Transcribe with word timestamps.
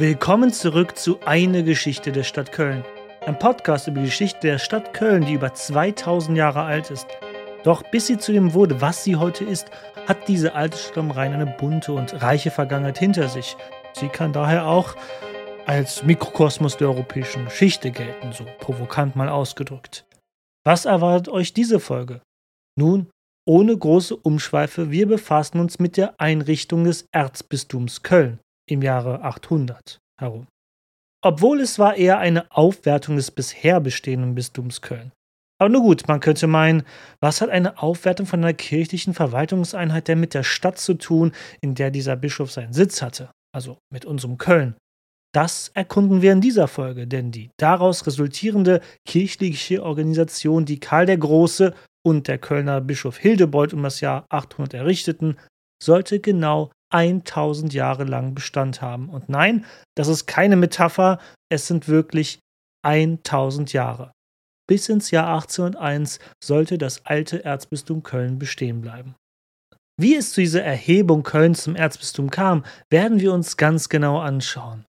Willkommen 0.00 0.50
zurück 0.50 0.96
zu 0.96 1.20
Eine 1.26 1.62
Geschichte 1.62 2.10
der 2.10 2.22
Stadt 2.22 2.52
Köln. 2.52 2.82
Ein 3.26 3.38
Podcast 3.38 3.86
über 3.86 4.00
die 4.00 4.06
Geschichte 4.06 4.46
der 4.46 4.58
Stadt 4.58 4.94
Köln, 4.94 5.26
die 5.26 5.34
über 5.34 5.52
2000 5.52 6.38
Jahre 6.38 6.62
alt 6.62 6.90
ist. 6.90 7.06
Doch 7.64 7.82
bis 7.82 8.06
sie 8.06 8.16
zu 8.16 8.32
dem 8.32 8.54
wurde, 8.54 8.80
was 8.80 9.04
sie 9.04 9.16
heute 9.16 9.44
ist, 9.44 9.70
hat 10.06 10.26
diese 10.26 10.54
alte 10.54 10.78
Stadt 10.78 10.96
am 10.96 11.10
Rhein 11.10 11.34
eine 11.34 11.44
bunte 11.44 11.92
und 11.92 12.22
reiche 12.22 12.50
Vergangenheit 12.50 12.96
hinter 12.96 13.28
sich. 13.28 13.58
Sie 13.92 14.08
kann 14.08 14.32
daher 14.32 14.66
auch 14.66 14.96
als 15.66 16.02
Mikrokosmos 16.02 16.78
der 16.78 16.88
europäischen 16.88 17.44
Geschichte 17.44 17.90
gelten, 17.90 18.32
so 18.32 18.46
provokant 18.58 19.16
mal 19.16 19.28
ausgedrückt. 19.28 20.06
Was 20.64 20.86
erwartet 20.86 21.28
euch 21.28 21.52
diese 21.52 21.78
Folge? 21.78 22.22
Nun, 22.74 23.10
ohne 23.46 23.76
große 23.76 24.16
Umschweife, 24.16 24.90
wir 24.90 25.06
befassen 25.06 25.60
uns 25.60 25.78
mit 25.78 25.98
der 25.98 26.18
Einrichtung 26.18 26.84
des 26.84 27.06
Erzbistums 27.12 28.02
Köln 28.02 28.38
im 28.70 28.82
Jahre 28.82 29.22
800 29.22 29.98
herum. 30.20 30.46
Obwohl 31.22 31.60
es 31.60 31.78
war 31.78 31.96
eher 31.96 32.18
eine 32.18 32.50
Aufwertung 32.50 33.16
des 33.16 33.30
bisher 33.30 33.80
bestehenden 33.80 34.34
Bistums 34.34 34.80
Köln. 34.80 35.12
Aber 35.60 35.68
nur 35.68 35.82
gut, 35.82 36.08
man 36.08 36.20
könnte 36.20 36.46
meinen, 36.46 36.84
was 37.20 37.42
hat 37.42 37.50
eine 37.50 37.82
Aufwertung 37.82 38.24
von 38.24 38.40
einer 38.40 38.54
kirchlichen 38.54 39.12
Verwaltungseinheit 39.12 40.08
denn 40.08 40.18
mit 40.18 40.32
der 40.32 40.42
Stadt 40.42 40.78
zu 40.78 40.94
tun, 40.94 41.32
in 41.60 41.74
der 41.74 41.90
dieser 41.90 42.16
Bischof 42.16 42.50
seinen 42.50 42.72
Sitz 42.72 43.02
hatte, 43.02 43.30
also 43.52 43.76
mit 43.92 44.06
unserem 44.06 44.38
Köln? 44.38 44.74
Das 45.32 45.70
erkunden 45.74 46.22
wir 46.22 46.32
in 46.32 46.40
dieser 46.40 46.66
Folge, 46.66 47.06
denn 47.06 47.30
die 47.30 47.50
daraus 47.58 48.06
resultierende 48.06 48.80
kirchliche 49.06 49.82
Organisation, 49.82 50.64
die 50.64 50.80
Karl 50.80 51.06
der 51.06 51.18
Große 51.18 51.74
und 52.02 52.26
der 52.26 52.38
Kölner 52.38 52.80
Bischof 52.80 53.18
Hildebold 53.18 53.74
um 53.74 53.82
das 53.82 54.00
Jahr 54.00 54.24
800 54.30 54.74
errichteten, 54.74 55.36
sollte 55.82 56.20
genau 56.20 56.72
1000 56.90 57.72
Jahre 57.72 58.04
lang 58.04 58.34
Bestand 58.34 58.82
haben. 58.82 59.08
Und 59.08 59.28
nein, 59.28 59.64
das 59.96 60.08
ist 60.08 60.26
keine 60.26 60.56
Metapher, 60.56 61.18
es 61.50 61.66
sind 61.66 61.88
wirklich 61.88 62.40
1000 62.82 63.72
Jahre. 63.72 64.12
Bis 64.68 64.88
ins 64.88 65.10
Jahr 65.10 65.26
1801 65.34 66.20
sollte 66.42 66.78
das 66.78 67.04
alte 67.04 67.44
Erzbistum 67.44 68.02
Köln 68.02 68.38
bestehen 68.38 68.80
bleiben. 68.80 69.16
Wie 70.00 70.14
es 70.14 70.32
zu 70.32 70.40
dieser 70.40 70.62
Erhebung 70.62 71.24
Kölns 71.24 71.64
zum 71.64 71.76
Erzbistum 71.76 72.30
kam, 72.30 72.64
werden 72.88 73.20
wir 73.20 73.32
uns 73.34 73.56
ganz 73.56 73.88
genau 73.88 74.18
anschauen. 74.18 74.86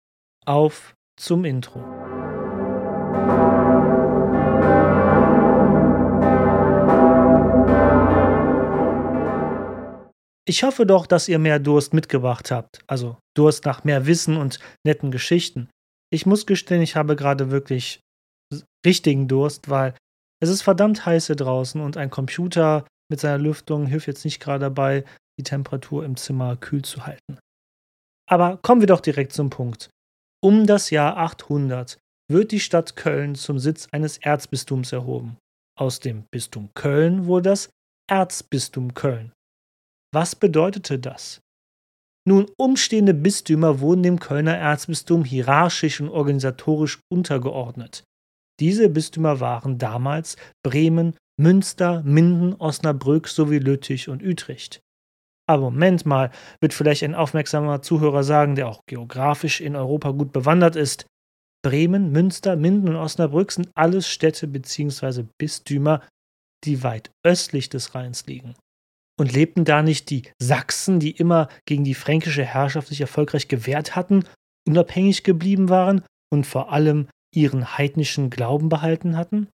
Auf 0.46 0.94
zum 1.16 1.44
Intro. 1.44 1.84
Ich 10.48 10.62
hoffe 10.62 10.86
doch, 10.86 11.06
dass 11.06 11.28
ihr 11.28 11.38
mehr 11.38 11.58
Durst 11.58 11.92
mitgebracht 11.92 12.50
habt. 12.50 12.80
Also 12.86 13.18
Durst 13.36 13.64
nach 13.64 13.84
mehr 13.84 14.06
Wissen 14.06 14.36
und 14.36 14.60
netten 14.86 15.10
Geschichten. 15.10 15.68
Ich 16.10 16.24
muss 16.24 16.46
gestehen, 16.46 16.82
ich 16.82 16.94
habe 16.94 17.16
gerade 17.16 17.50
wirklich 17.50 18.00
richtigen 18.86 19.26
Durst, 19.26 19.68
weil 19.68 19.94
es 20.40 20.48
ist 20.48 20.62
verdammt 20.62 21.04
heiß 21.04 21.26
hier 21.26 21.36
draußen 21.36 21.80
und 21.80 21.96
ein 21.96 22.10
Computer 22.10 22.86
mit 23.10 23.20
seiner 23.20 23.38
Lüftung 23.38 23.86
hilft 23.86 24.06
jetzt 24.06 24.24
nicht 24.24 24.40
gerade 24.40 24.60
dabei, 24.60 25.04
die 25.38 25.42
Temperatur 25.42 26.04
im 26.04 26.16
Zimmer 26.16 26.56
kühl 26.56 26.82
zu 26.82 27.06
halten. 27.06 27.38
Aber 28.28 28.58
kommen 28.58 28.80
wir 28.80 28.88
doch 28.88 29.00
direkt 29.00 29.32
zum 29.32 29.50
Punkt. 29.50 29.90
Um 30.42 30.66
das 30.66 30.90
Jahr 30.90 31.16
800 31.16 31.98
wird 32.30 32.52
die 32.52 32.60
Stadt 32.60 32.96
Köln 32.96 33.34
zum 33.34 33.58
Sitz 33.58 33.88
eines 33.92 34.18
Erzbistums 34.18 34.92
erhoben. 34.92 35.38
Aus 35.78 36.00
dem 36.00 36.24
Bistum 36.30 36.70
Köln 36.74 37.26
wurde 37.26 37.50
das 37.50 37.70
Erzbistum 38.08 38.94
Köln. 38.94 39.32
Was 40.12 40.36
bedeutete 40.36 40.98
das? 40.98 41.40
Nun, 42.28 42.46
umstehende 42.58 43.14
Bistümer 43.14 43.80
wurden 43.80 44.02
dem 44.02 44.18
Kölner 44.18 44.56
Erzbistum 44.56 45.24
hierarchisch 45.24 46.00
und 46.00 46.08
organisatorisch 46.08 46.98
untergeordnet. 47.08 48.02
Diese 48.58 48.88
Bistümer 48.88 49.38
waren 49.38 49.78
damals 49.78 50.36
Bremen, 50.64 51.16
Münster, 51.38 52.02
Minden, 52.02 52.54
Osnabrück 52.54 53.28
sowie 53.28 53.58
Lüttich 53.58 54.08
und 54.08 54.22
Utrecht. 54.22 54.80
Aber 55.48 55.70
Moment 55.70 56.06
mal, 56.06 56.32
wird 56.60 56.74
vielleicht 56.74 57.04
ein 57.04 57.14
aufmerksamer 57.14 57.82
Zuhörer 57.82 58.24
sagen, 58.24 58.56
der 58.56 58.68
auch 58.68 58.80
geografisch 58.88 59.60
in 59.60 59.76
Europa 59.76 60.10
gut 60.10 60.32
bewandert 60.32 60.74
ist. 60.74 61.06
Bremen, 61.62 62.10
Münster, 62.10 62.56
Minden 62.56 62.88
und 62.88 62.96
Osnabrück 62.96 63.52
sind 63.52 63.70
alles 63.74 64.08
Städte 64.08 64.48
bzw. 64.48 65.24
Bistümer, 65.38 66.02
die 66.64 66.82
weit 66.82 67.10
östlich 67.24 67.68
des 67.68 67.94
Rheins 67.94 68.26
liegen. 68.26 68.54
Und 69.18 69.32
lebten 69.32 69.64
da 69.64 69.82
nicht 69.82 70.10
die 70.10 70.22
Sachsen, 70.38 71.00
die 71.00 71.10
immer 71.10 71.48
gegen 71.64 71.84
die 71.84 71.94
fränkische 71.94 72.44
Herrschaft 72.44 72.88
sich 72.88 73.00
erfolgreich 73.00 73.48
gewehrt 73.48 73.96
hatten, 73.96 74.24
unabhängig 74.68 75.24
geblieben 75.24 75.68
waren 75.68 76.02
und 76.30 76.46
vor 76.46 76.70
allem 76.72 77.08
ihren 77.34 77.78
heidnischen 77.78 78.28
Glauben 78.30 78.68
behalten 78.68 79.16
hatten? 79.16 79.48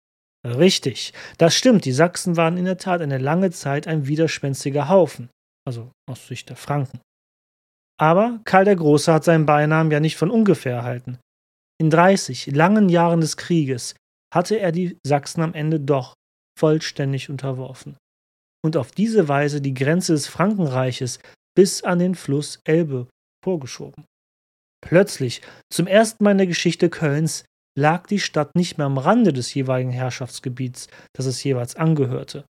Richtig, 0.46 1.14
das 1.38 1.56
stimmt, 1.56 1.84
die 1.84 1.92
Sachsen 1.92 2.38
waren 2.38 2.56
in 2.56 2.64
der 2.64 2.78
Tat 2.78 3.02
eine 3.02 3.18
lange 3.18 3.52
Zeit 3.52 3.88
ein 3.88 4.08
widerspenstiger 4.08 4.88
Haufen, 4.88 5.30
also 5.68 5.92
aus 6.09 6.28
Sicht 6.28 6.48
der 6.48 6.56
Franken. 6.56 7.02
Aber 8.00 8.40
Karl 8.46 8.64
der 8.64 8.78
Große 8.78 9.12
hat 9.12 9.25
seinen 9.25 9.46
Beinamen 9.46 9.92
ja 9.92 10.00
nicht 10.00 10.16
von 10.16 10.31
ungefähr 10.31 10.74
erhalten. 10.74 11.19
In 11.81 11.90
30 11.90 12.48
langen 12.48 12.88
Jahren 12.88 13.19
des 13.19 13.36
Krieges 13.36 13.96
hatte 14.34 14.58
er 14.58 14.72
die 14.72 14.98
Sachsen 15.06 15.42
am 15.42 15.53
Ende 15.53 15.81
doch 15.81 16.14
vollständig 16.58 17.30
unterworfen 17.30 17.98
und 18.64 18.78
auf 18.78 18.92
diese 18.92 19.28
Weise 19.28 19.62
die 19.62 19.74
Grenze 19.74 20.14
des 20.14 20.28
Frankenreiches 20.28 21.20
bis 21.56 21.84
an 21.84 22.00
den 22.00 22.16
Fluss 22.16 22.59
Elbe 22.66 23.08
vorgeschoben. 23.44 24.06
Plötzlich, 24.81 25.42
zum 25.72 25.88
ersten 25.88 26.24
Mal 26.24 26.31
in 26.31 26.38
der 26.40 26.47
Geschichte 26.47 26.90
Kölns, 26.90 27.46
lag 27.78 28.08
die 28.08 28.19
Stadt 28.19 28.56
nicht 28.56 28.78
mehr 28.78 28.88
am 28.88 28.98
Rande 28.98 29.34
des 29.34 29.53
jeweiligen 29.53 29.92
Herrschaftsgebiets, 29.92 30.88
das 31.14 31.25
es 31.25 31.44
jeweils 31.44 31.75
angehörte. 31.75 32.46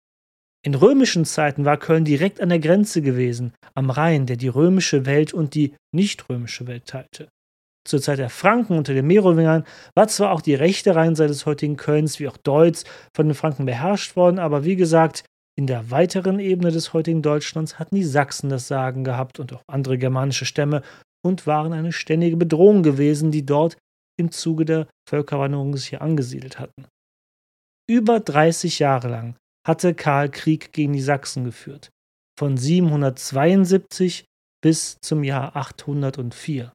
In 0.65 0.75
römischen 0.75 1.25
Zeiten 1.25 1.65
war 1.65 1.77
Köln 1.77 2.05
direkt 2.05 2.41
an 2.41 2.49
der 2.49 2.59
Grenze 2.59 3.01
gewesen, 3.01 3.53
am 3.75 3.91
Rhein, 3.91 4.27
der 4.27 4.37
die 4.37 4.49
römische 4.49 5.07
Welt 5.07 5.33
und 5.33 5.55
die 5.55 5.75
nicht-römische 5.95 6.67
Welt 6.67 6.87
teilte. 6.87 7.29
Zur 7.87 8.03
Zeit 8.03 8.19
der 8.19 8.29
Franken 8.29 8.77
unter 8.77 8.93
den 8.93 9.07
Merowingern 9.07 9.65
war 9.95 10.09
zwar 10.09 10.33
auch 10.33 10.43
die 10.43 10.55
rechte 10.55 10.95
Rheinseite 10.95 11.29
des 11.29 11.47
heutigen 11.47 11.77
Kölns 11.77 12.21
wie 12.21 12.29
auch 12.29 12.37
Deutz 12.37 12.85
von 13.17 13.29
den 13.29 13.35
Franken 13.35 13.65
beherrscht 13.65 14.17
worden, 14.17 14.39
aber 14.39 14.65
wie 14.65 14.77
gesagt, 14.77 15.25
in 15.59 15.67
der 15.67 15.91
weiteren 15.91 16.39
Ebene 16.39 16.71
des 16.71 16.93
heutigen 16.93 17.21
Deutschlands 17.21 17.81
hatten 17.81 17.97
die 17.97 18.05
Sachsen 18.05 18.49
das 18.49 18.69
Sagen 18.69 19.03
gehabt 19.03 19.41
und 19.41 19.53
auch 19.53 19.65
andere 19.67 19.99
germanische 19.99 20.45
Stämme 20.45 20.85
und 21.27 21.49
waren 21.49 21.73
eine 21.73 21.91
ständige 21.91 22.37
Bedrohung 22.37 22.85
gewesen, 22.85 23.33
die 23.33 23.45
dort 23.45 23.77
im 24.17 24.31
Zuge 24.31 24.65
der 24.65 24.87
Völkerwanderung 25.09 25.77
sich 25.77 25.89
hier 25.89 26.01
angesiedelt 26.01 26.61
hatten. 26.61 26.87
Über 27.91 28.21
30 28.21 28.79
Jahre 28.79 29.09
lang 29.09 29.35
hatte 29.67 29.95
Karl 29.95 30.29
Krieg 30.31 30.73
gegen 30.73 30.93
die 30.93 31.01
Sachsen 31.01 31.45
geführt, 31.45 31.91
von 32.39 32.57
772 32.57 34.27
bis 34.63 34.99
zum 35.03 35.25
Jahr 35.25 35.57
804. 35.57 36.73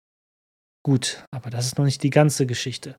Gut, 0.85 1.23
aber 1.31 1.49
das 1.49 1.67
ist 1.67 1.77
noch 1.77 1.85
nicht 1.85 2.03
die 2.03 2.09
ganze 2.09 2.45
Geschichte. 2.45 2.97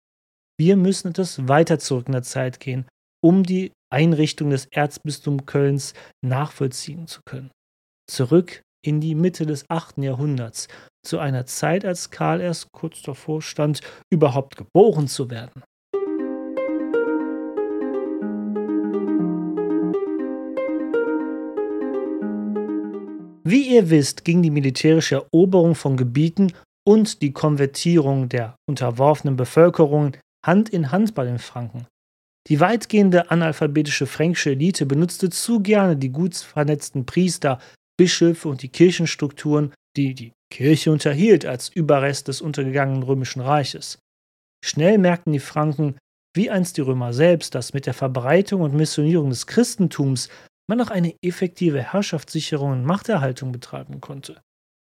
Wir 0.59 0.77
müssen 0.77 1.09
etwas 1.09 1.47
weiter 1.47 1.79
zurück 1.79 2.07
in 2.07 2.13
der 2.13 2.23
Zeit 2.23 2.59
gehen, 2.59 2.87
um 3.23 3.43
die 3.43 3.71
Einrichtung 3.95 4.51
des 4.51 4.67
Erzbistums 4.67 5.47
Kölns 5.47 5.95
nachvollziehen 6.21 7.07
zu 7.07 7.21
können. 7.25 7.51
Zurück 8.11 8.63
in 8.85 9.01
die 9.01 9.15
Mitte 9.15 9.47
des 9.47 9.65
8. 9.71 9.99
Jahrhunderts, 9.99 10.69
zu 11.07 11.19
einer 11.19 11.47
Zeit, 11.47 11.85
als 11.85 12.11
Karl 12.11 12.41
erst 12.41 12.73
kurz 12.73 13.03
davor 13.03 13.41
stand, 13.41 13.81
überhaupt 14.13 14.57
geboren 14.57 15.07
zu 15.07 15.31
werden. 15.31 15.63
Wie 23.47 23.75
ihr 23.75 23.91
wisst, 23.91 24.25
ging 24.25 24.43
die 24.43 24.51
militärische 24.51 25.17
Eroberung 25.17 25.75
von 25.75 25.97
Gebieten 25.97 26.53
und 26.87 27.23
die 27.23 27.33
Konvertierung 27.33 28.29
der 28.29 28.57
unterworfenen 28.69 29.37
Bevölkerung 29.37 30.17
Hand 30.45 30.69
in 30.71 30.91
Hand 30.91 31.15
bei 31.15 31.25
den 31.25 31.39
Franken. 31.39 31.87
Die 32.49 32.61
weitgehende 32.61 33.31
analphabetische 33.31 34.07
fränkische 34.07 34.51
Elite 34.51 34.85
benutzte 34.85 35.31
zu 35.31 35.61
gerne 35.61 35.97
die 35.97 36.11
gut 36.11 36.37
vernetzten 36.37 37.07
Priester, 37.07 37.59
Bischöfe 37.97 38.49
und 38.49 38.63
die 38.63 38.69
Kirchenstrukturen, 38.69 39.73
die 39.97 40.15
die 40.15 40.33
Kirche 40.53 40.93
unterhielt 40.93 41.47
als 41.47 41.71
Überrest 41.71 42.29
des 42.29 42.43
untergegangenen 42.43 43.03
römischen 43.03 43.41
Reiches. 43.41 43.99
Schnell 44.65 44.99
merkten 44.99 45.33
die 45.33 45.41
Franken, 45.41 45.97
wie 46.35 46.51
einst 46.51 46.77
die 46.77 46.83
Römer 46.83 47.13
selbst, 47.13 47.55
dass 47.55 47.73
mit 47.73 47.87
der 47.87 47.95
Verbreitung 47.95 48.61
und 48.61 48.75
Missionierung 48.75 49.31
des 49.31 49.47
Christentums 49.47 50.29
man 50.69 50.81
auch 50.81 50.91
eine 50.91 51.15
effektive 51.23 51.83
Herrschaftssicherung 51.83 52.73
und 52.73 52.85
Machterhaltung 52.85 53.53
betreiben 53.53 54.01
konnte. 54.01 54.41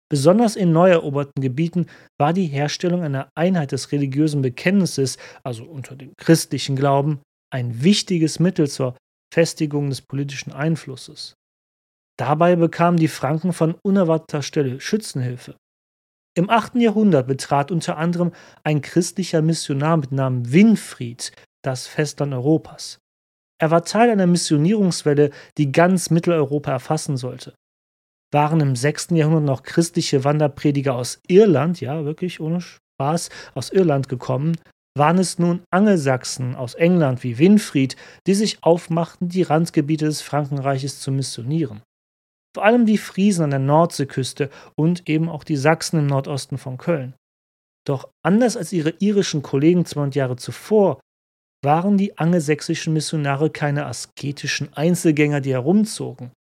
Besonders 0.10 0.56
in 0.56 0.72
neu 0.72 0.90
eroberten 0.90 1.42
Gebieten 1.42 1.88
war 2.18 2.34
die 2.34 2.46
Herstellung 2.46 3.04
einer 3.04 3.30
Einheit 3.36 3.74
des 3.74 3.92
religiösen 3.92 4.42
Bekenntnisses, 4.42 5.18
also 5.44 5.66
unter 5.66 5.96
dem 5.96 6.14
christlichen 6.18 6.78
Glauben, 6.78 7.20
ein 7.54 7.84
wichtiges 7.84 8.40
Mittel 8.40 8.70
zur 8.70 8.96
Festigung 9.34 9.90
des 9.90 10.02
politischen 10.02 10.54
Einflusses. 10.54 11.34
Dabei 12.18 12.56
bekamen 12.56 12.98
die 12.98 13.08
Franken 13.08 13.54
von 13.54 13.76
unerwarteter 13.84 14.42
Stelle 14.42 14.80
Schützenhilfe. 14.80 15.56
Im 16.36 16.50
8. 16.50 16.76
Jahrhundert 16.76 17.28
betrat 17.28 17.72
unter 17.72 17.98
anderem 17.98 18.32
ein 18.64 18.82
christlicher 18.82 19.42
Missionar 19.42 19.98
mit 19.98 20.12
Namen 20.12 20.52
Winfried 20.52 21.32
das 21.64 21.88
Festland 21.88 22.34
Europas. 22.34 23.00
Er 23.60 23.72
war 23.72 23.84
Teil 23.84 24.12
einer 24.12 24.28
Missionierungswelle, 24.28 25.32
die 25.58 25.72
ganz 25.72 26.10
Mitteleuropa 26.12 26.72
erfassen 26.72 27.18
sollte. 27.18 27.56
Waren 28.32 28.60
im 28.60 28.76
6. 28.76 29.10
Jahrhundert 29.12 29.46
noch 29.46 29.64
christliche 29.64 30.24
Wanderprediger 30.24 30.96
aus 30.96 31.22
Irland, 31.28 31.82
ja, 31.82 32.06
wirklich 32.06 32.40
ohne 32.40 32.62
Spaß, 32.62 33.30
aus 33.56 33.72
Irland 33.72 34.10
gekommen, 34.10 34.58
waren 34.98 35.18
es 35.18 35.40
nun 35.40 35.62
Angelsachsen 35.72 36.56
aus 36.56 36.74
England 36.74 37.24
wie 37.24 37.38
Winfried, 37.38 37.96
die 38.26 38.34
sich 38.34 38.64
aufmachten, 38.64 39.30
die 39.30 39.44
Randgebiete 39.44 40.06
des 40.06 40.22
Frankenreiches 40.22 41.00
zu 41.00 41.12
missionieren. 41.12 41.82
Vor 42.56 42.66
allem 42.66 42.86
die 42.86 42.98
Friesen 42.98 43.44
an 43.44 43.52
der 43.52 43.60
Nordseeküste 43.60 44.50
und 44.76 45.08
eben 45.08 45.30
auch 45.30 45.44
die 45.44 45.58
Sachsen 45.58 46.00
im 46.00 46.08
Nordosten 46.08 46.58
von 46.58 46.78
Köln. 46.78 47.14
Doch 47.88 48.10
anders 48.26 48.58
als 48.58 48.74
ihre 48.74 48.96
irischen 49.00 49.44
Kollegen 49.44 49.86
200 49.86 50.16
Jahre 50.16 50.36
zuvor 50.36 51.00
waren 51.64 51.98
die 51.98 52.18
angelsächsischen 52.18 52.94
Missionare 52.94 53.50
keine 53.50 53.86
asketischen 53.86 54.74
Einzelgänger, 54.74 55.42
die 55.42 55.54
herumzogen. 55.54 56.32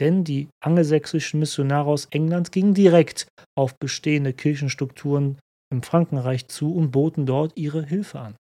Denn 0.00 0.24
die 0.24 0.48
angelsächsischen 0.62 1.40
Missionare 1.40 1.88
aus 1.88 2.06
England 2.06 2.52
gingen 2.52 2.74
direkt 2.74 3.28
auf 3.56 3.78
bestehende 3.78 4.32
Kirchenstrukturen 4.32 5.38
im 5.74 5.82
Frankenreich 5.82 6.48
zu 6.48 6.74
und 6.74 6.90
boten 6.90 7.26
dort 7.26 7.52
ihre 7.56 7.84
Hilfe 7.84 8.20
an. 8.20 8.36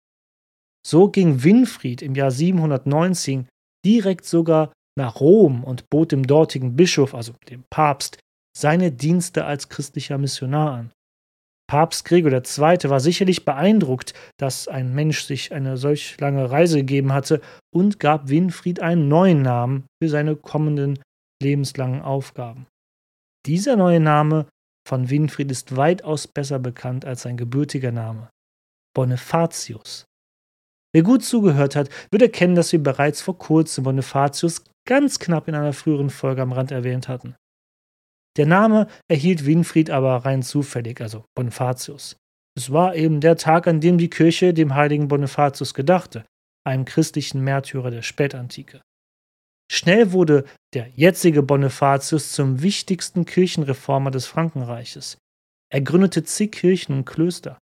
So 0.86 1.10
ging 1.10 1.44
Winfried 1.44 2.02
im 2.02 2.16
Jahr 2.16 2.32
719 2.32 3.48
direkt 3.86 4.26
sogar 4.26 4.72
nach 4.98 5.20
Rom 5.20 5.64
und 5.64 5.90
bot 5.90 6.12
dem 6.12 6.28
dortigen 6.28 6.76
Bischof, 6.76 7.14
also 7.14 7.34
dem 7.50 7.64
Papst, 7.70 8.20
seine 8.58 8.92
Dienste 8.92 9.46
als 9.46 9.70
christlicher 9.70 10.18
Missionar 10.18 10.74
an. 10.74 10.92
Papst 11.70 12.04
Gregor 12.04 12.34
II. 12.34 12.90
war 12.90 13.00
sicherlich 13.00 13.46
beeindruckt, 13.46 14.14
dass 14.38 14.68
ein 14.68 14.94
Mensch 14.94 15.22
sich 15.22 15.54
eine 15.54 15.78
solch 15.78 16.20
lange 16.20 16.52
Reise 16.52 16.80
gegeben 16.80 17.14
hatte 17.14 17.40
und 17.74 17.98
gab 17.98 18.28
Winfried 18.28 18.82
einen 18.82 19.08
neuen 19.08 19.42
Namen 19.42 19.86
für 20.04 20.10
seine 20.10 20.36
kommenden 20.36 21.00
lebenslangen 21.42 22.02
Aufgaben. 22.02 22.68
Dieser 23.46 23.78
neue 23.78 24.02
Name 24.02 24.48
von 24.88 25.10
Winfried 25.10 25.52
ist 25.52 25.76
weitaus 25.76 26.28
besser 26.28 26.60
bekannt 26.60 27.06
als 27.06 27.24
sein 27.24 27.38
gebürtiger 27.38 27.92
Name. 27.92 28.30
Bonifatius. 28.96 30.06
Wer 30.94 31.04
gut 31.04 31.24
zugehört 31.24 31.76
hat, 31.76 31.90
wird 32.12 32.22
erkennen, 32.22 32.56
dass 32.56 32.72
wir 32.72 32.84
bereits 32.84 33.22
vor 33.22 33.38
kurzem 33.38 33.86
Bonifatius 33.86 34.64
ganz 34.86 35.20
knapp 35.20 35.48
in 35.48 35.56
einer 35.56 35.74
früheren 35.74 36.10
Folge 36.10 36.42
am 36.42 36.52
Rand 36.52 36.72
erwähnt 36.72 37.08
hatten. 37.08 37.36
Der 38.38 38.46
Name 38.46 38.88
erhielt 39.10 39.46
Winfried 39.46 39.90
aber 39.90 40.18
rein 40.18 40.42
zufällig, 40.42 41.02
also 41.02 41.26
Bonifatius. 41.36 42.18
Es 42.58 42.72
war 42.72 42.96
eben 42.96 43.22
der 43.22 43.38
Tag, 43.38 43.68
an 43.68 43.80
dem 43.80 43.98
die 43.98 44.10
Kirche 44.10 44.54
dem 44.54 44.76
heiligen 44.76 45.08
Bonifatius 45.08 45.74
gedachte, 45.74 46.26
einem 46.66 46.86
christlichen 46.86 47.42
Märtyrer 47.42 47.92
der 47.92 48.02
Spätantike. 48.02 48.82
Schnell 49.74 50.12
wurde 50.12 50.44
der 50.74 50.90
jetzige 50.96 51.44
Bonifatius 51.44 52.34
zum 52.34 52.62
wichtigsten 52.62 53.24
Kirchenreformer 53.24 54.12
des 54.12 54.26
Frankenreiches. 54.26 55.18
Er 55.72 55.80
gründete 55.80 56.26
zig 56.26 56.52
Kirchen 56.52 56.94
und 56.94 57.06
Klöster. 57.06 57.58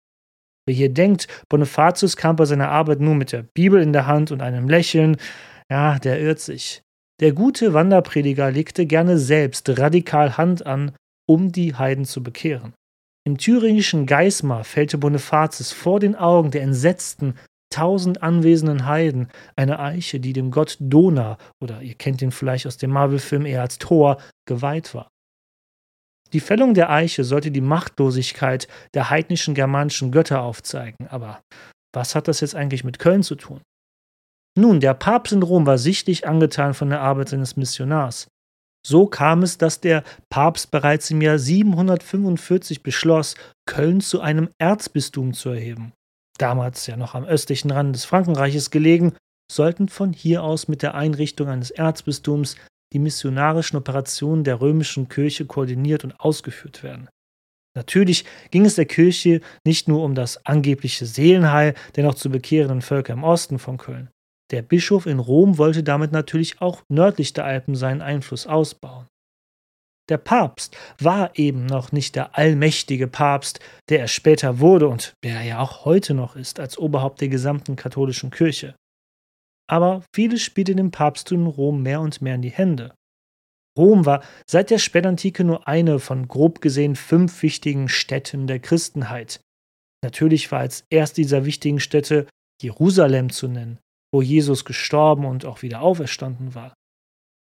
Wer 0.67 0.77
hier 0.77 0.95
denkt, 0.95 1.27
Bonifatius 1.49 2.17
kam 2.17 2.37
bei 2.37 2.45
seiner 2.45 2.69
Arbeit 2.69 3.01
nur 3.01 3.17
mit 3.17 3.33
der 3.33 3.43
Bibel 3.43 3.83
in 3.83 3.93
der 3.93 4.07
Hand 4.07 4.31
und 4.31 4.41
einem 4.41 4.69
Lächeln, 4.69 5.17
ja, 5.69 5.99
der 5.99 6.21
irrt 6.21 6.39
sich. 6.39 6.81
Der 7.21 7.33
gute 7.33 7.75
Wanderprediger 7.75 8.53
legte 8.53 8.87
gerne 8.87 9.19
selbst 9.19 9.69
radikal 9.77 10.37
Hand 10.37 10.65
an, 10.65 10.95
um 11.29 11.51
die 11.51 11.75
Heiden 11.75 12.05
zu 12.05 12.23
bekehren. 12.23 12.73
Im 13.27 13.37
thüringischen 13.37 14.07
Geismar 14.07 14.63
fällte 14.63 14.97
Bonifatius 14.97 15.73
vor 15.73 15.99
den 15.99 16.15
Augen 16.15 16.53
der 16.53 16.63
entsetzten, 16.63 17.35
tausend 17.71 18.23
anwesenden 18.23 18.87
Heiden 18.87 19.29
eine 19.57 19.79
Eiche, 19.79 20.21
die 20.21 20.33
dem 20.33 20.51
Gott 20.51 20.77
Dona, 20.81 21.39
oder 21.61 21.83
ihr 21.83 21.95
kennt 21.95 22.23
ihn 22.23 22.31
vielleicht 22.31 22.67
aus 22.67 22.77
dem 22.77 22.91
Marvel-Film 22.91 23.47
eher 23.47 23.63
als 23.63 23.79
Thor, 23.79 24.19
geweiht 24.47 24.95
war. 24.95 25.09
Die 26.33 26.41
Fällung 26.41 26.75
der 26.75 26.91
Eiche 26.91 27.25
sollte 27.25 27.51
die 27.51 27.61
Machtlosigkeit 27.61 28.67
der 28.95 29.11
heidnischen 29.11 29.55
germanischen 29.55 30.11
Götter 30.11 30.43
aufzeigen, 30.43 31.07
aber 31.09 31.41
was 31.95 32.15
hat 32.15 32.29
das 32.29 32.41
jetzt 32.41 32.55
eigentlich 32.55 32.85
mit 32.85 32.99
Köln 32.99 33.23
zu 33.23 33.37
tun? 33.37 33.61
Nun, 34.59 34.81
der 34.81 34.95
Papst 34.95 35.33
in 35.33 35.43
Rom 35.43 35.67
war 35.67 35.79
sichtlich 35.79 36.27
angetan 36.27 36.75
von 36.75 36.91
der 36.91 37.01
Arbeit 37.01 37.29
seines 37.29 37.57
Missionars. 37.57 38.27
So 38.87 39.07
kam 39.07 39.43
es, 39.43 39.59
dass 39.59 39.81
der 39.81 40.03
Papst 40.31 40.71
bereits 40.71 41.11
im 41.11 41.21
Jahr 41.21 41.39
745 41.39 42.83
beschloss, 42.83 43.35
Köln 43.69 44.01
zu 44.01 44.21
einem 44.21 44.49
Erzbistum 44.59 45.35
zu 45.35 45.51
erheben. 45.51 45.93
Damals 46.39 46.87
ja 46.87 46.97
noch 46.97 47.15
am 47.15 47.25
östlichen 47.25 47.71
Rand 47.71 47.95
des 47.95 48.05
Frankenreiches 48.05 48.71
gelegen, 48.71 49.15
sollten 49.51 49.89
von 49.89 50.13
hier 50.13 50.43
aus 50.43 50.69
mit 50.69 50.83
der 50.83 50.95
Einrichtung 50.95 51.49
eines 51.49 51.71
Erzbistums 51.71 52.57
die 52.93 52.99
missionarischen 52.99 53.79
Operationen 53.79 54.45
der 54.45 54.61
römischen 54.61 55.09
Kirche 55.09 55.47
koordiniert 55.47 56.05
und 56.05 56.19
ausgeführt 56.21 56.83
werden. 56.83 57.09
Natürlich 57.77 58.25
ging 58.51 58.65
es 58.65 58.77
der 58.77 58.87
Kirche 58.87 59.41
nicht 59.65 59.87
nur 59.87 60.03
um 60.03 60.15
das 60.15 60.45
angebliche 60.47 61.05
Seelenheil 61.05 61.75
der 61.95 62.05
noch 62.05 62.15
zu 62.15 62.31
bekehrenden 62.31 62.81
Völker 62.81 63.13
im 63.13 63.23
Osten 63.23 63.59
von 63.59 63.77
Köln. 63.77 64.09
Der 64.51 64.63
Bischof 64.63 65.07
in 65.07 65.19
Rom 65.19 65.59
wollte 65.59 65.83
damit 65.83 66.13
natürlich 66.13 66.61
auch 66.63 66.83
nördlich 66.89 67.33
der 67.33 67.45
Alpen 67.45 67.75
seinen 67.75 68.01
Einfluss 68.01 68.47
ausbauen. 68.47 69.07
Der 70.09 70.19
Papst 70.19 70.77
war 71.01 71.37
eben 71.37 71.67
noch 71.67 71.91
nicht 71.91 72.15
der 72.15 72.39
allmächtige 72.39 73.09
Papst, 73.09 73.59
der 73.89 74.01
er 74.01 74.09
später 74.09 74.61
wurde 74.61 74.89
und 74.89 75.15
der 75.25 75.37
er 75.37 75.43
ja 75.43 75.59
auch 75.59 75.85
heute 75.85 76.15
noch 76.15 76.37
ist 76.37 76.61
als 76.61 76.79
Oberhaupt 76.79 77.21
der 77.21 77.29
gesamten 77.29 77.75
katholischen 77.75 78.31
Kirche. 78.31 78.77
Aber 79.69 80.05
vieles 80.15 80.43
spielte 80.43 80.77
dem 80.77 80.93
Papsttum 80.93 81.41
in 81.41 81.47
Rom 81.47 81.83
mehr 81.83 82.01
und 82.01 82.23
mehr 82.23 82.37
in 82.37 82.43
die 82.43 82.51
Hände. 82.51 82.95
Rom 83.77 84.07
war 84.07 84.23
seit 84.47 84.71
der 84.71 84.79
Spätantike 84.79 85.45
nur 85.45 85.67
eine 85.67 85.99
von 85.99 86.29
grob 86.29 86.61
gesehen 86.61 86.97
fünf 86.97 87.43
wichtigen 87.43 87.89
Städten 87.89 88.47
der 88.47 88.61
Christenheit. 88.61 89.41
Natürlich 90.03 90.51
war 90.53 90.61
als 90.61 90.85
erst 90.89 91.17
dieser 91.17 91.45
wichtigen 91.45 91.81
Städte 91.81 92.27
Jerusalem 92.63 93.31
zu 93.31 93.49
nennen, 93.49 93.79
wo 94.15 94.23
Jesus 94.23 94.65
gestorben 94.65 95.27
und 95.27 95.45
auch 95.45 95.63
wieder 95.63 95.83
auferstanden 95.83 96.55
war. 96.55 96.75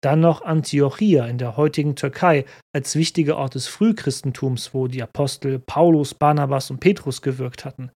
Dann 0.05 0.19
noch 0.19 0.43
Antiochia 0.43 1.25
in 1.25 1.39
der 1.39 1.57
heutigen 1.57 1.95
Türkei 1.95 2.45
als 2.75 2.95
wichtiger 2.95 3.37
Ort 3.37 3.55
des 3.55 3.65
Frühchristentums, 3.65 4.71
wo 4.71 4.87
die 4.87 5.01
Apostel 5.01 5.57
Paulus, 5.57 6.13
Barnabas 6.13 6.69
und 6.69 6.79
Petrus 6.79 7.23
gewirkt 7.23 7.65
hatten. 7.65 7.89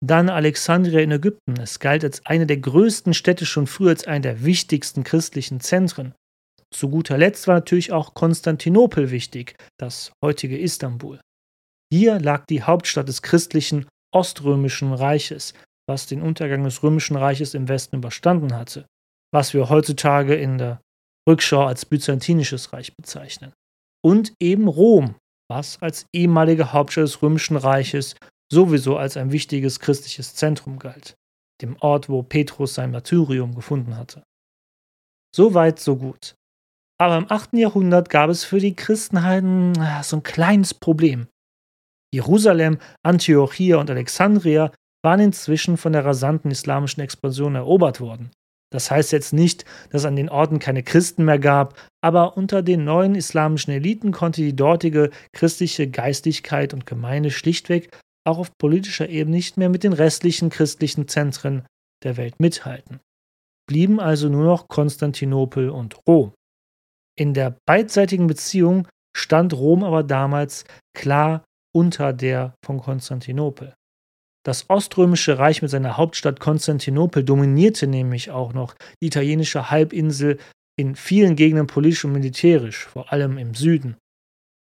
Dann 0.00 0.30
Alexandria 0.30 1.00
in 1.00 1.10
Ägypten. 1.10 1.58
Es 1.58 1.80
galt 1.80 2.04
als 2.04 2.24
eine 2.26 2.46
der 2.46 2.58
größten 2.58 3.12
Städte 3.12 3.44
schon 3.44 3.66
früher 3.66 3.90
als 3.90 4.06
eine 4.06 4.20
der 4.20 4.44
wichtigsten 4.44 5.02
christlichen 5.02 5.58
Zentren. 5.58 6.14
Zu 6.72 6.88
guter 6.90 7.18
Letzt 7.18 7.48
war 7.48 7.56
natürlich 7.56 7.90
auch 7.90 8.14
Konstantinopel 8.14 9.10
wichtig, 9.10 9.56
das 9.80 10.12
heutige 10.24 10.56
Istanbul. 10.56 11.18
Hier 11.92 12.20
lag 12.20 12.46
die 12.46 12.62
Hauptstadt 12.62 13.08
des 13.08 13.20
christlichen 13.20 13.86
Oströmischen 14.14 14.92
Reiches, 14.92 15.54
was 15.88 16.06
den 16.06 16.22
Untergang 16.22 16.62
des 16.62 16.84
Römischen 16.84 17.16
Reiches 17.16 17.54
im 17.54 17.66
Westen 17.66 17.96
überstanden 17.96 18.54
hatte, 18.54 18.86
was 19.34 19.54
wir 19.54 19.70
heutzutage 19.70 20.36
in 20.36 20.58
der 20.58 20.80
Rückschau 21.28 21.66
als 21.66 21.84
byzantinisches 21.86 22.72
Reich 22.72 22.94
bezeichnen. 22.96 23.52
Und 24.04 24.32
eben 24.40 24.68
Rom, 24.68 25.14
was 25.48 25.80
als 25.80 26.06
ehemalige 26.12 26.72
Hauptstadt 26.72 27.04
des 27.04 27.22
Römischen 27.22 27.56
Reiches 27.56 28.16
sowieso 28.52 28.96
als 28.96 29.16
ein 29.16 29.32
wichtiges 29.32 29.80
christliches 29.80 30.34
Zentrum 30.34 30.78
galt, 30.78 31.14
dem 31.62 31.76
Ort, 31.80 32.08
wo 32.08 32.22
Petrus 32.22 32.74
sein 32.74 32.90
Martyrium 32.90 33.54
gefunden 33.54 33.96
hatte. 33.96 34.22
So 35.34 35.54
weit, 35.54 35.78
so 35.78 35.96
gut. 35.96 36.34
Aber 37.00 37.16
im 37.16 37.30
8. 37.30 37.54
Jahrhundert 37.54 38.10
gab 38.10 38.28
es 38.28 38.44
für 38.44 38.60
die 38.60 38.76
Christenheiten 38.76 39.74
so 40.02 40.16
ein 40.16 40.22
kleines 40.22 40.74
Problem. 40.74 41.28
Jerusalem, 42.14 42.78
Antiochia 43.02 43.78
und 43.78 43.90
Alexandria 43.90 44.70
waren 45.02 45.20
inzwischen 45.20 45.76
von 45.78 45.94
der 45.94 46.04
rasanten 46.04 46.50
islamischen 46.50 47.00
Expansion 47.00 47.54
erobert 47.54 48.00
worden. 48.00 48.30
Das 48.72 48.90
heißt 48.90 49.12
jetzt 49.12 49.32
nicht, 49.32 49.64
dass 49.90 50.02
es 50.02 50.06
an 50.06 50.16
den 50.16 50.30
Orten 50.30 50.58
keine 50.58 50.82
Christen 50.82 51.24
mehr 51.24 51.38
gab, 51.38 51.78
aber 52.00 52.36
unter 52.36 52.62
den 52.62 52.84
neuen 52.84 53.14
islamischen 53.14 53.72
Eliten 53.72 54.12
konnte 54.12 54.40
die 54.40 54.56
dortige 54.56 55.10
christliche 55.32 55.88
Geistlichkeit 55.88 56.72
und 56.72 56.86
Gemeinde 56.86 57.30
schlichtweg 57.30 57.90
auch 58.24 58.38
auf 58.38 58.56
politischer 58.56 59.08
Ebene 59.08 59.36
nicht 59.36 59.56
mehr 59.56 59.68
mit 59.68 59.84
den 59.84 59.92
restlichen 59.92 60.48
christlichen 60.48 61.08
Zentren 61.08 61.66
der 62.02 62.16
Welt 62.16 62.40
mithalten. 62.40 63.00
Blieben 63.68 64.00
also 64.00 64.28
nur 64.28 64.44
noch 64.44 64.68
Konstantinopel 64.68 65.70
und 65.70 65.98
Rom. 66.06 66.32
In 67.18 67.34
der 67.34 67.56
beidseitigen 67.66 68.26
Beziehung 68.26 68.88
stand 69.16 69.52
Rom 69.54 69.84
aber 69.84 70.02
damals 70.02 70.64
klar 70.96 71.44
unter 71.74 72.12
der 72.12 72.54
von 72.64 72.80
Konstantinopel. 72.80 73.74
Das 74.44 74.68
Oströmische 74.68 75.38
Reich 75.38 75.62
mit 75.62 75.70
seiner 75.70 75.96
Hauptstadt 75.96 76.40
Konstantinopel 76.40 77.22
dominierte 77.22 77.86
nämlich 77.86 78.30
auch 78.30 78.52
noch 78.52 78.74
die 79.00 79.06
italienische 79.06 79.70
Halbinsel 79.70 80.38
in 80.76 80.96
vielen 80.96 81.36
Gegenden 81.36 81.66
politisch 81.66 82.04
und 82.04 82.12
militärisch, 82.12 82.86
vor 82.86 83.12
allem 83.12 83.38
im 83.38 83.54
Süden. 83.54 83.96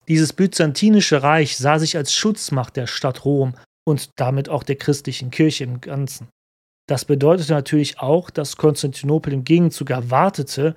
Dieses 0.06 0.32
byzantinische 0.32 1.22
Reich 1.22 1.56
sah 1.56 1.78
sich 1.78 1.96
als 1.96 2.12
Schutzmacht 2.12 2.76
der 2.76 2.86
Stadt 2.86 3.24
Rom 3.24 3.54
und 3.88 4.10
damit 4.16 4.48
auch 4.48 4.64
der 4.64 4.76
christlichen 4.76 5.30
Kirche 5.30 5.64
im 5.64 5.80
Ganzen. 5.80 6.28
Das 6.88 7.04
bedeutete 7.04 7.52
natürlich 7.52 8.00
auch, 8.00 8.30
dass 8.30 8.56
Konstantinopel 8.56 9.32
im 9.32 9.44
Gegenzug 9.44 9.90
erwartete, 9.90 10.76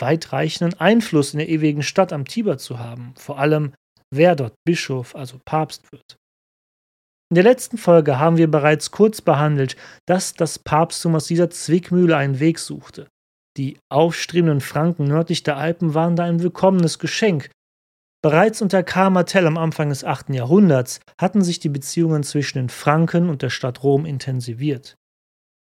weitreichenden 0.00 0.78
Einfluss 0.80 1.32
in 1.32 1.38
der 1.38 1.48
ewigen 1.48 1.82
Stadt 1.82 2.12
am 2.12 2.24
Tiber 2.24 2.58
zu 2.58 2.80
haben, 2.80 3.14
vor 3.16 3.38
allem 3.38 3.72
wer 4.12 4.34
dort 4.34 4.54
Bischof, 4.66 5.14
also 5.14 5.38
Papst 5.44 5.92
wird. 5.92 6.16
In 7.32 7.36
der 7.36 7.44
letzten 7.44 7.78
Folge 7.78 8.18
haben 8.18 8.36
wir 8.36 8.50
bereits 8.50 8.90
kurz 8.90 9.22
behandelt, 9.22 9.74
dass 10.04 10.34
das 10.34 10.58
Papsttum 10.58 11.14
aus 11.14 11.28
dieser 11.28 11.48
Zwickmühle 11.48 12.14
einen 12.14 12.40
Weg 12.40 12.58
suchte. 12.58 13.08
Die 13.56 13.78
aufstrebenden 13.90 14.60
Franken 14.60 15.04
nördlich 15.04 15.42
der 15.42 15.56
Alpen 15.56 15.94
waren 15.94 16.14
da 16.14 16.24
ein 16.24 16.42
willkommenes 16.42 16.98
Geschenk. 16.98 17.48
Bereits 18.22 18.60
unter 18.60 18.82
Karl 18.82 19.08
Martell 19.08 19.46
am 19.46 19.56
Anfang 19.56 19.88
des 19.88 20.04
8. 20.04 20.28
Jahrhunderts 20.28 21.00
hatten 21.18 21.40
sich 21.40 21.58
die 21.58 21.70
Beziehungen 21.70 22.22
zwischen 22.22 22.58
den 22.58 22.68
Franken 22.68 23.30
und 23.30 23.40
der 23.40 23.48
Stadt 23.48 23.82
Rom 23.82 24.04
intensiviert. 24.04 24.96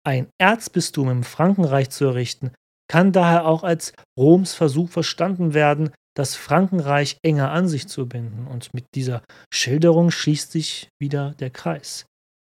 Ein 0.04 0.30
Erzbistum 0.40 1.12
im 1.12 1.22
Frankenreich 1.22 1.92
zu 1.92 2.06
errichten, 2.06 2.54
kann 2.90 3.12
daher 3.12 3.46
auch 3.46 3.64
als 3.64 3.94
Roms 4.18 4.56
Versuch 4.56 4.90
verstanden 4.90 5.54
werden, 5.54 5.92
das 6.16 6.36
Frankenreich 6.36 7.18
enger 7.24 7.52
an 7.52 7.68
sich 7.68 7.88
zu 7.88 8.08
binden. 8.08 8.48
Und 8.48 8.74
mit 8.74 8.86
dieser 8.96 9.24
Schilderung 9.54 10.12
schließt 10.12 10.52
sich 10.52 10.90
wieder 11.00 11.34
der 11.40 11.50
Kreis. 11.50 12.06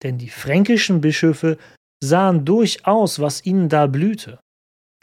Denn 0.03 0.17
die 0.17 0.29
fränkischen 0.29 1.01
Bischöfe 1.01 1.57
sahen 2.03 2.45
durchaus, 2.45 3.19
was 3.19 3.45
ihnen 3.45 3.69
da 3.69 3.87
blühte. 3.87 4.39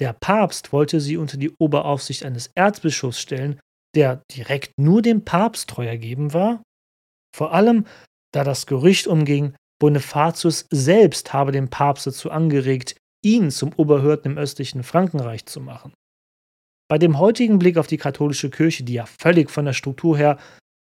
Der 0.01 0.13
Papst 0.13 0.73
wollte 0.73 1.01
sie 1.01 1.17
unter 1.17 1.37
die 1.37 1.53
Oberaufsicht 1.59 2.25
eines 2.25 2.51
Erzbischofs 2.55 3.21
stellen, 3.21 3.61
der 3.95 4.23
direkt 4.33 4.73
nur 4.79 5.03
dem 5.03 5.25
Papst 5.25 5.69
treu 5.69 5.87
ergeben 5.87 6.33
war. 6.33 6.63
Vor 7.37 7.53
allem, 7.53 7.87
da 8.33 8.45
das 8.45 8.67
Gerücht 8.67 9.07
umging, 9.07 9.55
Bonifatius 9.81 10.67
selbst 10.71 11.33
habe 11.33 11.53
den 11.53 11.71
Papst 11.71 12.07
dazu 12.07 12.31
angeregt, 12.31 12.97
ihn 13.25 13.51
zum 13.51 13.73
Oberhirten 13.75 14.33
im 14.33 14.39
östlichen 14.39 14.83
Frankenreich 14.83 15.47
zu 15.47 15.61
machen. 15.61 15.93
Bei 16.91 16.99
dem 16.99 17.21
heutigen 17.21 17.61
Blick 17.61 17.77
auf 17.77 17.87
die 17.87 17.99
katholische 17.99 18.51
Kirche, 18.51 18.83
die 18.83 18.95
ja 18.95 19.07
völlig 19.07 19.49
von 19.49 19.65
der 19.65 19.75
Struktur 19.75 20.19
her 20.19 20.39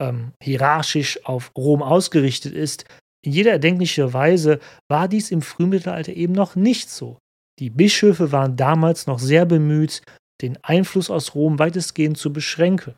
ähm, 0.01 0.31
hierarchisch 0.41 1.25
auf 1.27 1.51
Rom 1.59 1.83
ausgerichtet 1.83 2.55
ist, 2.55 2.85
in 3.25 3.33
jeder 3.33 3.51
erdenklichen 3.51 4.13
Weise 4.13 4.61
war 4.89 5.09
dies 5.09 5.33
im 5.33 5.43
Frühmittelalter 5.43 6.13
eben 6.13 6.35
noch 6.35 6.55
nicht 6.55 6.89
so. 6.89 7.19
Die 7.59 7.71
Bischöfe 7.71 8.31
waren 8.31 8.57
damals 8.57 9.09
noch 9.09 9.19
sehr 9.19 9.45
bemüht, 9.45 10.03
den 10.41 10.57
Einfluss 10.63 11.11
aus 11.11 11.35
Rom 11.35 11.59
weitestgehend 11.59 12.17
zu 12.17 12.33
beschränken. 12.33 12.95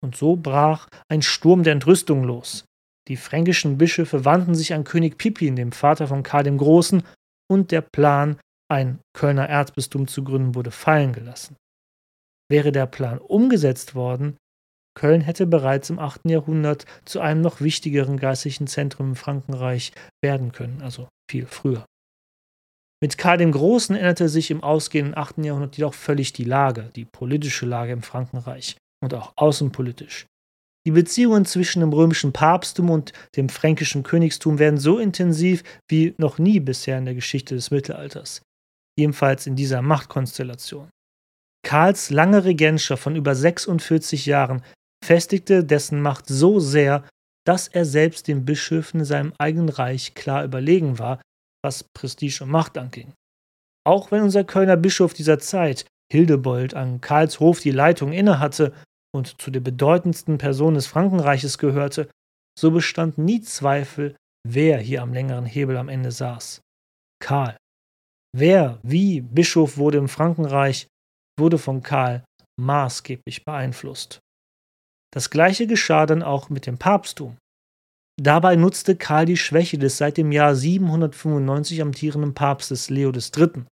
Und 0.00 0.14
so 0.14 0.36
brach 0.36 0.86
ein 1.10 1.22
Sturm 1.22 1.64
der 1.64 1.72
Entrüstung 1.72 2.22
los. 2.22 2.64
Die 3.08 3.16
fränkischen 3.16 3.76
Bischöfe 3.76 4.24
wandten 4.24 4.54
sich 4.54 4.72
an 4.72 4.84
König 4.84 5.18
Pippin, 5.18 5.56
dem 5.56 5.72
Vater 5.72 6.06
von 6.06 6.22
Karl 6.22 6.44
dem 6.44 6.58
Großen, 6.58 7.02
und 7.50 7.72
der 7.72 7.80
Plan, 7.80 8.38
ein 8.70 9.00
Kölner 9.18 9.48
Erzbistum 9.48 10.06
zu 10.06 10.22
gründen, 10.22 10.54
wurde 10.54 10.70
fallen 10.70 11.12
gelassen. 11.12 11.56
Wäre 12.50 12.72
der 12.72 12.86
Plan 12.86 13.18
umgesetzt 13.18 13.94
worden, 13.94 14.36
Köln 14.98 15.20
hätte 15.20 15.46
bereits 15.46 15.88
im 15.88 15.98
8. 15.98 16.28
Jahrhundert 16.28 16.84
zu 17.04 17.20
einem 17.20 17.40
noch 17.40 17.60
wichtigeren 17.60 18.18
geistlichen 18.18 18.66
Zentrum 18.66 19.10
im 19.10 19.16
Frankenreich 19.16 19.92
werden 20.22 20.52
können, 20.52 20.82
also 20.82 21.08
viel 21.30 21.46
früher. 21.46 21.86
Mit 23.02 23.16
Karl 23.16 23.38
dem 23.38 23.52
Großen 23.52 23.96
änderte 23.96 24.28
sich 24.28 24.50
im 24.50 24.62
ausgehenden 24.62 25.16
8. 25.16 25.38
Jahrhundert 25.38 25.76
jedoch 25.76 25.94
völlig 25.94 26.32
die 26.32 26.44
Lage, 26.44 26.90
die 26.96 27.06
politische 27.06 27.64
Lage 27.66 27.92
im 27.92 28.02
Frankenreich 28.02 28.76
und 29.02 29.14
auch 29.14 29.32
außenpolitisch. 29.36 30.26
Die 30.86 30.90
Beziehungen 30.90 31.44
zwischen 31.44 31.80
dem 31.80 31.92
römischen 31.92 32.32
Papsttum 32.32 32.90
und 32.90 33.12
dem 33.36 33.48
fränkischen 33.48 34.02
Königstum 34.02 34.58
werden 34.58 34.78
so 34.78 34.98
intensiv 34.98 35.62
wie 35.88 36.14
noch 36.18 36.38
nie 36.38 36.58
bisher 36.58 36.98
in 36.98 37.04
der 37.04 37.14
Geschichte 37.14 37.54
des 37.54 37.70
Mittelalters, 37.70 38.42
ebenfalls 38.98 39.46
in 39.46 39.56
dieser 39.56 39.82
Machtkonstellation. 39.82 40.90
Karls 41.70 42.10
lange 42.10 42.42
Regentschaft 42.42 43.00
von 43.00 43.14
über 43.14 43.32
46 43.32 44.26
Jahren 44.26 44.60
festigte 45.04 45.62
dessen 45.62 46.02
Macht 46.02 46.26
so 46.26 46.58
sehr, 46.58 47.08
dass 47.46 47.68
er 47.68 47.84
selbst 47.84 48.26
den 48.26 48.44
Bischöfen 48.44 48.98
in 48.98 49.06
seinem 49.06 49.32
eigenen 49.38 49.68
Reich 49.68 50.14
klar 50.14 50.42
überlegen 50.42 50.98
war, 50.98 51.22
was 51.64 51.84
Prestige 51.96 52.42
und 52.42 52.50
Macht 52.50 52.76
anging. 52.76 53.12
Auch 53.86 54.10
wenn 54.10 54.24
unser 54.24 54.42
Kölner 54.42 54.76
Bischof 54.76 55.14
dieser 55.14 55.38
Zeit, 55.38 55.86
Hildebold, 56.12 56.74
an 56.74 57.00
Karls 57.00 57.38
Hof 57.38 57.60
die 57.60 57.70
Leitung 57.70 58.10
innehatte 58.12 58.72
und 59.14 59.40
zu 59.40 59.52
den 59.52 59.62
bedeutendsten 59.62 60.38
Personen 60.38 60.74
des 60.74 60.88
Frankenreiches 60.88 61.56
gehörte, 61.56 62.10
so 62.58 62.72
bestand 62.72 63.16
nie 63.16 63.42
Zweifel, 63.42 64.16
wer 64.44 64.78
hier 64.78 65.02
am 65.02 65.12
längeren 65.12 65.46
Hebel 65.46 65.76
am 65.76 65.88
Ende 65.88 66.10
saß. 66.10 66.62
Karl. 67.22 67.56
Wer 68.36 68.80
wie 68.82 69.20
Bischof 69.20 69.76
wurde 69.76 69.98
im 69.98 70.08
Frankenreich, 70.08 70.88
wurde 71.40 71.58
von 71.58 71.82
Karl 71.82 72.24
maßgeblich 72.60 73.44
beeinflusst. 73.44 74.20
Das 75.12 75.30
gleiche 75.30 75.66
geschah 75.66 76.06
dann 76.06 76.22
auch 76.22 76.50
mit 76.50 76.66
dem 76.66 76.78
Papsttum. 76.78 77.36
Dabei 78.20 78.54
nutzte 78.54 78.96
Karl 78.96 79.24
die 79.24 79.36
Schwäche 79.36 79.78
des 79.78 79.96
seit 79.96 80.18
dem 80.18 80.30
Jahr 80.30 80.54
795 80.54 81.82
amtierenden 81.82 82.34
Papstes 82.34 82.90
Leo 82.90 83.10
III. 83.10 83.64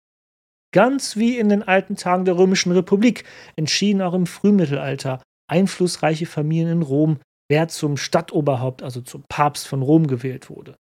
Ganz 0.72 1.16
wie 1.16 1.38
in 1.38 1.48
den 1.48 1.62
alten 1.62 1.96
Tagen 1.96 2.24
der 2.24 2.36
Römischen 2.36 2.72
Republik 2.72 3.24
entschieden 3.56 4.02
auch 4.02 4.14
im 4.14 4.26
Frühmittelalter 4.26 5.22
einflussreiche 5.50 6.26
Familien 6.26 6.68
in 6.68 6.82
Rom, 6.82 7.20
wer 7.50 7.68
zum 7.68 7.96
Stadtoberhaupt, 7.96 8.82
also 8.82 9.00
zum 9.00 9.24
Papst 9.28 9.66
von 9.66 9.82
Rom 9.82 10.06
gewählt 10.06 10.50
wurde. 10.50 10.76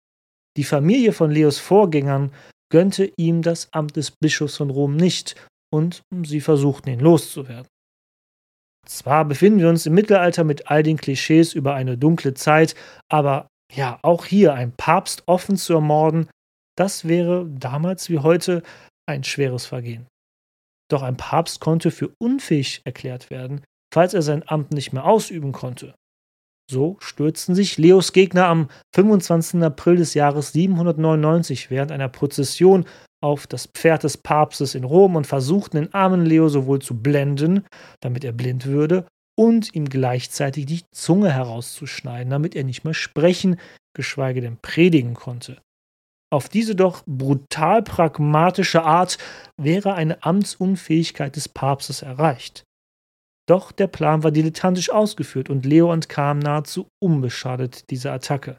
Die 0.56 0.64
Familie 0.64 1.12
von 1.12 1.32
Leos 1.32 1.58
Vorgängern 1.58 2.32
gönnte 2.72 3.12
ihm 3.18 3.42
das 3.42 3.72
Amt 3.74 3.96
des 3.96 4.12
Bischofs 4.12 4.58
von 4.58 4.70
Rom 4.70 4.96
nicht 4.96 5.36
und 5.74 6.04
sie 6.24 6.40
versuchten 6.40 6.90
ihn 6.90 7.00
loszuwerden. 7.00 7.68
Zwar 8.86 9.26
befinden 9.26 9.60
wir 9.60 9.70
uns 9.70 9.88
im 9.88 9.96
Mittelalter 9.96 10.44
mit 10.44 10.70
all 10.70 10.84
den 10.84 10.98
Klischees 10.98 11.54
über 11.54 11.74
eine 11.74 11.98
dunkle 11.98 12.36
Zeit, 12.36 12.76
aber 13.10 13.48
ja, 13.72 13.98
auch 14.04 14.26
hier 14.26 14.54
ein 14.54 14.74
Papst 14.74 15.24
offen 15.26 15.58
zu 15.58 15.74
ermorden, 15.74 16.30
das 16.78 17.08
wäre 17.08 17.48
damals 17.50 18.10
wie 18.10 18.20
heute 18.20 18.62
ein 19.08 19.24
schweres 19.24 19.66
Vergehen. 19.66 20.06
Doch 20.92 21.02
ein 21.02 21.18
Papst 21.18 21.60
konnte 21.60 21.90
für 21.90 22.14
unfähig 22.22 22.82
erklärt 22.86 23.32
werden, 23.32 23.64
falls 23.92 24.14
er 24.14 24.22
sein 24.22 24.48
Amt 24.48 24.72
nicht 24.72 24.94
mehr 24.94 25.06
ausüben 25.06 25.54
konnte. 25.54 25.96
So 26.70 26.98
stürzten 27.00 27.56
sich 27.56 27.78
Leos 27.78 28.14
Gegner 28.14 28.46
am 28.46 28.70
25. 28.96 29.64
April 29.64 29.96
des 29.96 30.14
Jahres 30.14 30.52
799 30.52 31.72
während 31.72 31.92
einer 31.92 32.10
Prozession 32.10 32.86
auf 33.24 33.48
das 33.48 33.68
Pferd 33.68 34.04
des 34.04 34.18
Papstes 34.18 34.76
in 34.76 34.84
Rom 34.84 35.16
und 35.16 35.26
versuchten 35.26 35.78
den 35.78 35.94
armen 35.94 36.26
Leo 36.26 36.50
sowohl 36.50 36.82
zu 36.82 36.96
blenden, 36.96 37.66
damit 38.02 38.26
er 38.26 38.34
blind 38.34 38.66
würde, 38.66 39.08
und 39.36 39.74
ihm 39.74 39.86
gleichzeitig 39.86 40.66
die 40.66 40.82
Zunge 40.92 41.32
herauszuschneiden, 41.32 42.30
damit 42.30 42.56
er 42.56 42.66
nicht 42.66 42.84
mehr 42.84 42.94
sprechen, 42.94 43.60
geschweige 43.96 44.42
denn 44.42 44.58
predigen 44.58 45.14
konnte. 45.14 45.62
Auf 46.32 46.50
diese 46.50 46.76
doch 46.76 47.04
brutal 47.06 47.82
pragmatische 47.82 48.84
Art 48.84 49.18
wäre 49.58 49.94
eine 49.94 50.24
Amtsunfähigkeit 50.24 51.36
des 51.36 51.48
Papstes 51.48 52.02
erreicht. 52.02 52.64
Doch 53.48 53.72
der 53.72 53.88
Plan 53.88 54.24
war 54.24 54.32
dilettantisch 54.32 54.90
ausgeführt 54.90 55.50
und 55.50 55.66
Leo 55.66 55.94
entkam 55.94 56.40
nahezu 56.40 56.88
unbeschadet 57.02 57.90
dieser 57.90 58.14
Attacke. 58.14 58.58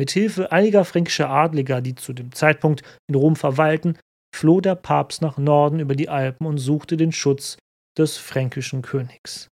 Mit 0.00 0.12
Hilfe 0.12 0.50
einiger 0.50 0.86
fränkischer 0.86 1.28
Adliger, 1.28 1.82
die 1.82 1.94
zu 1.94 2.14
dem 2.14 2.32
Zeitpunkt 2.32 2.82
in 3.06 3.16
Rom 3.16 3.36
verweilten, 3.36 3.98
floh 4.34 4.62
der 4.62 4.74
Papst 4.74 5.20
nach 5.20 5.36
Norden 5.36 5.78
über 5.78 5.94
die 5.94 6.08
Alpen 6.08 6.46
und 6.46 6.56
suchte 6.56 6.96
den 6.96 7.12
Schutz 7.12 7.58
des 7.98 8.16
fränkischen 8.16 8.80
Königs. 8.80 9.48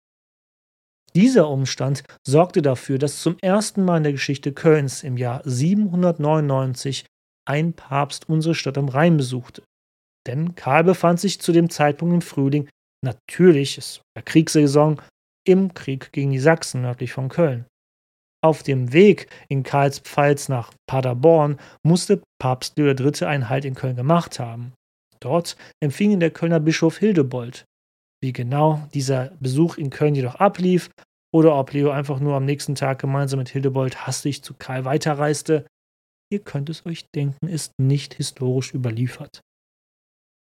Dieser 1.15 1.47
Umstand 1.47 2.03
sorgte 2.27 2.61
dafür, 2.61 2.97
dass 2.97 3.21
zum 3.21 3.37
ersten 3.39 3.85
Mal 3.85 3.95
in 3.95 4.03
der 4.03 4.11
Geschichte 4.11 4.51
Kölns 4.51 5.01
im 5.01 5.15
Jahr 5.15 5.39
799 5.45 7.05
ein 7.47 7.71
Papst 7.71 8.27
unsere 8.27 8.53
Stadt 8.53 8.77
am 8.77 8.89
Rhein 8.89 9.15
besuchte. 9.15 9.63
Denn 10.27 10.55
Karl 10.55 10.83
befand 10.83 11.21
sich 11.21 11.39
zu 11.39 11.53
dem 11.53 11.69
Zeitpunkt 11.69 12.15
im 12.15 12.21
Frühling, 12.21 12.67
natürlich, 13.01 13.77
es 13.77 14.01
war 14.13 14.23
Kriegssaison, 14.23 15.01
im 15.47 15.73
Krieg 15.73 16.11
gegen 16.11 16.31
die 16.31 16.39
Sachsen 16.39 16.81
nördlich 16.81 17.13
von 17.13 17.29
Köln. 17.29 17.65
Auf 18.43 18.61
dem 18.61 18.91
Weg 18.91 19.27
in 19.47 19.63
Karlspfalz 19.63 20.49
nach 20.49 20.73
Paderborn 20.85 21.59
musste 21.81 22.21
Papst 22.41 22.77
Leo 22.77 22.93
III. 22.93 23.25
einen 23.25 23.47
Halt 23.47 23.63
in 23.63 23.73
Köln 23.73 23.95
gemacht 23.95 24.37
haben. 24.37 24.73
Dort 25.21 25.55
empfing 25.81 26.11
ihn 26.11 26.19
der 26.19 26.31
Kölner 26.31 26.59
Bischof 26.59 26.97
Hildebold. 26.97 27.63
Wie 28.21 28.33
genau 28.33 28.85
dieser 28.93 29.31
Besuch 29.39 29.77
in 29.77 29.89
Köln 29.89 30.15
jedoch 30.15 30.35
ablief 30.35 30.89
oder 31.33 31.55
ob 31.55 31.71
Leo 31.71 31.91
einfach 31.91 32.19
nur 32.19 32.35
am 32.35 32.43
nächsten 32.43 32.75
Tag 32.75 32.99
gemeinsam 32.99 33.39
mit 33.39 33.49
Hildebold 33.49 34.05
hastig 34.05 34.43
zu 34.43 34.53
Karl 34.53 34.83
weiterreiste, 34.83 35.65
ihr 36.29 36.39
könnt 36.39 36.69
es 36.69 36.85
euch 36.85 37.05
denken, 37.15 37.47
ist 37.47 37.71
nicht 37.79 38.15
historisch 38.15 38.73
überliefert. 38.73 39.39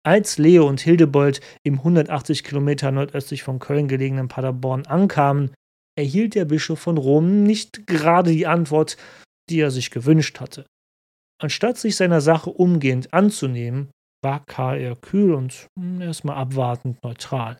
Als 0.05 0.37
Leo 0.37 0.67
und 0.67 0.81
Hildebold 0.81 1.39
im 1.63 1.75
180 1.75 2.43
Kilometer 2.43 2.91
nordöstlich 2.91 3.43
von 3.43 3.59
Köln 3.59 3.87
gelegenen 3.87 4.27
Paderborn 4.27 4.85
ankamen, 4.85 5.51
erhielt 5.97 6.35
der 6.35 6.45
Bischof 6.45 6.79
von 6.79 6.97
Rom 6.97 7.43
nicht 7.43 7.87
gerade 7.87 8.31
die 8.31 8.47
Antwort, 8.47 8.97
die 9.49 9.59
er 9.59 9.71
sich 9.71 9.91
gewünscht 9.91 10.39
hatte. 10.39 10.65
Anstatt 11.41 11.77
sich 11.77 11.95
seiner 11.95 12.21
Sache 12.21 12.49
umgehend 12.49 13.13
anzunehmen, 13.13 13.89
war 14.23 14.43
Karl 14.45 14.79
eher 14.79 14.95
kühl 14.95 15.33
und 15.33 15.67
hm, 15.77 16.01
erstmal 16.01 16.37
abwartend 16.37 17.03
neutral. 17.03 17.57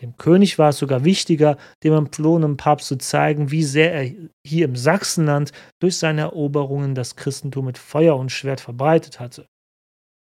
Dem 0.00 0.16
König 0.16 0.58
war 0.58 0.70
es 0.70 0.78
sogar 0.78 1.04
wichtiger, 1.04 1.58
dem 1.84 1.92
entflohenen 1.92 2.56
Papst 2.56 2.88
zu 2.88 2.96
zeigen, 2.96 3.50
wie 3.50 3.62
sehr 3.62 3.92
er 3.92 4.12
hier 4.46 4.64
im 4.64 4.74
Sachsenland 4.74 5.52
durch 5.80 5.96
seine 5.96 6.22
Eroberungen 6.22 6.94
das 6.94 7.14
Christentum 7.14 7.66
mit 7.66 7.78
Feuer 7.78 8.16
und 8.16 8.32
Schwert 8.32 8.60
verbreitet 8.60 9.20
hatte. 9.20 9.46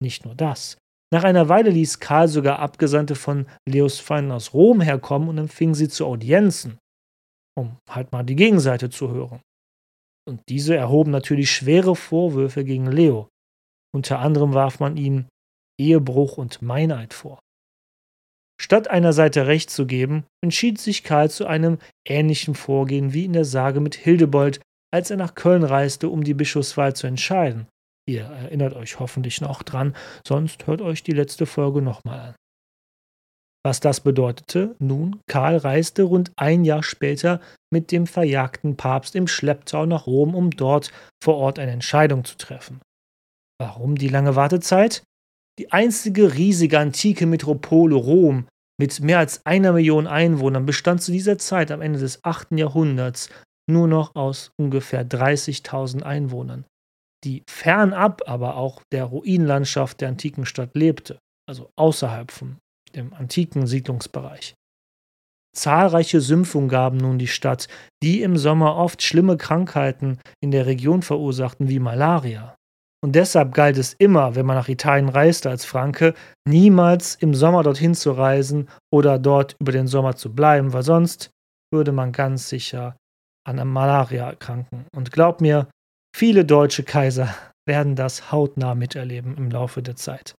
Nicht 0.01 0.25
nur 0.25 0.35
das. 0.35 0.77
Nach 1.13 1.23
einer 1.23 1.47
Weile 1.47 1.69
ließ 1.69 1.99
Karl 1.99 2.27
sogar 2.27 2.59
Abgesandte 2.59 3.15
von 3.15 3.45
Leos 3.67 3.99
Feinden 3.99 4.31
aus 4.31 4.53
Rom 4.53 4.81
herkommen 4.81 5.29
und 5.29 5.37
empfing 5.37 5.75
sie 5.75 5.87
zu 5.87 6.05
Audienzen, 6.05 6.77
um 7.55 7.77
halt 7.89 8.11
mal 8.11 8.23
die 8.23 8.35
Gegenseite 8.35 8.89
zu 8.89 9.09
hören. 9.09 9.41
Und 10.27 10.41
diese 10.49 10.75
erhoben 10.75 11.11
natürlich 11.11 11.51
schwere 11.51 11.95
Vorwürfe 11.95 12.63
gegen 12.63 12.91
Leo. 12.91 13.27
Unter 13.93 14.19
anderem 14.19 14.53
warf 14.53 14.79
man 14.79 14.97
ihm 14.97 15.27
Ehebruch 15.79 16.37
und 16.37 16.61
Meineid 16.61 17.13
vor. 17.13 17.39
Statt 18.59 18.87
einer 18.87 19.13
Seite 19.13 19.47
Recht 19.47 19.69
zu 19.69 19.85
geben, 19.85 20.25
entschied 20.41 20.79
sich 20.79 21.03
Karl 21.03 21.29
zu 21.29 21.45
einem 21.45 21.79
ähnlichen 22.07 22.55
Vorgehen 22.55 23.13
wie 23.13 23.25
in 23.25 23.33
der 23.33 23.45
Sage 23.45 23.81
mit 23.81 23.95
Hildebold, 23.95 24.61
als 24.93 25.11
er 25.11 25.17
nach 25.17 25.35
Köln 25.35 25.63
reiste, 25.63 26.07
um 26.07 26.23
die 26.23 26.33
Bischofswahl 26.33 26.95
zu 26.95 27.07
entscheiden. 27.07 27.67
Ihr 28.07 28.23
erinnert 28.23 28.75
euch 28.75 28.99
hoffentlich 28.99 29.41
noch 29.41 29.63
dran, 29.63 29.95
sonst 30.25 30.67
hört 30.67 30.81
euch 30.81 31.03
die 31.03 31.11
letzte 31.11 31.45
Folge 31.45 31.81
nochmal 31.81 32.19
an. 32.19 32.35
Was 33.65 33.79
das 33.79 34.01
bedeutete? 34.01 34.75
Nun, 34.79 35.21
Karl 35.27 35.57
reiste 35.57 36.03
rund 36.03 36.31
ein 36.35 36.65
Jahr 36.65 36.83
später 36.83 37.39
mit 37.71 37.91
dem 37.91 38.07
verjagten 38.07 38.75
Papst 38.75 39.15
im 39.15 39.27
Schlepptau 39.27 39.85
nach 39.85 40.05
Rom, 40.05 40.35
um 40.35 40.51
dort 40.51 40.91
vor 41.23 41.37
Ort 41.37 41.59
eine 41.59 41.71
Entscheidung 41.71 42.25
zu 42.25 42.37
treffen. 42.37 42.81
Warum 43.59 43.95
die 43.95 44.09
lange 44.09 44.35
Wartezeit? 44.35 45.03
Die 45.59 45.71
einzige 45.71 46.33
riesige 46.33 46.79
antike 46.79 47.25
Metropole 47.25 47.95
Rom 47.95 48.47
mit 48.79 48.99
mehr 49.01 49.19
als 49.19 49.45
einer 49.45 49.71
Million 49.71 50.07
Einwohnern 50.07 50.65
bestand 50.65 51.01
zu 51.01 51.11
dieser 51.11 51.37
Zeit 51.37 51.71
am 51.71 51.81
Ende 51.81 51.99
des 51.99 52.23
8. 52.23 52.53
Jahrhunderts 52.57 53.29
nur 53.69 53.87
noch 53.87 54.15
aus 54.15 54.51
ungefähr 54.59 55.07
30.000 55.07 56.01
Einwohnern, 56.01 56.65
die 57.23 57.43
fernab 57.49 58.23
aber 58.27 58.57
auch 58.57 58.81
der 58.91 59.05
Ruinenlandschaft 59.05 60.01
der 60.01 60.09
antiken 60.09 60.45
Stadt 60.45 60.75
lebte, 60.75 61.19
also 61.47 61.69
außerhalb 61.77 62.31
von 62.31 62.57
dem 62.95 63.13
antiken 63.13 63.67
Siedlungsbereich. 63.67 64.53
Zahlreiche 65.55 66.19
Sümpfe 66.19 66.57
umgaben 66.57 66.97
nun 66.97 67.19
die 67.19 67.27
Stadt, 67.27 67.67
die 68.01 68.23
im 68.23 68.37
Sommer 68.37 68.75
oft 68.75 69.03
schlimme 69.03 69.37
Krankheiten 69.37 70.19
in 70.41 70.49
der 70.51 70.65
Region 70.65 71.03
verursachten 71.03 71.69
wie 71.69 71.79
Malaria. 71.79 72.55
Und 73.03 73.15
deshalb 73.15 73.53
galt 73.53 73.77
es 73.77 73.93
immer, 73.93 74.35
wenn 74.35 74.45
man 74.45 74.55
nach 74.55 74.69
Italien 74.69 75.09
reiste 75.09 75.49
als 75.49 75.65
Franke, 75.65 76.13
niemals 76.47 77.15
im 77.15 77.35
Sommer 77.35 77.61
dorthin 77.61 77.93
zu 77.95 78.13
reisen 78.13 78.69
oder 78.91 79.19
dort 79.19 79.55
über 79.59 79.73
den 79.73 79.87
Sommer 79.87 80.15
zu 80.15 80.33
bleiben, 80.33 80.73
weil 80.73 80.83
sonst 80.83 81.29
würde 81.71 81.91
man 81.91 82.13
ganz 82.13 82.47
sicher 82.49 82.95
an 83.45 83.67
Malaria 83.67 84.29
erkranken. 84.29 84.85
Und 84.95 85.11
glaub 85.11 85.41
mir, 85.41 85.67
viele 86.15 86.45
deutsche 86.45 86.83
Kaiser 86.83 87.35
werden 87.67 87.95
das 87.95 88.31
hautnah 88.31 88.73
miterleben 88.73 89.35
im 89.37 89.51
Laufe 89.51 89.83
der 89.83 89.97
Zeit. 89.97 90.33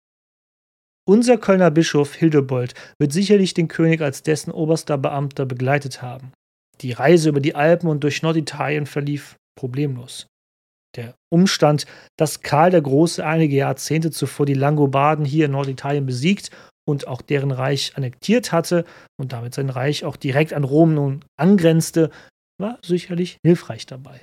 Unser 1.05 1.37
Kölner 1.37 1.69
Bischof 1.69 2.15
Hildebold 2.15 2.75
wird 2.97 3.11
sicherlich 3.11 3.53
den 3.53 3.67
König 3.67 4.01
als 4.01 4.23
dessen 4.23 4.51
oberster 4.51 4.97
Beamter 4.97 5.45
begleitet 5.45 6.01
haben. 6.01 6.31
Die 6.79 6.93
Reise 6.93 7.29
über 7.29 7.41
die 7.41 7.55
Alpen 7.55 7.89
und 7.89 8.03
durch 8.05 8.21
Norditalien 8.21 8.85
verlief 8.85 9.35
problemlos. 9.59 10.27
Der 10.95 11.15
Umstand, 11.29 11.85
dass 12.17 12.41
Karl 12.41 12.71
der 12.71 12.81
Große 12.81 13.25
einige 13.25 13.55
Jahrzehnte 13.55 14.11
zuvor 14.11 14.45
die 14.45 14.53
Langobarden 14.53 15.25
hier 15.25 15.45
in 15.45 15.51
Norditalien 15.51 16.05
besiegt 16.05 16.51
und 16.87 17.07
auch 17.07 17.21
deren 17.21 17.51
Reich 17.51 17.93
annektiert 17.95 18.53
hatte 18.53 18.85
und 19.19 19.33
damit 19.33 19.53
sein 19.55 19.69
Reich 19.69 20.05
auch 20.05 20.15
direkt 20.15 20.53
an 20.53 20.63
Rom 20.63 20.93
nun 20.93 21.25
angrenzte, 21.37 22.11
war 22.57 22.77
sicherlich 22.83 23.39
hilfreich 23.43 23.85
dabei. 23.85 24.21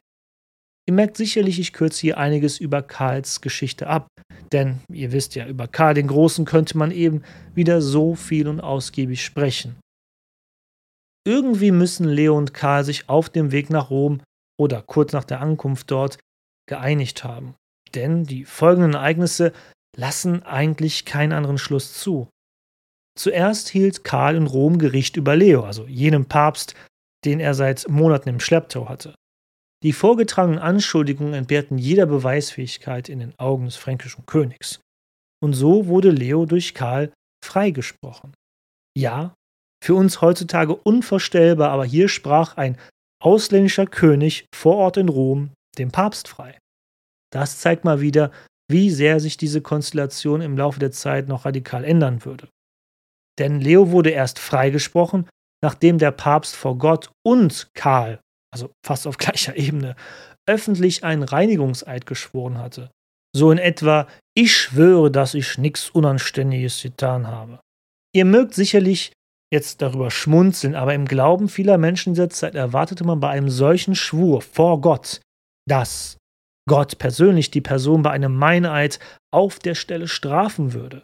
Ihr 0.91 0.97
merkt 0.97 1.17
sicherlich, 1.17 1.61
ich 1.61 1.73
kürze 1.73 2.01
hier 2.01 2.19
einiges 2.19 2.59
über 2.59 2.83
Karls 2.83 3.41
Geschichte 3.41 3.87
ab, 3.87 4.09
denn 4.51 4.81
ihr 4.93 5.13
wisst 5.13 5.37
ja, 5.37 5.47
über 5.47 5.69
Karl 5.69 5.95
den 5.95 6.09
Großen 6.09 6.45
könnte 6.45 6.77
man 6.77 6.91
eben 6.91 7.23
wieder 7.55 7.81
so 7.81 8.17
viel 8.17 8.49
und 8.49 8.59
ausgiebig 8.59 9.25
sprechen. 9.25 9.79
Irgendwie 11.25 11.71
müssen 11.71 12.09
Leo 12.09 12.37
und 12.37 12.55
Karl 12.55 12.83
sich 12.83 13.09
auf 13.09 13.29
dem 13.29 13.53
Weg 13.53 13.71
nach 13.71 13.91
Rom 13.91 14.21
oder 14.59 14.83
kurz 14.83 15.13
nach 15.13 15.23
der 15.23 15.41
Ankunft 15.41 15.93
dort 15.93 16.19
geeinigt 16.69 17.23
haben. 17.23 17.55
Denn 17.95 18.25
die 18.25 18.45
folgenden 18.45 18.95
Ereignisse 18.95 19.53
lassen 19.97 20.43
eigentlich 20.43 21.05
keinen 21.05 21.33
anderen 21.33 21.59
Schluss 21.59 21.95
zu. 22.01 22.29
Zuerst 23.17 23.69
hielt 23.69 24.03
Karl 24.03 24.35
in 24.35 24.49
Rom 24.49 24.79
Gericht 24.79 25.17
über 25.17 25.37
Leo, 25.37 25.63
also 25.63 25.87
jenem 25.87 26.27
Papst, 26.27 26.75
den 27.25 27.39
er 27.39 27.55
seit 27.55 27.89
Monaten 27.89 28.29
im 28.29 28.41
Schlepptau 28.41 28.89
hatte. 28.89 29.15
Die 29.83 29.93
vorgetragenen 29.93 30.59
Anschuldigungen 30.59 31.35
entbehrten 31.35 31.79
jeder 31.79 32.07
Beweisfähigkeit 32.07 33.09
in 33.09 33.21
den 33.21 33.39
Augen 33.39 33.65
des 33.65 33.77
fränkischen 33.77 34.27
Königs. 34.27 34.81
Und 35.43 35.55
so 35.55 35.87
wurde 35.87 36.11
Leo 36.11 36.45
durch 36.45 36.75
Karl 36.75 37.13
freigesprochen. 37.43 38.35
Ja, 38.97 39.35
für 39.83 39.95
uns 39.95 40.21
heutzutage 40.21 40.77
unvorstellbar, 40.77 41.71
aber 41.71 41.87
hier 41.87 42.09
sprach 42.09 42.59
ein 42.59 42.77
ausländischer 43.23 43.87
König 43.87 44.47
vor 44.55 44.77
Ort 44.77 44.99
in 44.99 45.09
Rom 45.09 45.53
dem 45.79 45.91
Papst 45.91 46.29
frei. 46.29 46.59
Das 47.33 47.61
zeigt 47.61 47.85
mal 47.85 48.01
wieder, 48.01 48.33
wie 48.71 48.91
sehr 48.91 49.21
sich 49.21 49.37
diese 49.37 49.63
Konstellation 49.63 50.43
im 50.43 50.57
Laufe 50.57 50.79
der 50.79 50.93
Zeit 50.93 51.29
noch 51.29 51.45
radikal 51.45 51.85
ändern 51.85 52.25
würde. 52.25 52.49
Denn 53.39 53.61
Leo 53.61 53.91
wurde 53.91 54.11
erst 54.11 54.39
freigesprochen, 54.39 55.29
nachdem 55.63 55.99
der 55.99 56.11
Papst 56.11 56.57
vor 56.57 56.77
Gott 56.77 57.11
und 57.25 57.69
Karl, 57.75 58.21
also 58.53 58.71
fast 58.85 59.07
auf 59.07 59.19
gleicher 59.19 59.57
Ebene, 59.57 59.97
öffentlich 60.47 61.05
einen 61.05 61.23
Reinigungseid 61.23 62.07
geschworen 62.07 62.59
hatte. 62.59 62.91
So 63.35 63.53
in 63.53 63.59
etwa, 63.59 64.09
ich 64.37 64.57
schwöre, 64.57 65.11
dass 65.11 65.35
ich 65.35 65.59
nichts 65.59 65.91
Unanständiges 65.91 66.83
getan 66.83 67.29
habe. 67.29 67.61
Ihr 68.13 68.25
mögt 68.25 68.55
sicherlich 68.55 69.13
jetzt 69.53 69.83
darüber 69.83 70.11
schmunzeln, 70.11 70.75
aber 70.75 70.95
im 70.95 71.07
Glauben 71.07 71.49
vieler 71.49 71.79
Menschen 71.79 72.15
dieser 72.15 72.31
Zeit 72.31 72.55
erwartete 72.55 73.05
man 73.05 73.21
bei 73.21 73.31
einem 73.31 73.51
solchen 73.51 73.95
Schwur 73.95 74.43
vor 74.43 74.81
Gott, 74.81 75.21
dass 75.69 76.17
Gott 76.69 76.99
persönlich 76.99 77.51
die 77.51 77.61
Person 77.61 78.03
bei 78.03 78.11
einem 78.11 78.35
Meineid 78.35 78.99
auf 79.33 79.59
der 79.59 79.75
Stelle 79.75 80.09
strafen 80.09 80.73
würde. 80.73 81.03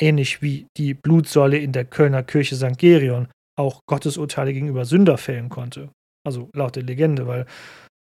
Ähnlich 0.00 0.42
wie 0.42 0.66
die 0.76 0.94
Blutsäule 0.94 1.58
in 1.58 1.72
der 1.72 1.84
Kölner 1.84 2.22
Kirche 2.22 2.56
St. 2.56 2.78
Gerion 2.78 3.28
auch 3.58 3.80
Gottesurteile 3.88 4.52
gegenüber 4.52 4.84
Sünder 4.84 5.18
fällen 5.18 5.48
konnte. 5.48 5.90
Also 6.26 6.50
laut 6.54 6.76
der 6.76 6.82
Legende, 6.82 7.26
weil 7.26 7.46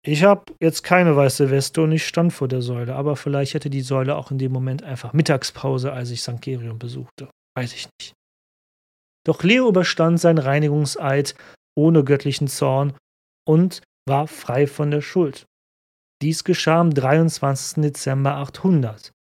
ich 0.04 0.22
habe 0.24 0.54
jetzt 0.60 0.82
keine 0.82 1.16
weiße 1.16 1.50
Weste 1.50 1.82
und 1.82 1.92
ich 1.92 2.06
stand 2.06 2.32
vor 2.32 2.48
der 2.48 2.62
Säule, 2.62 2.94
aber 2.94 3.16
vielleicht 3.16 3.54
hätte 3.54 3.68
die 3.68 3.80
Säule 3.80 4.16
auch 4.16 4.30
in 4.30 4.38
dem 4.38 4.52
Moment 4.52 4.82
einfach 4.82 5.12
Mittagspause, 5.12 5.92
als 5.92 6.10
ich 6.10 6.22
St. 6.22 6.40
Gerion 6.40 6.78
besuchte. 6.78 7.28
Weiß 7.56 7.74
ich 7.74 7.88
nicht. 8.00 8.14
Doch 9.26 9.42
Leo 9.42 9.68
überstand 9.68 10.20
seinen 10.20 10.38
Reinigungseid 10.38 11.34
ohne 11.76 12.04
göttlichen 12.04 12.48
Zorn 12.48 12.94
und 13.46 13.82
war 14.08 14.26
frei 14.26 14.66
von 14.66 14.90
der 14.90 15.02
Schuld. 15.02 15.44
Dies 16.22 16.44
geschah 16.44 16.80
am 16.80 16.94
23. 16.94 17.82
Dezember 17.82 18.36
800. 18.36 19.12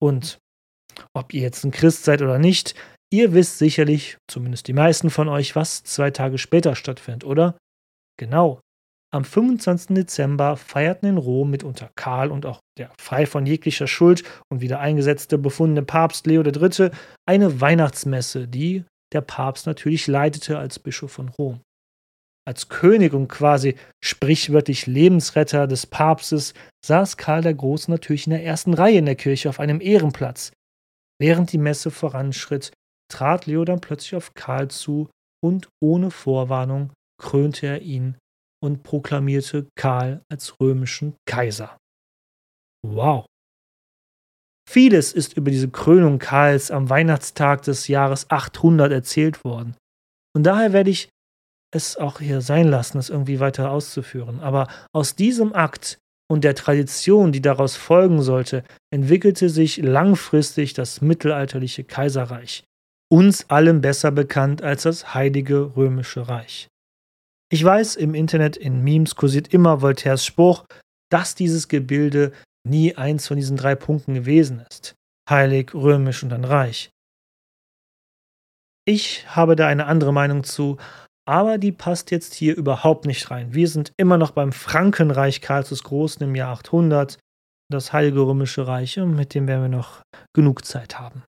Und 0.00 0.38
ob 1.14 1.34
ihr 1.34 1.42
jetzt 1.42 1.64
ein 1.64 1.72
Christ 1.72 2.04
seid 2.04 2.22
oder 2.22 2.38
nicht, 2.38 2.74
ihr 3.12 3.34
wisst 3.34 3.58
sicherlich, 3.58 4.16
zumindest 4.30 4.68
die 4.68 4.72
meisten 4.72 5.10
von 5.10 5.28
euch, 5.28 5.56
was 5.56 5.82
zwei 5.82 6.10
Tage 6.10 6.38
später 6.38 6.74
stattfindet, 6.74 7.24
oder? 7.24 7.58
Genau. 8.18 8.60
Am 9.14 9.24
25. 9.24 9.94
Dezember 9.94 10.56
feierten 10.56 11.08
in 11.08 11.16
Rom 11.16 11.50
mitunter 11.50 11.90
Karl 11.94 12.30
und 12.30 12.44
auch 12.44 12.60
der 12.76 12.90
frei 12.98 13.24
von 13.24 13.46
jeglicher 13.46 13.86
Schuld 13.86 14.24
und 14.50 14.60
wieder 14.60 14.80
eingesetzte 14.80 15.38
befundene 15.38 15.84
Papst 15.84 16.26
Leo 16.26 16.42
III. 16.42 16.90
eine 17.26 17.60
Weihnachtsmesse, 17.60 18.48
die 18.48 18.84
der 19.12 19.20
Papst 19.20 19.66
natürlich 19.66 20.06
leitete 20.06 20.58
als 20.58 20.78
Bischof 20.78 21.12
von 21.12 21.28
Rom 21.28 21.60
als 22.46 22.68
König 22.68 23.12
und 23.12 23.28
quasi 23.28 23.74
sprichwörtlich 24.02 24.86
Lebensretter 24.86 25.66
des 25.66 25.86
Papstes, 25.86 26.54
saß 26.84 27.16
Karl 27.16 27.42
der 27.42 27.54
Große 27.54 27.90
natürlich 27.90 28.26
in 28.26 28.30
der 28.30 28.44
ersten 28.44 28.72
Reihe 28.72 28.98
in 28.98 29.06
der 29.06 29.16
Kirche 29.16 29.48
auf 29.48 29.60
einem 29.60 29.80
Ehrenplatz. 29.80 30.52
Während 31.20 31.52
die 31.52 31.58
Messe 31.58 31.90
voranschritt, 31.90 32.72
trat 33.12 33.46
Leo 33.46 33.64
dann 33.64 33.80
plötzlich 33.80 34.14
auf 34.14 34.34
Karl 34.34 34.68
zu 34.68 35.08
und 35.44 35.68
ohne 35.82 36.10
Vorwarnung 36.10 36.90
krönte 37.18 37.66
er 37.66 37.82
ihn 37.82 38.16
und 38.62 38.82
proklamierte 38.82 39.68
Karl 39.76 40.22
als 40.30 40.58
römischen 40.60 41.14
Kaiser. 41.26 41.76
Wow. 42.84 43.26
Vieles 44.68 45.12
ist 45.12 45.36
über 45.36 45.50
diese 45.50 45.68
Krönung 45.68 46.18
Karls 46.18 46.70
am 46.70 46.90
Weihnachtstag 46.90 47.62
des 47.62 47.88
Jahres 47.88 48.30
800 48.30 48.90
erzählt 48.92 49.44
worden. 49.44 49.76
Und 50.34 50.42
daher 50.42 50.72
werde 50.72 50.90
ich 50.90 51.08
es 51.72 51.96
auch 51.96 52.20
hier 52.20 52.40
sein 52.40 52.68
lassen, 52.68 52.98
es 52.98 53.10
irgendwie 53.10 53.40
weiter 53.40 53.70
auszuführen. 53.70 54.40
Aber 54.40 54.68
aus 54.92 55.14
diesem 55.14 55.54
Akt 55.54 55.98
und 56.28 56.42
der 56.42 56.54
Tradition, 56.54 57.32
die 57.32 57.40
daraus 57.40 57.76
folgen 57.76 58.22
sollte, 58.22 58.64
entwickelte 58.92 59.48
sich 59.48 59.76
langfristig 59.78 60.74
das 60.74 61.00
mittelalterliche 61.00 61.84
Kaiserreich, 61.84 62.64
uns 63.12 63.48
allen 63.48 63.80
besser 63.80 64.10
bekannt 64.10 64.62
als 64.62 64.82
das 64.82 65.14
Heilige 65.14 65.76
Römische 65.76 66.28
Reich. 66.28 66.68
Ich 67.48 67.62
weiß, 67.62 67.96
im 67.96 68.14
Internet 68.14 68.56
in 68.56 68.82
Memes 68.82 69.14
kursiert 69.14 69.54
immer 69.54 69.80
Voltaires 69.80 70.24
Spruch, 70.24 70.64
dass 71.10 71.34
dieses 71.36 71.68
Gebilde 71.68 72.32
nie 72.66 72.96
eins 72.96 73.28
von 73.28 73.36
diesen 73.36 73.56
drei 73.56 73.76
Punkten 73.76 74.14
gewesen 74.14 74.64
ist. 74.68 74.94
Heilig, 75.30 75.72
römisch 75.72 76.22
und 76.22 76.30
dann 76.30 76.44
reich. 76.44 76.90
Ich 78.84 79.28
habe 79.34 79.56
da 79.56 79.66
eine 79.66 79.86
andere 79.86 80.12
Meinung 80.12 80.44
zu, 80.44 80.76
aber 81.28 81.58
die 81.58 81.72
passt 81.72 82.10
jetzt 82.10 82.34
hier 82.34 82.56
überhaupt 82.56 83.04
nicht 83.04 83.30
rein. 83.30 83.54
Wir 83.54 83.68
sind 83.68 83.92
immer 83.96 84.16
noch 84.16 84.30
beim 84.30 84.52
Frankenreich 84.52 85.40
Karls 85.40 85.70
des 85.70 85.82
Großen 85.84 86.22
im 86.22 86.34
Jahr 86.34 86.52
800, 86.52 87.18
das 87.68 87.92
Heilige 87.92 88.20
Römische 88.20 88.66
Reich, 88.66 88.96
mit 88.96 89.34
dem 89.34 89.48
werden 89.48 89.62
wir 89.62 89.76
noch 89.76 90.02
genug 90.32 90.64
Zeit 90.64 90.98
haben. 90.98 91.24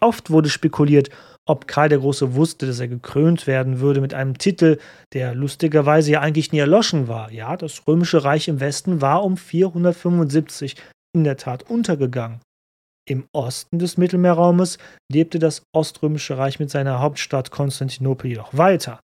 Oft 0.00 0.30
wurde 0.30 0.48
spekuliert, 0.48 1.10
ob 1.48 1.66
Karl 1.66 1.88
der 1.88 1.98
Große 1.98 2.34
wusste, 2.34 2.66
dass 2.66 2.80
er 2.80 2.88
gekrönt 2.88 3.46
werden 3.46 3.80
würde 3.80 4.00
mit 4.00 4.14
einem 4.14 4.38
Titel, 4.38 4.78
der 5.12 5.34
lustigerweise 5.34 6.12
ja 6.12 6.20
eigentlich 6.20 6.52
nie 6.52 6.58
erloschen 6.58 7.08
war. 7.08 7.32
Ja, 7.32 7.56
das 7.56 7.86
Römische 7.86 8.24
Reich 8.24 8.48
im 8.48 8.60
Westen 8.60 9.00
war 9.00 9.24
um 9.24 9.36
475 9.36 10.76
in 11.14 11.24
der 11.24 11.36
Tat 11.36 11.68
untergegangen. 11.68 12.40
Im 13.08 13.26
Osten 13.32 13.78
des 13.78 13.96
Mittelmeerraumes 13.96 14.78
lebte 15.10 15.38
das 15.38 15.62
Oströmische 15.74 16.38
Reich 16.38 16.60
mit 16.60 16.70
seiner 16.70 17.00
Hauptstadt 17.00 17.50
Konstantinopel 17.50 18.30
jedoch 18.30 18.56
weiter. 18.56 19.00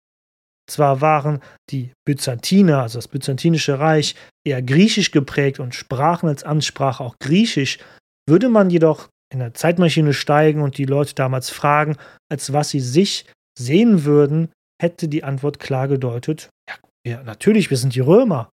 Zwar 0.67 1.01
waren 1.01 1.41
die 1.69 1.91
Byzantiner, 2.07 2.81
also 2.81 2.97
das 2.97 3.07
Byzantinische 3.07 3.77
Reich, 3.79 4.15
eher 4.47 4.61
griechisch 4.61 5.11
geprägt 5.11 5.59
und 5.59 5.75
sprachen 5.75 6.29
als 6.29 6.43
Amtssprache 6.43 7.03
auch 7.03 7.15
griechisch, 7.19 7.79
würde 8.27 8.49
man 8.49 8.69
jedoch 8.69 9.09
in 9.31 9.39
der 9.39 9.53
Zeitmaschine 9.53 10.13
steigen 10.13 10.61
und 10.61 10.77
die 10.77 10.85
Leute 10.85 11.15
damals 11.15 11.49
fragen, 11.49 11.97
als 12.29 12.53
was 12.53 12.69
sie 12.69 12.79
sich 12.79 13.25
sehen 13.57 14.03
würden, 14.03 14.49
hätte 14.81 15.07
die 15.07 15.23
Antwort 15.23 15.59
klar 15.59 15.87
gedeutet, 15.87 16.49
ja, 16.67 16.75
ja 17.05 17.23
natürlich, 17.23 17.69
wir 17.69 17.77
sind 17.77 17.95
die 17.95 17.99
Römer. 18.01 18.49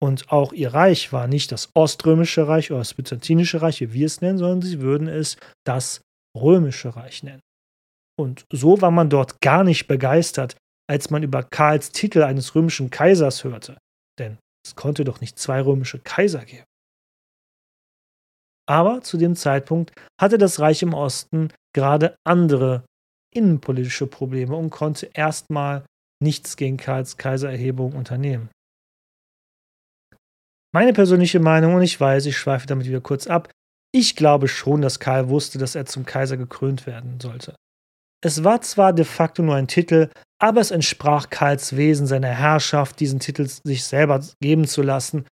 Und 0.00 0.30
auch 0.30 0.52
ihr 0.52 0.74
Reich 0.74 1.12
war 1.12 1.26
nicht 1.26 1.50
das 1.50 1.70
Oströmische 1.74 2.46
Reich 2.46 2.70
oder 2.70 2.80
das 2.80 2.94
Byzantinische 2.94 3.62
Reich, 3.62 3.80
wie 3.80 3.92
wir 3.92 4.06
es 4.06 4.20
nennen, 4.20 4.38
sondern 4.38 4.62
sie 4.62 4.80
würden 4.80 5.08
es 5.08 5.36
das 5.66 6.02
Römische 6.36 6.94
Reich 6.94 7.22
nennen. 7.24 7.40
Und 8.16 8.44
so 8.52 8.80
war 8.80 8.90
man 8.90 9.10
dort 9.10 9.40
gar 9.40 9.64
nicht 9.64 9.86
begeistert, 9.86 10.56
als 10.88 11.10
man 11.10 11.22
über 11.22 11.42
Karls 11.42 11.90
Titel 11.90 12.22
eines 12.22 12.54
römischen 12.54 12.90
Kaisers 12.90 13.44
hörte. 13.44 13.76
Denn 14.18 14.38
es 14.64 14.74
konnte 14.74 15.04
doch 15.04 15.20
nicht 15.20 15.38
zwei 15.38 15.60
römische 15.60 15.98
Kaiser 15.98 16.44
geben. 16.44 16.64
Aber 18.68 19.00
zu 19.00 19.16
dem 19.16 19.34
Zeitpunkt 19.34 19.92
hatte 20.20 20.36
das 20.36 20.60
Reich 20.60 20.82
im 20.82 20.92
Osten 20.92 21.48
gerade 21.74 22.16
andere 22.24 22.84
innenpolitische 23.34 24.06
Probleme 24.06 24.56
und 24.56 24.70
konnte 24.70 25.10
erstmal 25.14 25.84
nichts 26.22 26.56
gegen 26.56 26.76
Karls 26.76 27.16
Kaisererhebung 27.16 27.92
unternehmen. 27.92 28.50
Meine 30.74 30.92
persönliche 30.92 31.40
Meinung, 31.40 31.74
und 31.74 31.82
ich 31.82 31.98
weiß, 31.98 32.26
ich 32.26 32.36
schweife 32.36 32.66
damit 32.66 32.86
wieder 32.86 33.00
kurz 33.00 33.26
ab, 33.26 33.50
ich 33.94 34.16
glaube 34.16 34.48
schon, 34.48 34.82
dass 34.82 35.00
Karl 35.00 35.30
wusste, 35.30 35.58
dass 35.58 35.74
er 35.74 35.86
zum 35.86 36.04
Kaiser 36.04 36.36
gekrönt 36.36 36.86
werden 36.86 37.20
sollte. 37.20 37.54
Es 38.22 38.44
war 38.44 38.60
zwar 38.60 38.92
de 38.92 39.04
facto 39.04 39.42
nur 39.42 39.54
ein 39.54 39.68
Titel, 39.68 40.10
aber 40.40 40.60
es 40.60 40.70
entsprach 40.70 41.30
Karls 41.30 41.76
Wesen, 41.76 42.06
seiner 42.06 42.28
Herrschaft, 42.28 43.00
diesen 43.00 43.20
Titel 43.20 43.46
sich 43.46 43.84
selber 43.84 44.22
geben 44.42 44.66
zu 44.66 44.82
lassen, 44.82 45.26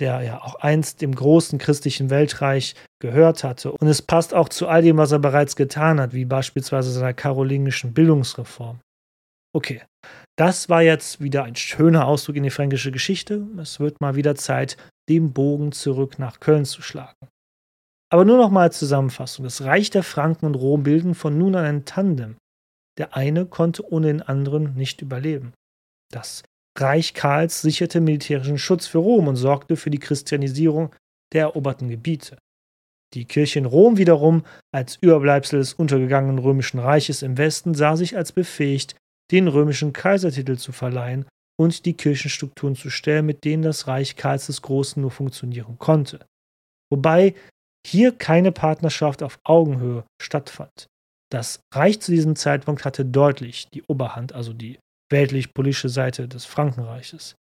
der 0.00 0.22
ja 0.22 0.42
auch 0.42 0.56
einst 0.56 1.00
dem 1.00 1.14
großen 1.14 1.58
christlichen 1.58 2.10
Weltreich 2.10 2.74
gehört 3.00 3.44
hatte. 3.44 3.72
Und 3.72 3.86
es 3.86 4.02
passt 4.02 4.34
auch 4.34 4.48
zu 4.48 4.68
all 4.68 4.82
dem, 4.82 4.96
was 4.96 5.12
er 5.12 5.18
bereits 5.18 5.56
getan 5.56 6.00
hat, 6.00 6.12
wie 6.12 6.24
beispielsweise 6.24 6.90
seiner 6.90 7.14
karolingischen 7.14 7.94
Bildungsreform. 7.94 8.80
Okay, 9.54 9.82
das 10.36 10.68
war 10.68 10.82
jetzt 10.82 11.20
wieder 11.20 11.44
ein 11.44 11.54
schöner 11.54 12.06
Ausdruck 12.06 12.36
in 12.36 12.42
die 12.42 12.50
fränkische 12.50 12.90
Geschichte. 12.90 13.46
Es 13.58 13.78
wird 13.78 14.00
mal 14.00 14.16
wieder 14.16 14.34
Zeit, 14.34 14.76
den 15.08 15.32
Bogen 15.32 15.70
zurück 15.70 16.18
nach 16.18 16.40
Köln 16.40 16.64
zu 16.64 16.82
schlagen. 16.82 17.28
Aber 18.10 18.24
nur 18.24 18.36
noch 18.36 18.50
mal 18.50 18.62
als 18.62 18.78
Zusammenfassung. 18.78 19.44
Das 19.44 19.62
Reich 19.62 19.90
der 19.90 20.02
Franken 20.02 20.46
und 20.46 20.56
Rom 20.56 20.82
bilden 20.82 21.14
von 21.14 21.38
nun 21.38 21.54
an 21.54 21.64
ein 21.64 21.84
Tandem. 21.84 22.36
Der 22.98 23.16
eine 23.16 23.46
konnte 23.46 23.88
ohne 23.90 24.08
den 24.08 24.22
anderen 24.22 24.74
nicht 24.74 25.02
überleben. 25.02 25.52
Das 26.10 26.42
Reich 26.78 27.14
Karls 27.14 27.62
sicherte 27.62 28.00
militärischen 28.00 28.58
Schutz 28.58 28.86
für 28.86 28.98
Rom 28.98 29.28
und 29.28 29.36
sorgte 29.36 29.76
für 29.76 29.90
die 29.90 30.00
Christianisierung 30.00 30.94
der 31.32 31.42
eroberten 31.42 31.88
Gebiete. 31.88 32.38
Die 33.14 33.26
Kirche 33.26 33.60
in 33.60 33.64
Rom 33.64 33.96
wiederum, 33.96 34.44
als 34.72 34.96
Überbleibsel 34.96 35.60
des 35.60 35.74
untergegangenen 35.74 36.40
römischen 36.40 36.80
Reiches 36.80 37.22
im 37.22 37.38
Westen, 37.38 37.74
sah 37.74 37.96
sich 37.96 38.16
als 38.16 38.32
befähigt, 38.32 38.96
den 39.30 39.46
römischen 39.46 39.92
Kaisertitel 39.92 40.56
zu 40.56 40.72
verleihen 40.72 41.26
und 41.56 41.86
die 41.86 41.94
Kirchenstrukturen 41.94 42.74
zu 42.74 42.90
stellen, 42.90 43.26
mit 43.26 43.44
denen 43.44 43.62
das 43.62 43.86
Reich 43.86 44.16
Karls 44.16 44.46
des 44.46 44.62
Großen 44.62 45.00
nur 45.00 45.12
funktionieren 45.12 45.78
konnte. 45.78 46.26
Wobei 46.90 47.34
hier 47.86 48.12
keine 48.12 48.50
Partnerschaft 48.50 49.22
auf 49.22 49.38
Augenhöhe 49.44 50.04
stattfand. 50.20 50.86
Das 51.30 51.60
Reich 51.72 52.00
zu 52.00 52.10
diesem 52.12 52.34
Zeitpunkt 52.36 52.84
hatte 52.84 53.04
deutlich 53.04 53.68
die 53.70 53.82
Oberhand, 53.84 54.32
also 54.32 54.52
die 54.52 54.78
weltlich-politische 55.10 55.88
Seite 55.88 56.28
des 56.28 56.44
Frankenreiches. 56.44 57.36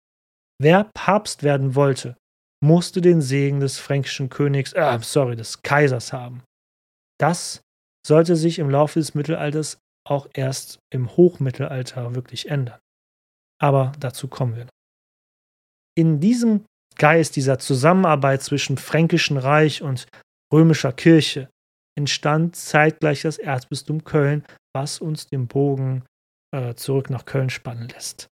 Wer 0.61 0.91
Papst 0.95 1.43
werden 1.43 1.75
wollte, 1.75 2.17
musste 2.65 3.01
den 3.01 3.21
Segen 3.21 3.61
des 3.61 3.79
fränkischen 3.79 4.29
Königs, 4.29 4.73
äh, 4.73 4.99
sorry, 5.03 5.37
des 5.37 5.63
Kaisers 5.63 6.13
haben. 6.13 6.43
Das 7.21 7.61
sollte 8.07 8.37
sich 8.37 8.59
im 8.59 8.71
Laufe 8.71 8.99
des 8.99 9.15
Mittelalters 9.15 9.79
auch 10.09 10.29
erst 10.33 10.79
im 10.93 11.17
Hochmittelalter 11.17 12.15
wirklich 12.15 12.49
ändern. 12.49 12.79
Aber 13.61 13.93
dazu 14.01 14.29
kommen 14.29 14.57
wir 14.57 14.65
noch. 14.65 14.71
In 15.97 16.21
diesem 16.21 16.65
Geist 16.97 17.37
dieser 17.37 17.59
Zusammenarbeit 17.59 18.43
zwischen 18.43 18.79
Fränkischen 18.79 19.37
Reich 19.37 19.83
und 19.83 20.07
römischer 20.53 20.93
Kirche 20.93 21.51
entstand 21.97 22.57
zeitgleich 22.57 23.23
das 23.23 23.39
Erzbistum 23.39 24.05
Köln, 24.05 24.45
was 24.75 25.01
uns 25.01 25.27
den 25.27 25.49
Bogen 25.49 26.05
äh, 26.53 26.75
zurück 26.75 27.11
nach 27.11 27.25
Köln 27.25 27.51
spannen 27.51 27.89
lässt. 27.89 28.29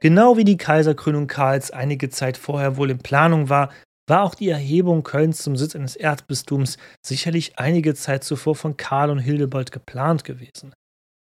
Genau 0.00 0.36
wie 0.36 0.44
die 0.44 0.58
Kaiserkrönung 0.58 1.28
Karls 1.28 1.70
einige 1.70 2.10
Zeit 2.10 2.36
vorher 2.36 2.76
wohl 2.76 2.90
in 2.90 2.98
Planung 2.98 3.48
war, 3.48 3.70
war 4.06 4.22
auch 4.22 4.34
die 4.34 4.50
Erhebung 4.50 5.02
Kölns 5.02 5.38
zum 5.38 5.56
Sitz 5.56 5.74
eines 5.74 5.96
Erzbistums 5.96 6.76
sicherlich 7.04 7.58
einige 7.58 7.94
Zeit 7.94 8.22
zuvor 8.22 8.54
von 8.54 8.76
Karl 8.76 9.08
und 9.08 9.18
Hildebold 9.18 9.72
geplant 9.72 10.24
gewesen. 10.24 10.74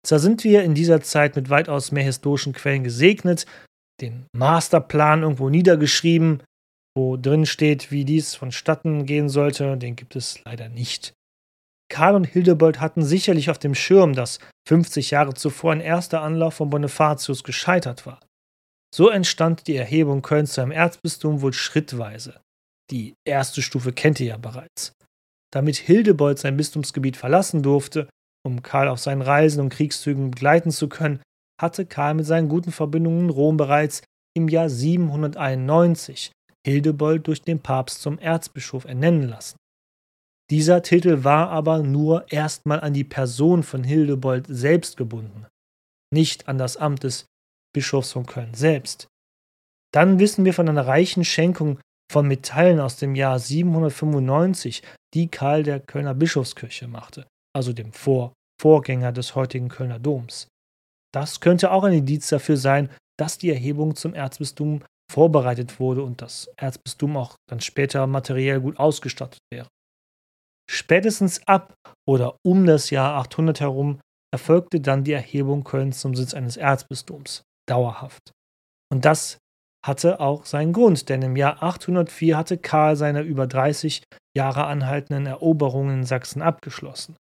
Zwar 0.06 0.20
sind 0.20 0.44
wir 0.46 0.64
in 0.64 0.74
dieser 0.74 1.02
Zeit 1.02 1.36
mit 1.36 1.50
weitaus 1.50 1.92
mehr 1.92 2.04
historischen 2.04 2.54
Quellen 2.54 2.86
gesegnet, 2.86 3.46
den 4.00 4.26
Masterplan 4.34 5.24
irgendwo 5.24 5.50
niedergeschrieben, 5.50 6.42
wo 6.96 7.18
drin 7.18 7.46
steht, 7.46 7.92
wie 7.92 8.06
dies 8.06 8.36
vonstatten 8.36 9.06
gehen 9.06 9.30
sollte, 9.30 9.78
den 9.78 9.96
gibt 9.96 10.16
es 10.16 10.44
leider 10.44 10.70
nicht. 10.70 11.14
Karl 11.90 12.16
und 12.16 12.24
Hildebold 12.26 12.80
hatten 12.80 13.04
sicherlich 13.04 13.50
auf 13.50 13.60
dem 13.60 13.76
Schirm, 13.76 14.14
dass 14.14 14.40
50 14.68 15.12
Jahre 15.12 15.34
zuvor 15.34 15.74
ein 15.74 15.82
erster 15.82 16.22
Anlauf 16.22 16.56
von 16.56 16.70
Bonifatius 16.70 17.44
gescheitert 17.44 18.06
war. 18.06 18.20
So 18.94 19.10
entstand 19.10 19.68
die 19.68 19.76
Erhebung 19.76 20.22
Kölns 20.22 20.54
zu 20.54 20.62
einem 20.62 20.72
Erzbistum 20.72 21.42
wohl 21.42 21.54
schrittweise. 21.54 22.42
Die 22.92 23.14
erste 23.26 23.62
Stufe 23.62 23.94
kennt 23.94 24.20
ihr 24.20 24.28
ja 24.28 24.38
bereits. 24.38 24.94
Damit 25.54 25.78
Hildebold 25.78 26.40
sein 26.40 26.58
Bistumsgebiet 26.58 27.18
verlassen 27.18 27.62
durfte, 27.62 28.10
um 28.46 28.64
Karl 28.64 28.88
auf 28.88 29.00
seinen 29.00 29.22
Reisen 29.22 29.62
und 29.62 29.70
Kriegszügen 29.70 30.32
begleiten 30.32 30.72
zu 30.72 30.90
können, 30.90 31.22
hatte 31.62 31.86
Karl 31.86 32.16
mit 32.16 32.26
seinen 32.26 32.50
guten 32.50 32.72
Verbindungen 32.72 33.26
in 33.26 33.30
Rom 33.30 33.58
bereits 33.58 34.02
im 34.34 34.48
Jahr 34.48 34.70
791 34.70 36.32
Hildebold 36.66 37.28
durch 37.28 37.42
den 37.42 37.60
Papst 37.60 38.02
zum 38.02 38.20
Erzbischof 38.20 38.86
ernennen 38.86 39.28
lassen. 39.28 39.58
Dieser 40.50 40.84
Titel 40.84 41.24
war 41.24 41.50
aber 41.50 41.80
nur 41.80 42.32
erstmal 42.32 42.82
an 42.82 42.94
die 42.94 43.04
Person 43.04 43.64
von 43.64 43.84
Hildebold 43.84 44.46
selbst 44.50 44.98
gebunden, 44.98 45.46
nicht 46.14 46.48
an 46.48 46.58
das 46.58 46.78
Amt 46.78 47.04
des 47.04 47.26
Bischofs 47.74 48.12
von 48.12 48.26
Köln 48.26 48.54
selbst. 48.54 49.08
Dann 49.94 50.20
wissen 50.20 50.46
wir 50.46 50.54
von 50.54 50.68
einer 50.68 50.86
reichen 50.86 51.24
Schenkung 51.24 51.80
von 52.12 52.28
Metallen 52.28 52.80
aus 52.80 52.98
dem 52.98 53.16
Jahr 53.16 53.40
795, 53.40 54.84
die 55.14 55.30
Karl 55.30 55.64
der 55.64 55.80
Kölner 55.80 56.14
Bischofskirche 56.14 56.88
machte, 56.88 57.28
also 57.56 57.72
dem 57.72 57.94
Vor 57.94 58.34
Vorgänger 58.62 59.12
des 59.12 59.36
heutigen 59.36 59.70
Kölner 59.70 60.00
Doms. 60.00 60.48
Das 61.14 61.40
könnte 61.40 61.72
auch 61.72 61.84
ein 61.84 61.94
Indiz 61.94 62.28
dafür 62.30 62.58
sein, 62.58 62.90
dass 63.18 63.38
die 63.38 63.50
Erhebung 63.50 63.96
zum 63.96 64.14
Erzbistum 64.14 64.84
vorbereitet 65.12 65.80
wurde 65.80 66.04
und 66.04 66.22
das 66.22 66.50
Erzbistum 66.58 67.18
auch 67.18 67.36
dann 67.50 67.62
später 67.62 68.08
materiell 68.08 68.62
gut 68.62 68.80
ausgestattet 68.80 69.40
wäre. 69.52 69.68
Spätestens 70.70 71.46
ab 71.48 71.74
oder 72.08 72.38
um 72.46 72.66
das 72.66 72.90
Jahr 72.90 73.16
800 73.16 73.60
herum 73.60 74.00
erfolgte 74.34 74.80
dann 74.80 75.04
die 75.04 75.12
Erhebung 75.12 75.64
Kölns 75.66 76.00
zum 76.00 76.16
Sitz 76.16 76.34
eines 76.34 76.56
Erzbistums, 76.56 77.44
dauerhaft. 77.68 78.32
Und 78.90 79.04
das 79.04 79.38
hatte 79.86 80.20
auch 80.20 80.46
seinen 80.46 80.74
Grund, 80.74 81.10
denn 81.10 81.22
im 81.22 81.36
Jahr 81.36 81.62
804 81.62 82.38
hatte 82.38 82.58
Karl 82.58 82.96
seine 82.96 83.22
über 83.22 83.48
30 83.48 84.04
Jahre 84.38 84.66
anhaltenden 84.66 85.26
Eroberungen 85.26 86.00
in 86.00 86.06
Sachsen 86.06 86.42
abgeschlossen. 86.42 87.18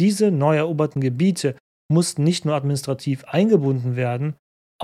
Diese 0.00 0.32
neu 0.32 0.56
eroberten 0.56 1.00
Gebiete 1.00 1.56
mussten 1.92 2.24
nicht 2.24 2.44
nur 2.44 2.54
administrativ 2.54 3.24
eingebunden 3.24 3.94
werden, 3.94 4.34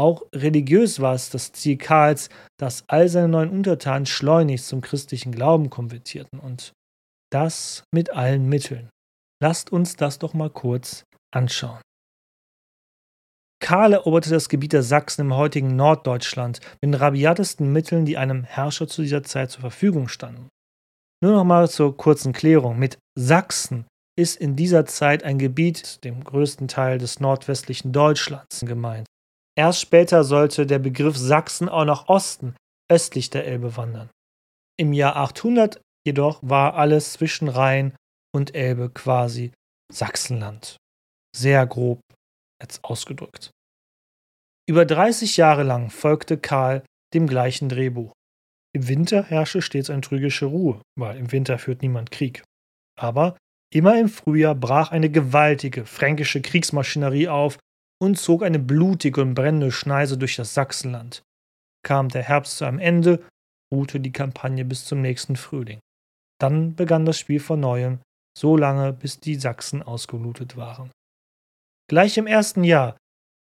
auch 0.01 0.23
religiös 0.35 1.01
war 1.01 1.15
es 1.15 1.29
das 1.29 1.53
Ziel 1.53 1.77
Karls, 1.77 2.31
dass 2.59 2.85
all 2.89 3.09
seine 3.09 3.29
neuen 3.29 3.51
Untertanen 3.51 4.07
schleunigst 4.07 4.67
zum 4.67 4.81
christlichen 4.81 5.31
Glauben 5.31 5.69
konvertierten 5.69 6.41
und 6.41 6.73
das 7.31 7.85
mit 7.93 8.11
allen 8.11 8.49
Mitteln. 8.49 8.89
Lasst 9.43 9.71
uns 9.71 9.97
das 9.97 10.19
doch 10.19 10.33
mal 10.33 10.49
kurz 10.49 11.05
anschauen. 11.35 11.83
Karl 13.63 13.93
eroberte 13.93 14.31
das 14.31 14.49
Gebiet 14.49 14.73
der 14.73 14.83
Sachsen 14.83 15.21
im 15.21 15.37
heutigen 15.37 15.77
Norddeutschland 15.77 16.61
mit 16.81 16.83
den 16.83 16.95
rabiatesten 16.95 17.71
Mitteln, 17.71 18.07
die 18.07 18.17
einem 18.17 18.43
Herrscher 18.43 18.89
zu 18.89 19.03
dieser 19.03 19.23
Zeit 19.23 19.51
zur 19.51 19.61
Verfügung 19.61 20.09
standen. 20.09 20.49
Nur 21.23 21.33
noch 21.33 21.45
mal 21.45 21.69
zur 21.69 21.95
kurzen 21.95 22.33
Klärung. 22.33 22.79
Mit 22.79 22.97
Sachsen 23.19 23.85
ist 24.19 24.37
in 24.41 24.57
dieser 24.57 24.87
Zeit 24.87 25.25
ein 25.25 25.39
Gebiet, 25.39 26.03
dem 26.05 26.25
größten 26.25 26.69
Teil 26.69 26.97
des 26.97 27.21
nordwestlichen 27.21 27.93
Deutschlands, 27.93 28.65
gemeint. 28.65 29.10
Erst 29.57 29.81
später 29.81 30.25
sollte 30.25 30.67
der 30.67 30.79
Begriff 30.79 31.17
Sachsen 31.17 31.69
auch 31.69 31.85
nach 31.85 32.09
Osten, 32.09 32.57
östlich 32.91 33.31
der 33.31 33.47
Elbe 33.47 33.77
wandern. 33.77 34.11
Im 34.79 34.93
Jahr 34.93 35.17
800 35.17 35.81
jedoch 36.07 36.41
war 36.43 36.75
alles 36.75 37.13
zwischen 37.13 37.49
Rhein 37.49 37.95
und 38.35 38.55
Elbe 38.55 38.91
quasi 38.91 39.53
Sachsenland. 39.93 40.77
Sehr 41.37 41.67
grob 41.67 42.01
jetzt 42.63 42.85
ausgedrückt. 42.85 43.51
Über 44.69 44.85
30 44.85 45.37
Jahre 45.37 45.63
lang 45.63 45.91
folgte 45.91 46.39
Karl 46.39 46.85
dem 47.13 47.27
gleichen 47.27 47.69
Drehbuch. 47.69 48.13
Im 48.73 48.87
Winter 48.87 49.25
herrschte 49.25 49.63
stets 49.63 49.91
eine 49.91 50.01
trügische 50.01 50.47
Ruhe, 50.47 50.81
weil 50.97 51.17
im 51.17 51.33
Winter 51.33 51.59
führt 51.59 51.83
niemand 51.83 52.13
Krieg. 52.13 52.45
Aber 52.97 53.37
immer 53.73 53.99
im 53.99 54.09
Frühjahr 54.09 54.55
brach 54.55 54.93
eine 54.93 55.11
gewaltige 55.11 55.87
fränkische 55.87 56.41
Kriegsmaschinerie 56.41 57.29
auf 57.29 57.59
und 58.03 58.19
zog 58.19 58.43
eine 58.43 58.59
blutige 58.59 59.21
und 59.21 59.35
brennende 59.35 59.71
Schneise 59.71 60.17
durch 60.17 60.37
das 60.37 60.55
Sachsenland. 60.55 61.23
Kam 61.85 62.09
der 62.09 62.23
Herbst 62.23 62.59
zu 62.59 62.65
einem 62.65 62.79
Ende, 62.79 63.23
ruhte 63.73 64.01
die 64.01 64.13
Kampagne 64.13 64.65
bis 64.65 64.85
zum 64.85 65.01
nächsten 65.01 65.37
Frühling. 65.37 65.79
Dann 66.41 66.75
begann 66.75 67.05
das 67.05 67.19
Spiel 67.19 67.41
von 67.41 67.61
neuem, 67.61 68.01
so 68.37 68.57
lange 68.57 68.93
bis 68.93 69.21
die 69.21 69.35
Sachsen 69.35 69.83
ausgeblutet 69.83 70.57
waren. 70.57 70.91
Gleich 71.89 72.17
im 72.19 72.27
ersten 72.27 72.65
Jahr, 72.65 72.97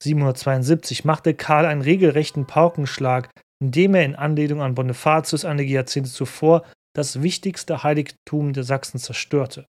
772, 0.04 1.06
machte 1.06 1.34
Karl 1.34 1.66
einen 1.66 1.82
regelrechten 1.82 2.48
Paukenschlag, 2.48 3.30
indem 3.62 3.94
er 3.94 4.06
in 4.06 4.16
Anlehnung 4.16 4.62
an 4.62 4.74
Bonifatius 4.74 5.46
einige 5.46 5.72
Jahrzehnte 5.72 6.10
zuvor 6.10 6.66
das 6.96 7.22
wichtigste 7.22 7.84
Heiligtum 7.84 8.54
der 8.54 8.64
Sachsen 8.64 9.00
zerstörte. 9.00 9.66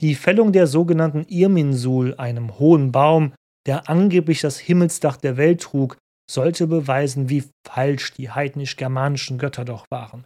Die 0.00 0.14
Fällung 0.14 0.52
der 0.52 0.66
sogenannten 0.66 1.24
Irminsul, 1.28 2.14
einem 2.16 2.58
hohen 2.58 2.92
Baum, 2.92 3.32
der 3.66 3.88
angeblich 3.88 4.40
das 4.40 4.58
Himmelsdach 4.58 5.16
der 5.16 5.36
Welt 5.36 5.60
trug, 5.60 5.98
sollte 6.30 6.66
beweisen, 6.66 7.28
wie 7.28 7.44
falsch 7.66 8.12
die 8.14 8.30
heidnisch-germanischen 8.30 9.38
Götter 9.38 9.64
doch 9.64 9.86
waren. 9.90 10.24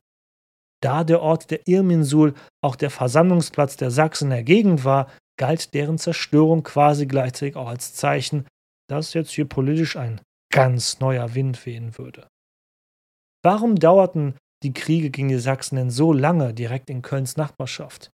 Da 0.82 1.04
der 1.04 1.20
Ort 1.20 1.50
der 1.50 1.66
Irminsul 1.66 2.34
auch 2.64 2.76
der 2.76 2.90
Versammlungsplatz 2.90 3.76
der 3.76 3.90
Sachsen 3.90 4.30
der 4.30 4.42
Gegend 4.42 4.84
war, 4.84 5.10
galt 5.38 5.74
deren 5.74 5.98
Zerstörung 5.98 6.62
quasi 6.62 7.06
gleichzeitig 7.06 7.56
auch 7.56 7.68
als 7.68 7.94
Zeichen, 7.94 8.46
dass 8.88 9.14
jetzt 9.14 9.30
hier 9.30 9.46
politisch 9.46 9.96
ein 9.96 10.20
ganz 10.52 11.00
neuer 11.00 11.34
Wind 11.34 11.64
wehen 11.66 11.96
würde. 11.98 12.28
Warum 13.42 13.76
dauerten 13.76 14.36
die 14.62 14.74
Kriege 14.74 15.10
gegen 15.10 15.28
die 15.28 15.38
Sachsen 15.38 15.76
denn 15.76 15.90
so 15.90 16.12
lange 16.12 16.52
direkt 16.52 16.90
in 16.90 17.02
Kölns 17.02 17.36
Nachbarschaft? 17.36 18.10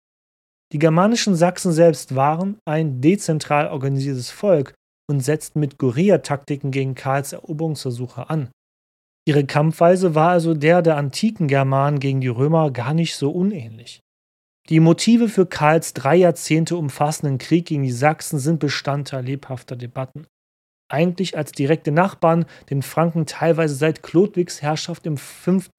Die 0.73 0.79
germanischen 0.79 1.35
Sachsen 1.35 1.73
selbst 1.73 2.15
waren 2.15 2.59
ein 2.67 3.01
dezentral 3.01 3.69
organisiertes 3.69 4.31
Volk 4.31 4.75
und 5.09 5.21
setzten 5.21 5.61
mit 5.61 5.79
Guerillataktiken 5.79 6.71
gegen 6.71 6.95
Karls 6.95 7.33
Eroberungsversuche 7.33 8.31
an. 8.31 8.51
Ihre 9.27 9.45
Kampfweise 9.45 10.15
war 10.15 10.31
also 10.31 10.55
der 10.55 10.83
der 10.83 10.97
antiken 10.97 11.49
Germanen 11.49 11.99
gegen 11.99 12.21
die 12.21 12.29
Römer 12.29 12.71
gar 12.71 12.95
nicht 12.95 13.17
so 13.17 13.31
unähnlich. 13.31 14.01
Die 14.69 14.81
Motive 14.81 15.29
für 15.29 15.47
Karls 15.47 15.93
drei 15.93 16.17
Jahrzehnte 16.17 16.77
umfassenden 16.77 17.39
Krieg 17.39 17.67
gegen 17.67 17.83
die 17.83 17.93
Sachsen 17.93 18.39
sind 18.39 18.61
Bestandteil 18.61 19.25
lebhafter 19.25 19.77
Debatten. 19.77 20.27
Eigentlich 20.91 21.37
als 21.37 21.53
direkte 21.53 21.91
Nachbarn, 21.91 22.47
den 22.71 22.83
Franken 22.83 23.27
teilweise 23.27 23.75
seit 23.75 24.03
Chlodwigs 24.03 24.63
Herrschaft 24.63 25.07
im 25.07 25.17
5. 25.17 25.71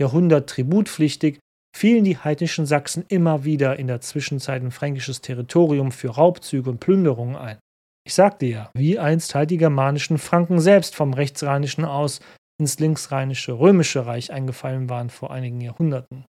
Jahrhundert 0.00 0.50
tributpflichtig, 0.50 1.38
fielen 1.76 2.04
die 2.04 2.18
heidnischen 2.18 2.66
Sachsen 2.66 3.04
immer 3.08 3.44
wieder 3.44 3.78
in 3.78 3.86
der 3.86 4.00
Zwischenzeit 4.00 4.62
in 4.62 4.70
fränkisches 4.70 5.20
Territorium 5.20 5.90
für 5.90 6.10
Raubzüge 6.10 6.70
und 6.70 6.80
Plünderungen 6.80 7.36
ein. 7.36 7.58
Ich 8.04 8.14
sagte 8.14 8.46
ja, 8.46 8.70
wie 8.74 8.98
einst 8.98 9.34
halt 9.34 9.50
die 9.50 9.58
germanischen 9.58 10.18
Franken 10.18 10.60
selbst 10.60 10.94
vom 10.94 11.14
rechtsrheinischen 11.14 11.84
aus 11.84 12.20
ins 12.60 12.78
linksrheinische 12.78 13.52
römische 13.52 14.06
Reich 14.06 14.32
eingefallen 14.32 14.88
waren 14.88 15.10
vor 15.10 15.30
einigen 15.30 15.60
Jahrhunderten. 15.60 16.24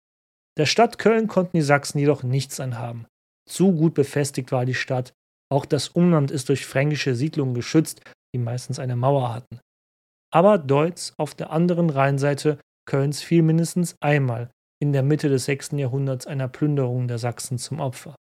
Der 0.58 0.66
Stadt 0.66 0.98
Köln 0.98 1.28
konnten 1.28 1.58
die 1.58 1.64
Sachsen 1.64 2.00
jedoch 2.00 2.24
nichts 2.24 2.60
anhaben. 2.60 3.06
Zu 3.50 3.74
gut 3.74 3.94
befestigt 3.94 4.52
war 4.52 4.66
die 4.66 4.74
Stadt, 4.74 5.14
auch 5.52 5.66
das 5.66 5.90
Umland 5.90 6.32
ist 6.32 6.50
durch 6.50 6.66
fränkische 6.66 7.16
Siedlungen 7.16 7.54
geschützt, 7.54 8.02
die 8.34 8.40
meistens 8.40 8.80
eine 8.80 8.96
Mauer 8.96 9.34
hatten. 9.34 9.60
Aber 10.34 10.58
Deutz 10.58 11.14
auf 11.18 11.36
der 11.36 11.52
anderen 11.52 11.90
Rheinseite 11.90 12.58
Kölns 12.88 13.22
fiel 13.22 13.42
mindestens 13.42 13.96
einmal 14.02 14.50
in 14.82 14.94
der 14.94 15.04
Mitte 15.04 15.30
des 15.30 15.46
6. 15.46 15.72
Jahrhunderts 15.74 16.26
einer 16.26 16.48
Plünderung 16.48 17.08
der 17.08 17.18
Sachsen 17.18 17.58
zum 17.58 17.80
Opfer. 17.80 18.16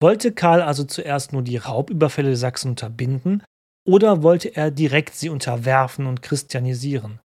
Wollte 0.00 0.32
Karl 0.32 0.62
also 0.62 0.84
zuerst 0.84 1.32
nur 1.32 1.42
die 1.42 1.56
Raubüberfälle 1.56 2.28
der 2.28 2.36
Sachsen 2.36 2.70
unterbinden, 2.70 3.42
oder 3.86 4.22
wollte 4.22 4.54
er 4.54 4.70
direkt 4.70 5.14
sie 5.14 5.28
unterwerfen 5.28 6.06
und 6.06 6.22
christianisieren? 6.22 7.20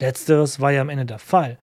Letzteres 0.00 0.60
war 0.60 0.72
ja 0.72 0.80
am 0.82 0.88
Ende 0.88 1.06
der 1.06 1.18
Fall 1.18 1.58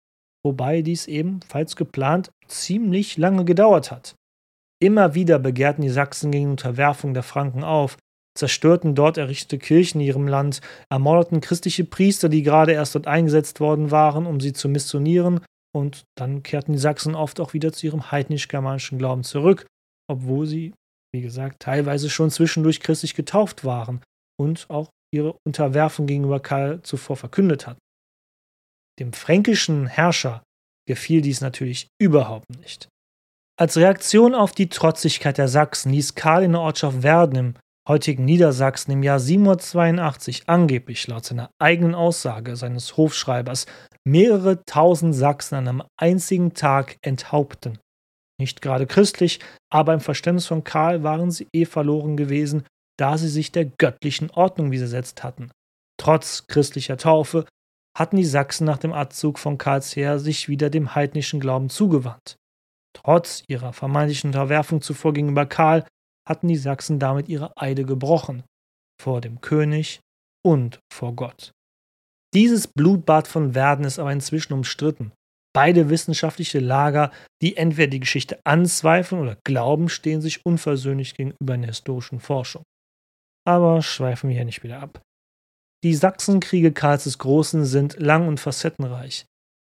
wobei 0.46 0.84
dies 0.84 1.08
eben, 1.08 1.42
falls 1.46 1.76
geplant, 1.76 2.30
ziemlich 2.48 3.18
lange 3.18 3.44
gedauert 3.44 3.92
hat. 3.92 4.16
Immer 4.80 5.16
wieder 5.16 5.40
begehrten 5.40 5.82
die 5.82 5.90
Sachsen 5.90 6.32
gegen 6.32 6.52
Unterwerfung 6.52 7.16
der 7.16 7.24
Franken 7.24 7.64
auf, 7.64 7.98
zerstörten 8.38 8.94
dort 8.94 9.18
errichtete 9.18 9.58
Kirchen 9.58 10.00
in 10.00 10.08
ihrem 10.08 10.28
Land, 10.28 10.62
ermordeten 10.90 11.42
christliche 11.42 11.84
Priester, 11.84 12.30
die 12.30 12.44
gerade 12.44 12.74
erst 12.74 12.94
dort 12.94 13.08
eingesetzt 13.08 13.60
worden 13.60 13.90
waren, 13.90 14.28
um 14.28 14.40
sie 14.40 14.54
zu 14.54 14.70
missionieren, 14.70 15.42
und 15.74 16.04
dann 16.16 16.44
kehrten 16.44 16.74
die 16.74 16.80
Sachsen 16.80 17.16
oft 17.16 17.40
auch 17.40 17.54
wieder 17.54 17.74
zu 17.74 17.88
ihrem 17.88 18.12
heidnisch-germanischen 18.12 19.00
Glauben 19.00 19.24
zurück, 19.24 19.66
obwohl 20.08 20.46
sie, 20.46 20.74
wie 21.14 21.22
gesagt, 21.22 21.62
teilweise 21.62 22.10
schon 22.10 22.32
zwischendurch 22.32 22.80
christlich 22.80 23.16
getauft 23.16 23.64
waren 23.64 24.02
und 24.40 24.70
auch 24.70 24.90
ihre 25.14 25.38
Unterwerfung 25.46 26.08
gegenüber 26.08 26.40
Karl 26.40 26.82
zuvor 26.82 27.16
verkündet 27.16 27.68
hatten. 27.68 27.80
Dem 29.00 29.14
fränkischen 29.14 29.88
Herrscher 29.88 30.44
gefiel 30.88 31.22
dies 31.22 31.42
natürlich 31.42 31.88
überhaupt 32.02 32.50
nicht. 32.60 32.88
Als 33.58 33.78
Reaktion 33.78 34.36
auf 34.36 34.52
die 34.52 34.68
Trotzigkeit 34.68 35.38
der 35.38 35.48
Sachsen 35.48 35.92
ließ 35.92 36.16
Karl 36.16 36.44
in 36.44 36.52
der 36.52 36.62
Ortschaft 36.62 37.04
Werden 37.04 37.38
im 37.38 37.54
heutigen 37.88 38.26
Niedersachsen 38.26 38.92
im 38.92 39.04
Jahr 39.04 39.20
782 39.20 40.44
angeblich 40.48 41.08
laut 41.08 41.24
seiner 41.24 41.52
eigenen 41.60 41.96
Aussage 41.96 42.56
seines 42.56 42.98
Hofschreibers 42.98 43.66
mehrere 44.06 44.64
tausend 44.66 45.16
Sachsen 45.16 45.56
an 45.56 45.68
einem 45.68 45.84
einzigen 45.98 46.54
Tag 46.54 46.98
enthaupten. 47.02 47.80
Nicht 48.40 48.62
gerade 48.62 48.86
christlich, 48.86 49.40
aber 49.72 49.94
im 49.94 50.02
Verständnis 50.02 50.46
von 50.46 50.64
Karl 50.64 51.04
waren 51.04 51.32
sie 51.32 51.48
eh 51.54 51.66
verloren 51.66 52.18
gewesen, 52.18 52.66
da 52.98 53.18
sie 53.18 53.30
sich 53.30 53.52
der 53.52 53.66
göttlichen 53.66 54.30
Ordnung 54.32 54.72
widersetzt 54.72 55.24
hatten. 55.24 55.52
Trotz 55.98 56.48
christlicher 56.48 56.98
Taufe 56.98 57.46
hatten 57.98 58.18
die 58.18 58.26
Sachsen 58.26 58.66
nach 58.66 58.78
dem 58.78 58.94
Abzug 58.94 59.40
von 59.40 59.58
Karls 59.58 59.96
Heer 59.96 60.20
sich 60.20 60.50
wieder 60.50 60.70
dem 60.70 60.96
heidnischen 60.96 61.40
Glauben 61.40 61.70
zugewandt. 61.70 62.36
Trotz 62.94 63.44
ihrer 63.48 63.74
vermeintlichen 63.74 64.30
Unterwerfung 64.30 64.82
zuvor 64.82 65.14
gegenüber 65.14 65.46
Karl 65.46 65.86
hatten 66.28 66.48
die 66.48 66.58
Sachsen 66.58 67.00
damit 67.00 67.30
ihre 67.30 67.56
Eide 67.56 67.86
gebrochen, 67.86 68.44
vor 69.02 69.22
dem 69.22 69.42
König 69.42 70.00
und 70.46 70.80
vor 70.92 71.14
Gott. 71.16 71.52
Dieses 72.34 72.68
Blutbad 72.68 73.28
von 73.28 73.56
Werden 73.56 73.86
ist 73.86 74.00
aber 74.00 74.12
inzwischen 74.12 74.54
umstritten. 74.54 75.14
Beide 75.56 75.90
wissenschaftliche 75.90 76.60
Lager, 76.60 77.12
die 77.42 77.56
entweder 77.56 77.88
die 77.88 78.02
Geschichte 78.02 78.40
anzweifeln 78.44 79.22
oder 79.22 79.38
glauben, 79.46 79.88
stehen 79.88 80.20
sich 80.20 80.46
unversöhnlich 80.46 81.16
gegenüber 81.16 81.56
in 81.56 81.62
der 81.62 81.70
historischen 81.70 82.20
Forschung. 82.20 82.64
Aber 83.48 83.82
schweifen 83.82 84.30
wir 84.30 84.36
hier 84.36 84.44
nicht 84.44 84.64
wieder 84.64 84.82
ab. 84.82 85.02
Die 85.86 85.96
Sachsenkriege 85.96 86.74
Karls 86.74 87.06
des 87.06 87.20
Großen 87.20 87.64
sind 87.64 87.98
lang 88.00 88.28
und 88.28 88.42
facettenreich. 88.42 89.28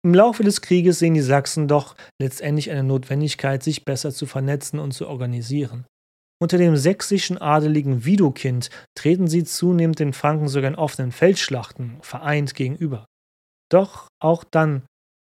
Im 0.06 0.14
Laufe 0.14 0.44
des 0.44 0.62
Krieges 0.62 1.00
sehen 1.00 1.16
die 1.16 1.22
Sachsen 1.22 1.68
doch 1.68 1.96
letztendlich 2.22 2.70
eine 2.70 2.84
Notwendigkeit, 2.84 3.64
sich 3.64 3.84
besser 3.84 4.12
zu 4.12 4.28
vernetzen 4.28 4.78
und 4.78 4.92
zu 4.92 5.08
organisieren. 5.08 5.86
Unter 6.40 6.60
dem 6.60 6.76
sächsischen 6.76 7.40
Adeligen 7.40 8.06
Widukind 8.06 8.70
treten 8.96 9.28
sie 9.28 9.46
zunehmend 9.46 9.98
den 9.98 10.14
Franken 10.14 10.48
sogar 10.48 10.70
in 10.70 10.76
offenen 10.76 11.12
Feldschlachten 11.12 11.98
vereint 12.02 12.54
gegenüber. 12.54 13.06
Doch 13.72 14.10
auch 14.20 14.44
dann 14.44 14.84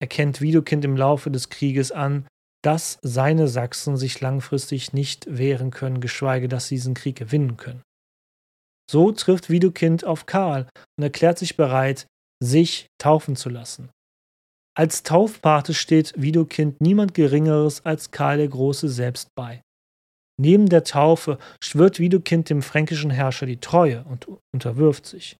erkennt 0.01 0.41
Widukind 0.41 0.85
im 0.85 0.97
Laufe 0.97 1.29
des 1.29 1.49
Krieges 1.49 1.91
an, 1.91 2.25
dass 2.63 2.99
seine 3.01 3.47
Sachsen 3.47 3.97
sich 3.97 4.19
langfristig 4.19 4.93
nicht 4.93 5.25
wehren 5.29 5.71
können, 5.71 6.01
geschweige 6.01 6.47
dass 6.47 6.67
sie 6.67 6.75
diesen 6.75 6.93
Krieg 6.93 7.17
gewinnen 7.17 7.57
können. 7.57 7.81
So 8.89 9.11
trifft 9.11 9.49
Widukind 9.49 10.03
auf 10.03 10.25
Karl 10.25 10.67
und 10.97 11.03
erklärt 11.03 11.37
sich 11.37 11.55
bereit, 11.55 12.07
sich 12.43 12.87
taufen 12.97 13.35
zu 13.35 13.49
lassen. 13.49 13.89
Als 14.75 15.03
Taufpate 15.03 15.73
steht 15.73 16.13
Widukind 16.15 16.81
niemand 16.81 17.13
Geringeres 17.13 17.85
als 17.85 18.11
Karl 18.11 18.37
der 18.37 18.47
Große 18.47 18.89
selbst 18.89 19.29
bei. 19.35 19.61
Neben 20.39 20.69
der 20.69 20.85
Taufe 20.85 21.37
schwört 21.61 21.99
Widukind 21.99 22.49
dem 22.49 22.61
fränkischen 22.61 23.11
Herrscher 23.11 23.45
die 23.45 23.59
Treue 23.59 24.05
und 24.05 24.27
unterwirft 24.53 25.05
sich. 25.05 25.35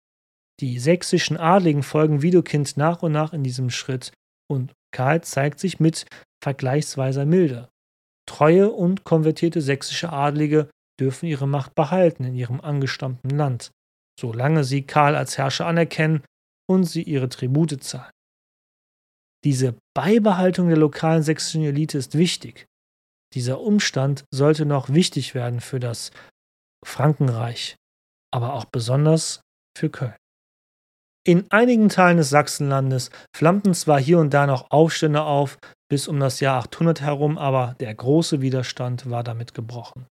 Die 0.59 0.77
sächsischen 0.77 1.37
Adligen 1.37 1.83
folgen 1.83 2.21
Widukind 2.21 2.75
nach 2.75 3.01
und 3.01 3.13
nach 3.13 3.31
in 3.31 3.43
diesem 3.43 3.69
Schritt 3.69 4.11
und 4.49 4.73
Karl 4.91 5.21
zeigt 5.23 5.59
sich 5.59 5.79
mit 5.79 6.05
vergleichsweiser 6.43 7.25
Milde. 7.25 7.69
Treue 8.27 8.71
und 8.71 9.03
konvertierte 9.03 9.61
sächsische 9.61 10.11
Adlige 10.11 10.69
dürfen 10.99 11.27
ihre 11.27 11.47
Macht 11.47 11.75
behalten 11.75 12.23
in 12.23 12.35
ihrem 12.35 12.61
angestammten 12.61 13.29
Land, 13.29 13.71
solange 14.19 14.63
sie 14.63 14.83
Karl 14.83 15.15
als 15.15 15.37
Herrscher 15.37 15.65
anerkennen 15.65 16.23
und 16.69 16.83
sie 16.83 17.03
ihre 17.03 17.29
Tribute 17.29 17.83
zahlen. 17.83 18.11
Diese 19.45 19.75
Beibehaltung 19.95 20.67
der 20.67 20.77
lokalen 20.77 21.23
sächsischen 21.23 21.63
Elite 21.63 21.97
ist 21.97 22.17
wichtig. 22.17 22.65
Dieser 23.33 23.61
Umstand 23.61 24.25
sollte 24.33 24.65
noch 24.65 24.89
wichtig 24.89 25.33
werden 25.33 25.61
für 25.61 25.79
das 25.79 26.11
Frankenreich, 26.85 27.75
aber 28.33 28.53
auch 28.53 28.65
besonders 28.65 29.41
für 29.77 29.89
Köln. 29.89 30.15
In 31.29 31.45
einigen 31.51 31.89
Teilen 31.89 32.17
des 32.17 32.31
Sachsenlandes 32.31 33.11
flammten 33.37 33.75
zwar 33.75 33.99
hier 33.99 34.17
und 34.17 34.33
da 34.33 34.47
noch 34.47 34.71
Aufstände 34.71 35.21
auf, 35.21 35.59
bis 35.87 36.07
um 36.07 36.19
das 36.19 36.39
Jahr 36.39 36.57
800 36.57 37.01
herum, 37.01 37.37
aber 37.37 37.75
der 37.79 37.93
große 37.93 38.41
Widerstand 38.41 39.11
war 39.11 39.23
damit 39.23 39.53
gebrochen. 39.53 40.07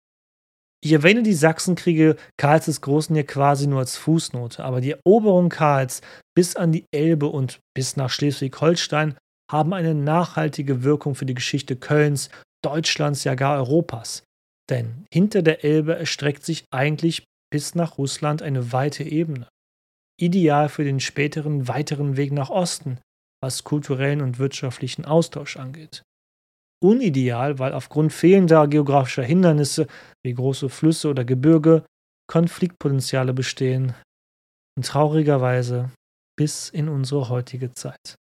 Ich 0.83 0.91
erwähne 0.91 1.21
die 1.21 1.35
Sachsenkriege 1.35 2.15
Karls 2.37 2.65
des 2.65 2.81
Großen 2.81 3.15
hier 3.15 3.27
quasi 3.27 3.67
nur 3.67 3.77
als 3.77 3.95
Fußnote, 3.95 4.63
aber 4.63 4.81
die 4.81 4.95
Eroberung 5.05 5.49
Karls 5.49 6.01
bis 6.35 6.55
an 6.55 6.71
die 6.71 6.85
Elbe 6.91 7.27
und 7.27 7.59
bis 7.75 7.95
nach 7.95 8.09
Schleswig-Holstein 8.09 9.15
haben 9.51 9.73
eine 9.75 9.93
nachhaltige 9.93 10.81
Wirkung 10.81 11.13
für 11.13 11.27
die 11.27 11.35
Geschichte 11.35 11.75
Kölns, 11.75 12.31
Deutschlands, 12.65 13.23
ja 13.23 13.35
gar 13.35 13.57
Europas. 13.57 14.23
Denn 14.71 15.05
hinter 15.13 15.43
der 15.43 15.63
Elbe 15.63 15.95
erstreckt 15.95 16.43
sich 16.43 16.65
eigentlich 16.71 17.23
bis 17.51 17.75
nach 17.75 17.99
Russland 17.99 18.41
eine 18.41 18.71
weite 18.71 19.03
Ebene. 19.03 19.47
Ideal 20.23 20.69
für 20.69 20.83
den 20.83 20.99
späteren 20.99 21.67
weiteren 21.67 22.17
Weg 22.17 22.31
nach 22.31 22.49
Osten, 22.49 22.99
was 23.41 23.63
kulturellen 23.63 24.21
und 24.21 24.39
wirtschaftlichen 24.39 25.05
Austausch 25.05 25.57
angeht 25.57 26.03
unideal, 26.83 27.57
weil 27.59 27.73
aufgrund 27.73 28.13
fehlender 28.13 28.67
geografischer 28.67 29.23
Hindernisse 29.23 29.87
wie 30.23 30.33
große 30.33 30.69
Flüsse 30.69 31.09
oder 31.09 31.23
Gebirge 31.23 31.85
Konfliktpotenziale 32.29 33.33
bestehen 33.33 33.93
und 34.77 34.85
traurigerweise 34.85 35.91
bis 36.37 36.69
in 36.69 36.89
unsere 36.89 37.29
heutige 37.29 37.73
Zeit. 37.73 38.15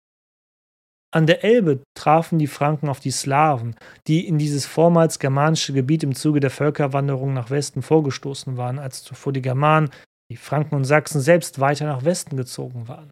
An 1.12 1.26
der 1.26 1.44
Elbe 1.44 1.82
trafen 1.98 2.38
die 2.38 2.48
Franken 2.48 2.88
auf 2.88 3.00
die 3.00 3.12
Slawen, 3.12 3.76
die 4.08 4.28
in 4.28 4.38
dieses 4.38 4.66
vormals 4.66 5.18
germanische 5.18 5.74
Gebiet 5.74 6.04
im 6.04 6.14
Zuge 6.14 6.40
der 6.40 6.52
Völkerwanderung 6.52 7.34
nach 7.34 7.50
Westen 7.50 7.82
vorgestoßen 7.82 8.58
waren, 8.58 8.78
als 8.78 9.04
zuvor 9.04 9.34
die 9.34 9.42
Germanen, 9.42 9.90
die 10.32 10.38
Franken 10.38 10.76
und 10.76 10.86
Sachsen 10.86 11.22
selbst 11.22 11.60
weiter 11.60 11.86
nach 11.86 12.06
Westen 12.06 12.38
gezogen 12.38 12.88
waren. 12.88 13.10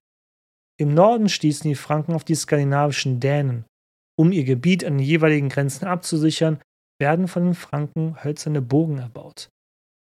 Im 0.79 0.93
Norden 0.93 1.29
stießen 1.29 1.67
die 1.67 1.75
Franken 1.75 2.13
auf 2.13 2.23
die 2.23 2.35
skandinavischen 2.35 3.19
Dänen, 3.19 3.65
um 4.17 4.31
ihr 4.31 4.43
Gebiet 4.43 4.85
an 4.85 4.97
den 4.97 5.05
jeweiligen 5.05 5.49
Grenzen 5.49 5.85
abzusichern, 5.85 6.61
werden 6.99 7.27
von 7.27 7.45
den 7.45 7.55
Franken 7.55 8.23
hölzerne 8.23 8.61
Bogen 8.61 8.99
erbaut. 8.99 9.49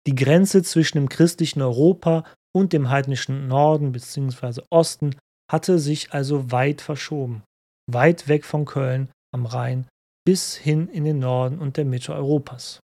Die 0.06 0.14
Grenze 0.14 0.62
zwischen 0.62 0.98
dem 0.98 1.08
christlichen 1.08 1.60
Europa 1.60 2.24
und 2.54 2.72
dem 2.72 2.88
heidnischen 2.88 3.48
Norden 3.48 3.92
bzw. 3.92 4.62
Osten 4.70 5.16
hatte 5.50 5.78
sich 5.78 6.12
also 6.12 6.50
weit 6.50 6.80
verschoben, 6.80 7.42
weit 7.90 8.28
weg 8.28 8.44
von 8.44 8.64
Köln 8.64 9.10
am 9.34 9.46
Rhein 9.46 9.86
bis 10.26 10.56
hin 10.56 10.88
in 10.88 11.04
den 11.04 11.18
Norden 11.18 11.58
und 11.58 11.76
der 11.76 11.84
Mitte 11.84 12.14
Europas. 12.14 12.80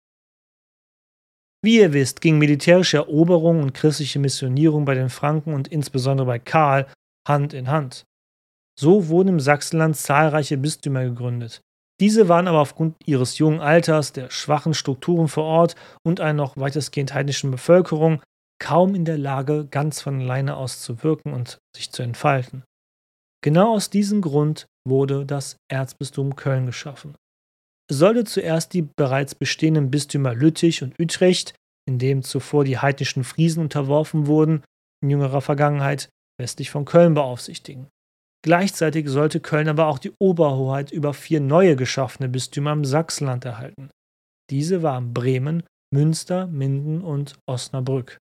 Wie 1.62 1.80
ihr 1.80 1.92
wisst, 1.92 2.20
ging 2.20 2.38
militärische 2.38 2.96
Eroberung 2.96 3.62
und 3.62 3.74
christliche 3.74 4.18
Missionierung 4.18 4.84
bei 4.84 4.94
den 4.94 5.10
Franken 5.10 5.52
und 5.52 5.68
insbesondere 5.68 6.26
bei 6.26 6.38
Karl 6.38 6.86
Hand 7.28 7.52
in 7.52 7.68
Hand. 7.68 8.04
So 8.78 9.08
wurden 9.08 9.28
im 9.28 9.40
Sachsenland 9.40 9.96
zahlreiche 9.96 10.56
Bistümer 10.56 11.04
gegründet. 11.04 11.60
Diese 12.00 12.28
waren 12.28 12.48
aber 12.48 12.60
aufgrund 12.60 12.96
ihres 13.04 13.36
jungen 13.36 13.60
Alters, 13.60 14.12
der 14.14 14.30
schwachen 14.30 14.72
Strukturen 14.72 15.28
vor 15.28 15.44
Ort 15.44 15.74
und 16.02 16.18
einer 16.20 16.32
noch 16.32 16.56
weitestgehend 16.56 17.12
heidnischen 17.12 17.50
Bevölkerung 17.50 18.22
kaum 18.58 18.94
in 18.94 19.04
der 19.04 19.18
Lage, 19.18 19.66
ganz 19.70 20.00
von 20.00 20.20
alleine 20.20 20.56
aus 20.56 20.80
zu 20.80 21.02
wirken 21.02 21.32
und 21.32 21.58
sich 21.74 21.90
zu 21.90 22.02
entfalten. 22.02 22.62
Genau 23.42 23.74
aus 23.74 23.90
diesem 23.90 24.20
Grund 24.20 24.66
wurde 24.86 25.26
das 25.26 25.56
Erzbistum 25.68 26.36
Köln 26.36 26.66
geschaffen. 26.66 27.16
Sollte 27.92 28.22
zuerst 28.22 28.72
die 28.72 28.82
bereits 28.82 29.34
bestehenden 29.34 29.90
Bistümer 29.90 30.32
Lüttich 30.32 30.84
und 30.84 30.94
Utrecht, 31.00 31.54
in 31.88 31.98
dem 31.98 32.22
zuvor 32.22 32.64
die 32.64 32.78
heidnischen 32.78 33.24
Friesen 33.24 33.62
unterworfen 33.64 34.28
wurden, 34.28 34.62
in 35.02 35.10
jüngerer 35.10 35.40
Vergangenheit 35.40 36.08
westlich 36.38 36.70
von 36.70 36.84
Köln 36.84 37.14
beaufsichtigen. 37.14 37.88
Gleichzeitig 38.42 39.08
sollte 39.08 39.40
Köln 39.40 39.68
aber 39.68 39.88
auch 39.88 39.98
die 39.98 40.12
Oberhoheit 40.20 40.92
über 40.92 41.12
vier 41.12 41.40
neue 41.40 41.74
geschaffene 41.74 42.28
Bistümer 42.28 42.72
im 42.72 42.84
Sachsenland 42.84 43.44
erhalten. 43.44 43.90
Diese 44.50 44.82
waren 44.84 45.12
Bremen, 45.12 45.64
Münster, 45.92 46.46
Minden 46.46 47.02
und 47.02 47.34
Osnabrück. 47.46 48.18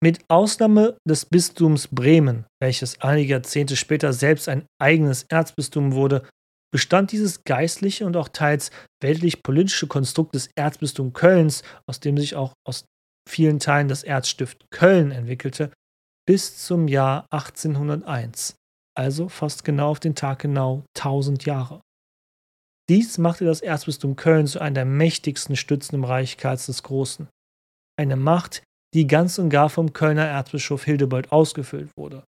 Mit 0.00 0.20
Ausnahme 0.28 0.96
des 1.08 1.26
Bistums 1.26 1.88
Bremen, 1.88 2.44
welches 2.62 3.00
einige 3.00 3.32
Jahrzehnte 3.32 3.74
später 3.74 4.12
selbst 4.12 4.48
ein 4.48 4.66
eigenes 4.80 5.24
Erzbistum 5.24 5.94
wurde, 5.94 6.28
bestand 6.74 7.12
dieses 7.12 7.44
geistliche 7.44 8.04
und 8.04 8.16
auch 8.16 8.28
teils 8.28 8.70
weltlich-politische 9.00 9.86
Konstrukt 9.86 10.34
des 10.34 10.50
Erzbistums 10.56 11.14
Kölns, 11.14 11.62
aus 11.86 12.00
dem 12.00 12.18
sich 12.18 12.34
auch 12.34 12.52
aus 12.66 12.84
vielen 13.28 13.60
Teilen 13.60 13.88
das 13.88 14.02
Erzstift 14.02 14.66
Köln 14.70 15.10
entwickelte, 15.10 15.70
bis 16.26 16.58
zum 16.58 16.88
Jahr 16.88 17.26
1801 17.30 18.56
also 18.96 19.28
fast 19.28 19.64
genau 19.64 19.90
auf 19.90 20.00
den 20.00 20.14
Tag 20.14 20.40
genau 20.40 20.84
1000 20.96 21.44
Jahre. 21.44 21.80
Dies 22.88 23.18
machte 23.18 23.44
das 23.44 23.60
Erzbistum 23.60 24.16
Köln 24.16 24.46
zu 24.46 24.60
einer 24.60 24.74
der 24.74 24.84
mächtigsten 24.84 25.56
Stützen 25.56 25.96
im 25.96 26.04
Reich 26.04 26.36
Karls 26.36 26.66
des 26.66 26.82
Großen. 26.82 27.28
Eine 27.98 28.16
Macht, 28.16 28.62
die 28.94 29.06
ganz 29.06 29.38
und 29.38 29.48
gar 29.48 29.70
vom 29.70 29.92
Kölner 29.92 30.26
Erzbischof 30.26 30.84
Hildebold 30.84 31.32
ausgefüllt 31.32 31.90
wurde. 31.96 32.24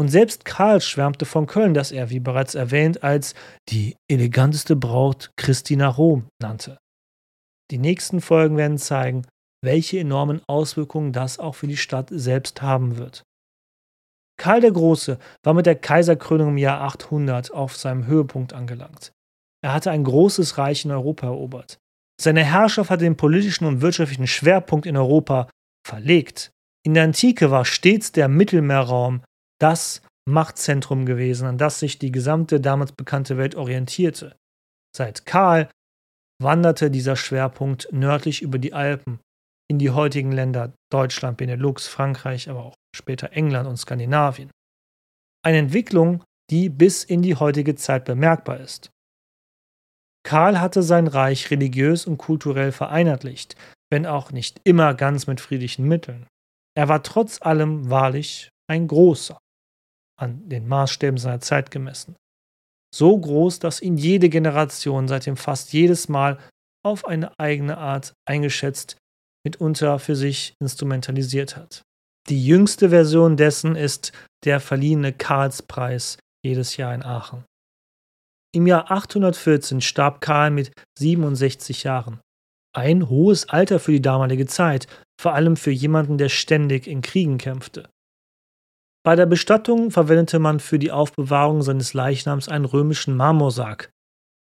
Und 0.00 0.08
selbst 0.08 0.44
Karl 0.44 0.80
schwärmte 0.80 1.24
von 1.24 1.46
Köln, 1.46 1.74
das 1.74 1.90
er, 1.90 2.10
wie 2.10 2.20
bereits 2.20 2.54
erwähnt, 2.54 3.02
als 3.02 3.34
die 3.68 3.96
eleganteste 4.08 4.76
Braut 4.76 5.32
Christi 5.36 5.74
nach 5.74 5.98
Rom 5.98 6.28
nannte. 6.40 6.78
Die 7.70 7.78
nächsten 7.78 8.20
Folgen 8.20 8.56
werden 8.56 8.78
zeigen, 8.78 9.26
welche 9.62 9.98
enormen 9.98 10.40
Auswirkungen 10.46 11.12
das 11.12 11.38
auch 11.38 11.56
für 11.56 11.66
die 11.66 11.76
Stadt 11.76 12.08
selbst 12.10 12.62
haben 12.62 12.96
wird. 12.96 13.24
Karl 14.40 14.60
der 14.60 14.70
Große 14.70 15.18
war 15.42 15.54
mit 15.54 15.66
der 15.66 15.74
Kaiserkrönung 15.74 16.50
im 16.50 16.58
Jahr 16.58 16.80
800 16.82 17.52
auf 17.52 17.76
seinem 17.76 18.06
Höhepunkt 18.06 18.52
angelangt. 18.52 19.12
Er 19.64 19.72
hatte 19.72 19.90
ein 19.90 20.04
großes 20.04 20.58
Reich 20.58 20.84
in 20.84 20.92
Europa 20.92 21.26
erobert. 21.26 21.78
Seine 22.20 22.44
Herrschaft 22.44 22.90
hatte 22.90 23.02
den 23.02 23.16
politischen 23.16 23.64
und 23.64 23.80
wirtschaftlichen 23.80 24.28
Schwerpunkt 24.28 24.86
in 24.86 24.96
Europa 24.96 25.48
verlegt. 25.84 26.52
In 26.86 26.94
der 26.94 27.02
Antike 27.02 27.50
war 27.50 27.64
stets 27.64 28.12
der 28.12 28.28
Mittelmeerraum 28.28 29.22
das 29.58 30.02
Machtzentrum 30.28 31.06
gewesen, 31.06 31.46
an 31.46 31.58
das 31.58 31.80
sich 31.80 31.98
die 31.98 32.12
gesamte 32.12 32.60
damals 32.60 32.92
bekannte 32.92 33.38
Welt 33.38 33.54
orientierte. 33.54 34.36
Seit 34.94 35.26
Karl 35.26 35.70
wanderte 36.40 36.90
dieser 36.90 37.16
Schwerpunkt 37.16 37.88
nördlich 37.92 38.42
über 38.42 38.58
die 38.58 38.72
Alpen 38.72 39.20
in 39.70 39.78
die 39.78 39.90
heutigen 39.90 40.32
Länder 40.32 40.72
Deutschland, 40.90 41.36
Benelux, 41.36 41.88
Frankreich, 41.88 42.48
aber 42.48 42.64
auch 42.64 42.74
später 42.94 43.32
England 43.32 43.68
und 43.68 43.76
Skandinavien. 43.76 44.50
Eine 45.44 45.58
Entwicklung, 45.58 46.22
die 46.50 46.68
bis 46.68 47.04
in 47.04 47.22
die 47.22 47.36
heutige 47.36 47.74
Zeit 47.74 48.04
bemerkbar 48.04 48.60
ist. 48.60 48.90
Karl 50.24 50.60
hatte 50.60 50.82
sein 50.82 51.06
Reich 51.06 51.50
religiös 51.50 52.06
und 52.06 52.18
kulturell 52.18 52.72
vereinheitlicht, 52.72 53.56
wenn 53.90 54.06
auch 54.06 54.30
nicht 54.30 54.60
immer 54.64 54.94
ganz 54.94 55.26
mit 55.26 55.40
friedlichen 55.40 55.86
Mitteln. 55.86 56.26
Er 56.76 56.88
war 56.88 57.02
trotz 57.02 57.40
allem 57.42 57.88
wahrlich 57.90 58.50
ein 58.68 58.86
großer, 58.86 59.38
an 60.18 60.48
den 60.48 60.66
Maßstäben 60.68 61.18
seiner 61.18 61.40
Zeit 61.40 61.70
gemessen. 61.70 62.16
so 62.94 63.18
groß, 63.18 63.58
dass 63.58 63.82
ihn 63.82 63.98
jede 63.98 64.30
Generation 64.30 65.08
seitdem 65.08 65.36
fast 65.36 65.72
jedes 65.74 66.08
Mal 66.08 66.38
auf 66.82 67.06
eine 67.06 67.38
eigene 67.38 67.76
Art 67.76 68.14
eingeschätzt, 68.26 68.96
mitunter 69.44 69.98
für 69.98 70.16
sich 70.16 70.54
instrumentalisiert 70.60 71.56
hat. 71.56 71.82
Die 72.28 72.44
jüngste 72.44 72.90
Version 72.90 73.36
dessen 73.36 73.76
ist 73.76 74.12
der 74.44 74.60
verliehene 74.60 75.12
Karlspreis 75.12 76.18
jedes 76.44 76.76
Jahr 76.76 76.94
in 76.94 77.02
Aachen. 77.02 77.44
Im 78.54 78.66
Jahr 78.66 78.90
814 78.90 79.80
starb 79.80 80.20
Karl 80.20 80.50
mit 80.50 80.72
67 80.98 81.84
Jahren. 81.84 82.20
Ein 82.74 83.08
hohes 83.08 83.48
Alter 83.48 83.80
für 83.80 83.92
die 83.92 84.02
damalige 84.02 84.46
Zeit, 84.46 84.86
vor 85.20 85.34
allem 85.34 85.56
für 85.56 85.70
jemanden, 85.70 86.16
der 86.16 86.28
ständig 86.28 86.86
in 86.86 87.02
Kriegen 87.02 87.38
kämpfte. 87.38 87.90
Bei 89.04 89.16
der 89.16 89.26
Bestattung 89.26 89.90
verwendete 89.90 90.38
man 90.38 90.60
für 90.60 90.78
die 90.78 90.90
Aufbewahrung 90.90 91.62
seines 91.62 91.94
Leichnams 91.94 92.48
einen 92.48 92.64
römischen 92.64 93.16
Marmorsarg. 93.16 93.90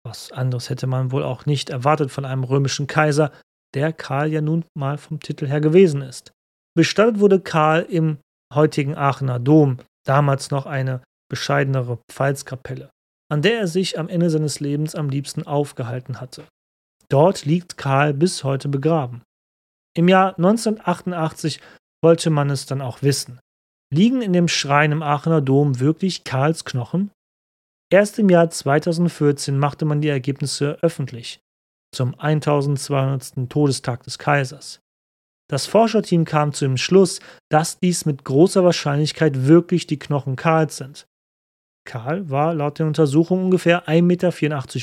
Was 0.05 0.31
anderes 0.31 0.69
hätte 0.69 0.87
man 0.87 1.11
wohl 1.11 1.23
auch 1.23 1.45
nicht 1.45 1.69
erwartet 1.69 2.11
von 2.11 2.25
einem 2.25 2.43
römischen 2.43 2.87
Kaiser, 2.87 3.31
der 3.73 3.93
Karl 3.93 4.31
ja 4.31 4.41
nun 4.41 4.65
mal 4.73 4.97
vom 4.97 5.19
Titel 5.19 5.47
her 5.47 5.61
gewesen 5.61 6.01
ist. 6.01 6.31
Bestattet 6.75 7.19
wurde 7.19 7.39
Karl 7.39 7.83
im 7.83 8.17
heutigen 8.53 8.95
Aachener 8.95 9.39
Dom, 9.39 9.77
damals 10.05 10.51
noch 10.51 10.65
eine 10.65 11.01
bescheidenere 11.29 11.99
Pfalzkapelle, 12.09 12.89
an 13.29 13.41
der 13.41 13.59
er 13.59 13.67
sich 13.67 13.99
am 13.99 14.09
Ende 14.09 14.29
seines 14.29 14.59
Lebens 14.59 14.95
am 14.95 15.09
liebsten 15.09 15.43
aufgehalten 15.45 16.21
hatte. 16.21 16.45
Dort 17.09 17.45
liegt 17.45 17.77
Karl 17.77 18.13
bis 18.13 18.43
heute 18.43 18.69
begraben. 18.69 19.21
Im 19.95 20.07
Jahr 20.07 20.37
1988 20.37 21.59
wollte 22.03 22.29
man 22.29 22.49
es 22.49 22.65
dann 22.65 22.81
auch 22.81 23.01
wissen. 23.01 23.39
Liegen 23.93 24.21
in 24.21 24.33
dem 24.33 24.49
Schrein 24.49 24.91
im 24.91 25.01
Aachener 25.01 25.41
Dom 25.41 25.79
wirklich 25.79 26.25
Karls 26.25 26.65
Knochen? 26.65 27.11
Erst 27.89 28.19
im 28.19 28.29
Jahr 28.29 28.49
2014 28.49 29.57
machte 29.57 29.85
man 29.85 30.01
die 30.01 30.09
Ergebnisse 30.09 30.77
öffentlich, 30.81 31.39
zum 31.95 32.19
1200. 32.19 33.49
Todestag 33.49 34.03
des 34.03 34.19
Kaisers. 34.19 34.81
Das 35.49 35.67
Forscherteam 35.67 36.25
kam 36.25 36.51
zu 36.51 36.65
dem 36.65 36.75
Schluss, 36.75 37.21
dass 37.49 37.79
dies 37.79 38.05
mit 38.05 38.25
großer 38.25 38.65
Wahrscheinlichkeit 38.65 39.47
wirklich 39.47 39.87
die 39.87 39.99
Knochen 39.99 40.35
Karls 40.35 40.75
sind. 40.75 41.07
Karl 41.87 42.29
war 42.29 42.53
laut 42.53 42.79
der 42.79 42.87
Untersuchung 42.87 43.45
ungefähr 43.45 43.87
1,84 43.87 44.01
Meter 44.01 44.31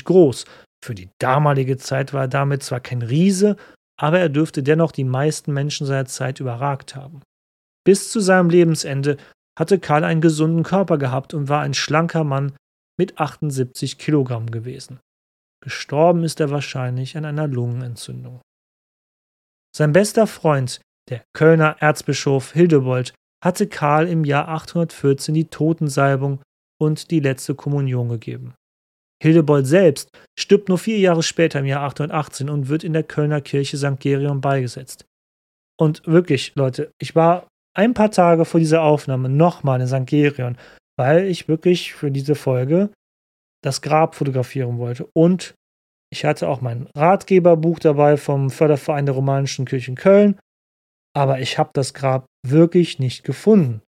groß. 0.03 0.45
Für 0.83 0.95
die 0.95 1.09
damalige 1.19 1.77
Zeit 1.77 2.13
war 2.13 2.21
er 2.21 2.27
damit 2.27 2.63
zwar 2.63 2.79
kein 2.79 3.03
Riese, 3.03 3.57
aber 4.01 4.19
er 4.19 4.29
dürfte 4.29 4.63
dennoch 4.63 4.91
die 4.91 5.03
meisten 5.03 5.53
Menschen 5.53 5.85
seiner 5.85 6.07
Zeit 6.07 6.39
überragt 6.39 6.95
haben. 6.95 7.21
Bis 7.85 8.11
zu 8.11 8.19
seinem 8.19 8.49
Lebensende 8.49 9.17
hatte 9.57 9.79
Karl 9.79 10.03
einen 10.03 10.21
gesunden 10.21 10.63
Körper 10.63 10.97
gehabt 10.97 11.33
und 11.33 11.47
war 11.49 11.61
ein 11.61 11.73
schlanker 11.73 12.23
Mann 12.23 12.55
mit 12.99 13.19
78 13.19 13.97
Kilogramm 13.97 14.51
gewesen. 14.51 14.99
Gestorben 15.63 16.23
ist 16.23 16.39
er 16.39 16.51
wahrscheinlich 16.51 17.17
an 17.17 17.25
einer 17.25 17.47
Lungenentzündung. 17.47 18.41
Sein 19.75 19.93
bester 19.93 20.27
Freund, 20.27 20.81
der 21.09 21.23
Kölner 21.33 21.77
Erzbischof 21.79 22.53
Hildebold, 22.53 23.13
hatte 23.43 23.67
Karl 23.67 24.07
im 24.07 24.25
Jahr 24.25 24.47
814 24.47 25.33
die 25.33 25.45
Totensalbung 25.45 26.41
und 26.81 27.11
die 27.11 27.19
letzte 27.19 27.55
Kommunion 27.55 28.09
gegeben. 28.09 28.53
Hildebold 29.21 29.67
selbst 29.67 30.09
stirbt 30.37 30.69
nur 30.69 30.77
vier 30.77 30.99
Jahre 30.99 31.23
später 31.23 31.59
im 31.59 31.65
Jahr 31.65 31.83
818 31.83 32.49
und 32.49 32.69
wird 32.69 32.83
in 32.83 32.93
der 32.93 33.03
Kölner 33.03 33.41
Kirche 33.41 33.77
St. 33.77 33.99
Gerion 33.99 34.41
beigesetzt. 34.41 35.05
Und 35.79 36.05
wirklich, 36.05 36.53
Leute, 36.55 36.91
ich 36.99 37.15
war 37.15 37.47
ein 37.75 37.93
paar 37.93 38.11
Tage 38.11 38.45
vor 38.45 38.59
dieser 38.59 38.81
Aufnahme 38.81 39.29
nochmal 39.29 39.81
in 39.81 39.87
St. 39.87 40.05
Gerion, 40.05 40.57
weil 40.97 41.25
ich 41.25 41.47
wirklich 41.47 41.93
für 41.93 42.11
diese 42.11 42.35
Folge 42.35 42.89
das 43.63 43.81
Grab 43.81 44.15
fotografieren 44.15 44.77
wollte. 44.77 45.07
Und 45.13 45.55
ich 46.11 46.23
hatte 46.23 46.47
auch 46.47 46.61
mein 46.61 46.87
Ratgeberbuch 46.95 47.79
dabei 47.79 48.17
vom 48.17 48.49
Förderverein 48.49 49.05
der 49.05 49.15
Romanischen 49.15 49.65
Kirche 49.65 49.91
in 49.91 49.97
Köln. 49.97 50.39
Aber 51.15 51.39
ich 51.39 51.57
habe 51.57 51.71
das 51.73 51.93
Grab 51.93 52.25
wirklich 52.45 52.99
nicht 52.99 53.23
gefunden. 53.23 53.81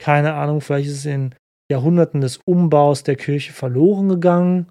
Keine 0.00 0.34
Ahnung, 0.34 0.60
vielleicht 0.60 0.88
ist 0.88 0.98
es 0.98 1.06
in 1.06 1.34
Jahrhunderten 1.70 2.20
des 2.20 2.38
Umbaus 2.44 3.04
der 3.04 3.16
Kirche 3.16 3.52
verloren 3.52 4.08
gegangen. 4.08 4.68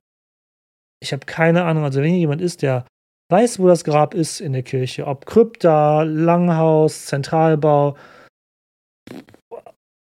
Ich 1.02 1.14
habe 1.14 1.26
keine 1.26 1.64
Ahnung. 1.64 1.84
Also, 1.84 2.02
wenn 2.02 2.10
hier 2.10 2.20
jemand 2.20 2.42
ist, 2.42 2.62
der 2.62 2.86
weiß, 3.32 3.60
wo 3.60 3.68
das 3.68 3.84
Grab 3.84 4.14
ist 4.14 4.42
in 4.42 4.54
der 4.54 4.64
Kirche, 4.64 5.08
ob 5.08 5.26
Krypta, 5.26 6.04
Langhaus, 6.04 7.06
Zentralbau, 7.06 7.96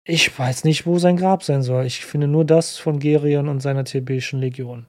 ich 0.07 0.36
weiß 0.36 0.64
nicht, 0.64 0.86
wo 0.86 0.98
sein 0.98 1.16
Grab 1.16 1.42
sein 1.42 1.62
soll. 1.62 1.86
Ich 1.86 2.05
finde 2.05 2.26
nur 2.26 2.44
das 2.44 2.78
von 2.78 2.98
Gerion 2.98 3.48
und 3.48 3.61
seiner 3.61 3.84
thebischen 3.84 4.40
Legion. 4.40 4.86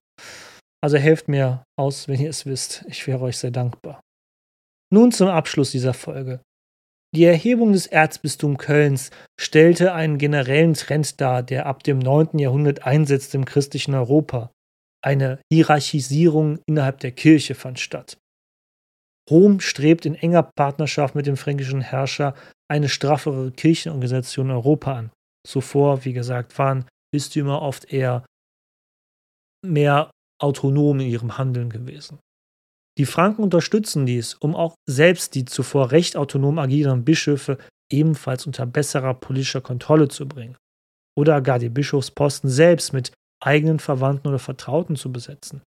Also 0.83 0.97
helft 0.97 1.27
mir 1.27 1.63
aus, 1.77 2.07
wenn 2.07 2.19
ihr 2.19 2.29
es 2.29 2.45
wisst. 2.45 2.83
Ich 2.87 3.05
wäre 3.05 3.21
euch 3.21 3.37
sehr 3.37 3.51
dankbar. 3.51 4.01
Nun 4.91 5.11
zum 5.11 5.27
Abschluss 5.27 5.71
dieser 5.71 5.93
Folge. 5.93 6.41
Die 7.13 7.25
Erhebung 7.25 7.73
des 7.73 7.87
Erzbistums 7.87 8.57
Kölns 8.57 9.11
stellte 9.39 9.93
einen 9.93 10.17
generellen 10.17 10.73
Trend 10.73 11.19
dar, 11.19 11.43
der 11.43 11.65
ab 11.65 11.83
dem 11.83 11.99
9. 11.99 12.39
Jahrhundert 12.39 12.85
einsetzte 12.85 13.37
im 13.37 13.45
christlichen 13.45 13.93
Europa. 13.93 14.49
Eine 15.03 15.39
Hierarchisierung 15.51 16.59
innerhalb 16.67 16.99
der 16.99 17.11
Kirche 17.11 17.53
fand 17.53 17.79
statt. 17.79 18.17
Rom 19.31 19.61
strebt 19.61 20.05
in 20.05 20.15
enger 20.15 20.43
Partnerschaft 20.43 21.15
mit 21.15 21.25
dem 21.25 21.37
fränkischen 21.37 21.81
Herrscher 21.81 22.35
eine 22.69 22.89
straffere 22.89 23.51
Kirchenorganisation 23.51 24.47
in 24.47 24.55
Europa 24.55 24.93
an. 24.93 25.11
Zuvor, 25.47 26.05
wie 26.05 26.13
gesagt, 26.13 26.57
waren 26.59 26.85
Bistümer 27.13 27.61
oft 27.61 27.91
eher 27.91 28.25
mehr 29.65 30.11
autonom 30.39 30.99
in 30.99 31.07
ihrem 31.07 31.37
Handeln 31.37 31.69
gewesen. 31.69 32.19
Die 32.97 33.05
Franken 33.05 33.43
unterstützen 33.43 34.05
dies, 34.05 34.33
um 34.33 34.55
auch 34.55 34.75
selbst 34.87 35.35
die 35.35 35.45
zuvor 35.45 35.91
recht 35.91 36.17
autonom 36.17 36.59
agierenden 36.59 37.05
Bischöfe 37.05 37.57
ebenfalls 37.91 38.45
unter 38.45 38.65
besserer 38.65 39.13
politischer 39.13 39.61
Kontrolle 39.61 40.09
zu 40.09 40.27
bringen. 40.27 40.57
Oder 41.17 41.41
gar 41.41 41.59
die 41.59 41.69
Bischofsposten 41.69 42.49
selbst 42.49 42.93
mit 42.93 43.11
eigenen 43.41 43.79
Verwandten 43.79 44.27
oder 44.27 44.39
Vertrauten 44.39 44.95
zu 44.95 45.11
besetzen. 45.11 45.61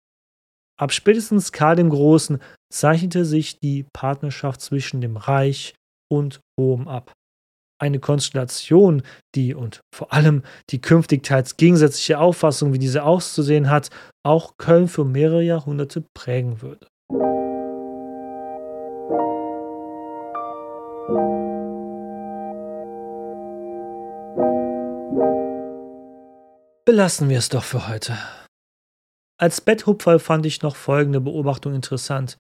Ab 0.81 0.91
spätestens 0.91 1.51
Karl 1.51 1.75
dem 1.75 1.91
Großen 1.91 2.39
zeichnete 2.73 3.23
sich 3.23 3.59
die 3.59 3.85
Partnerschaft 3.93 4.61
zwischen 4.61 4.99
dem 4.99 5.15
Reich 5.15 5.75
und 6.11 6.39
Rom 6.59 6.87
ab. 6.87 7.13
Eine 7.79 7.99
Konstellation, 7.99 9.03
die 9.35 9.53
und 9.53 9.81
vor 9.93 10.11
allem 10.11 10.41
die 10.71 10.81
künftig 10.81 11.21
teils 11.21 11.55
gegensätzliche 11.57 12.17
Auffassung, 12.17 12.73
wie 12.73 12.79
diese 12.79 13.03
auszusehen 13.03 13.69
hat, 13.69 13.91
auch 14.25 14.57
Köln 14.57 14.87
für 14.87 15.05
mehrere 15.05 15.43
Jahrhunderte 15.43 16.03
prägen 16.15 16.63
würde. 16.63 16.87
Belassen 26.85 27.29
wir 27.29 27.37
es 27.37 27.49
doch 27.49 27.63
für 27.63 27.87
heute. 27.87 28.17
Als 29.41 29.59
Betthupferl 29.59 30.19
fand 30.19 30.45
ich 30.45 30.61
noch 30.61 30.75
folgende 30.75 31.19
Beobachtung 31.19 31.73
interessant. 31.73 32.37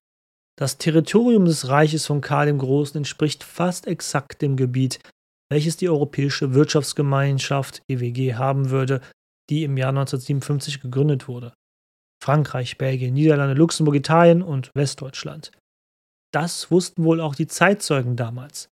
Das 0.55 0.77
Territorium 0.77 1.45
des 1.45 1.67
Reiches 1.67 2.05
von 2.05 2.21
Karl 2.21 2.45
dem 2.45 2.59
Großen 2.59 2.95
entspricht 2.95 3.43
fast 3.43 3.87
exakt 3.87 4.43
dem 4.43 4.55
Gebiet, 4.55 4.99
welches 5.49 5.77
die 5.77 5.89
Europäische 5.89 6.53
Wirtschaftsgemeinschaft 6.53 7.81
EWG 7.87 8.35
haben 8.35 8.69
würde, 8.69 9.01
die 9.49 9.63
im 9.63 9.77
Jahr 9.77 9.89
1957 9.89 10.79
gegründet 10.79 11.27
wurde. 11.27 11.55
Frankreich, 12.23 12.77
Belgien, 12.77 13.15
Niederlande, 13.15 13.55
Luxemburg, 13.55 13.95
Italien 13.95 14.43
und 14.43 14.69
Westdeutschland. 14.75 15.51
Das 16.31 16.69
wussten 16.69 17.03
wohl 17.03 17.19
auch 17.19 17.33
die 17.33 17.47
Zeitzeugen 17.47 18.15
damals. 18.15 18.69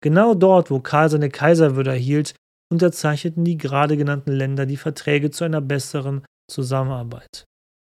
Genau 0.00 0.34
dort, 0.34 0.70
wo 0.70 0.78
Karl 0.78 1.10
seine 1.10 1.28
Kaiserwürde 1.28 1.90
erhielt, 1.90 2.36
unterzeichneten 2.72 3.44
die 3.44 3.58
gerade 3.58 3.96
genannten 3.96 4.30
Länder 4.30 4.64
die 4.64 4.76
Verträge 4.76 5.32
zu 5.32 5.42
einer 5.42 5.60
besseren 5.60 6.24
Zusammenarbeit. 6.48 7.44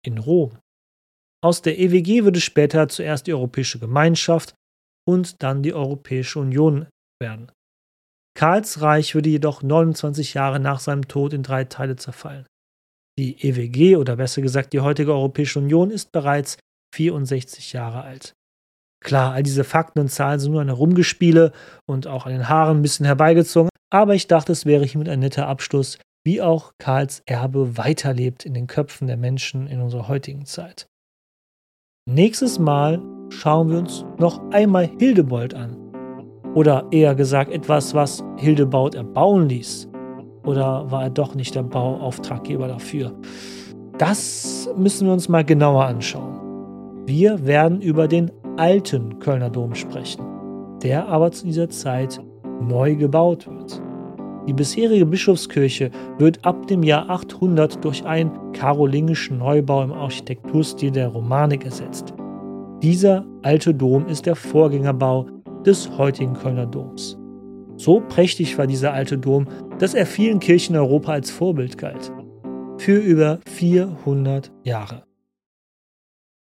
In 0.06 0.18
Rom. 0.18 0.58
Aus 1.43 1.62
der 1.62 1.80
EWG 1.80 2.24
würde 2.24 2.41
später 2.41 2.88
zuerst 2.89 3.28
die 3.28 3.34
Europäische 3.34 3.80
Gemeinschaft 3.80 4.56
und 5.08 5.41
dann 5.41 5.64
die 5.64 5.74
Europäische 5.74 6.39
Union 6.39 6.88
werden. 7.22 7.52
Karls 8.38 8.82
Reich 8.82 9.16
würde 9.16 9.30
jedoch 9.30 9.64
29 9.64 10.34
Jahre 10.34 10.60
nach 10.60 10.80
seinem 10.80 11.08
Tod 11.08 11.34
in 11.34 11.43
drei 11.43 11.66
Teile 11.66 11.95
zerfallen. 11.95 12.45
Die 13.18 13.41
EWG 13.45 13.97
oder 13.97 14.16
besser 14.16 14.41
gesagt 14.41 14.72
die 14.72 14.80
heutige 14.80 15.12
Europäische 15.12 15.60
Union 15.60 15.91
ist 15.91 16.12
bereits 16.12 16.58
64 16.95 17.74
Jahre 17.74 18.04
alt. 18.04 18.34
Klar, 19.04 19.34
all 19.34 19.43
diese 19.43 19.64
Fakten 19.64 20.00
und 20.00 20.10
Zahlen 20.10 20.39
sind 20.39 20.52
nur 20.52 20.62
ein 20.62 20.68
Herumgespiele 20.68 21.54
und 21.86 22.08
auch 22.08 22.26
an 22.26 22.34
den 22.34 22.50
Haaren 22.50 22.78
ein 22.78 22.82
bisschen 22.82 23.06
herbeigezogen, 23.06 23.70
aber 23.91 24.16
ich 24.16 24.28
dachte, 24.28 24.52
es 24.52 24.66
wäre 24.66 24.86
hiermit 24.86 25.10
ein 25.10 25.20
netter 25.20 25.47
Abschluss, 25.47 26.00
wie 26.30 26.43
auch 26.43 26.73
Karls 26.77 27.23
Erbe 27.25 27.75
weiterlebt 27.75 28.45
in 28.45 28.53
den 28.53 28.67
Köpfen 28.67 29.07
der 29.07 29.17
Menschen 29.17 29.65
in 29.65 29.82
unserer 29.82 30.07
heutigen 30.07 30.45
Zeit. 30.45 30.88
Nächstes 32.07 32.59
Mal 32.59 33.01
schauen 33.30 33.71
wir 33.71 33.80
uns 33.80 34.05
noch 34.19 34.39
einmal 34.51 34.91
Hildebold 34.99 35.55
an. 35.55 35.75
Oder 36.53 36.86
eher 36.91 37.15
gesagt 37.15 37.51
etwas, 37.51 37.95
was 37.95 38.23
Hildebold 38.38 38.93
erbauen 38.93 39.49
ließ. 39.49 39.89
Oder 40.45 40.91
war 40.91 41.01
er 41.01 41.09
doch 41.09 41.34
nicht 41.34 41.55
der 41.55 41.63
Bauauftraggeber 41.63 42.67
dafür? 42.67 43.11
Das 43.97 44.69
müssen 44.77 45.07
wir 45.07 45.13
uns 45.13 45.30
mal 45.30 45.43
genauer 45.43 45.86
anschauen. 45.86 47.07
Wir 47.07 47.47
werden 47.47 47.82
über 47.82 48.07
den 48.07 48.32
alten 48.55 49.17
Kölner 49.17 49.49
Dom 49.49 49.73
sprechen, 49.73 50.23
der 50.84 51.07
aber 51.07 51.32
zu 51.32 51.47
dieser 51.47 51.69
Zeit 51.69 52.21
neu 52.61 52.95
gebaut 52.95 53.47
wird. 53.47 53.82
Die 54.48 54.54
bisherige 54.54 55.06
Bischofskirche 55.06 55.92
wird 56.18 56.44
ab 56.46 56.68
dem 56.68 56.84
Jahr 56.84 57.10
800 57.10 57.84
durch 57.84 58.06
einen 58.06 58.52
karolingischen 58.54 59.38
Neubau 59.38 59.84
im 59.84 59.92
Architekturstil 59.92 60.92
der 60.92 61.10
Romanik 61.10 61.66
ersetzt. 61.66 62.14
Dieser 62.82 63.26
alte 63.42 63.74
Dom 63.74 64.08
ist 64.08 64.26
der 64.26 64.36
Vorgängerbau 64.36 65.28
des 65.66 65.98
heutigen 65.98 66.34
Kölner 66.34 66.66
Doms. 66.66 67.18
So 67.76 68.02
prächtig 68.02 68.58
war 68.58 68.68
dieser 68.68 68.94
alte 68.94 69.18
Dom, 69.18 69.48
dass 69.80 69.94
er 69.94 70.06
vielen 70.06 70.40
Kirchen 70.40 70.76
in 70.76 70.82
Europa 70.82 71.12
als 71.14 71.32
Vorbild 71.32 71.78
galt. 71.78 72.12
Für 72.78 72.98
über 72.98 73.40
400 73.48 74.52
Jahre. 74.64 75.04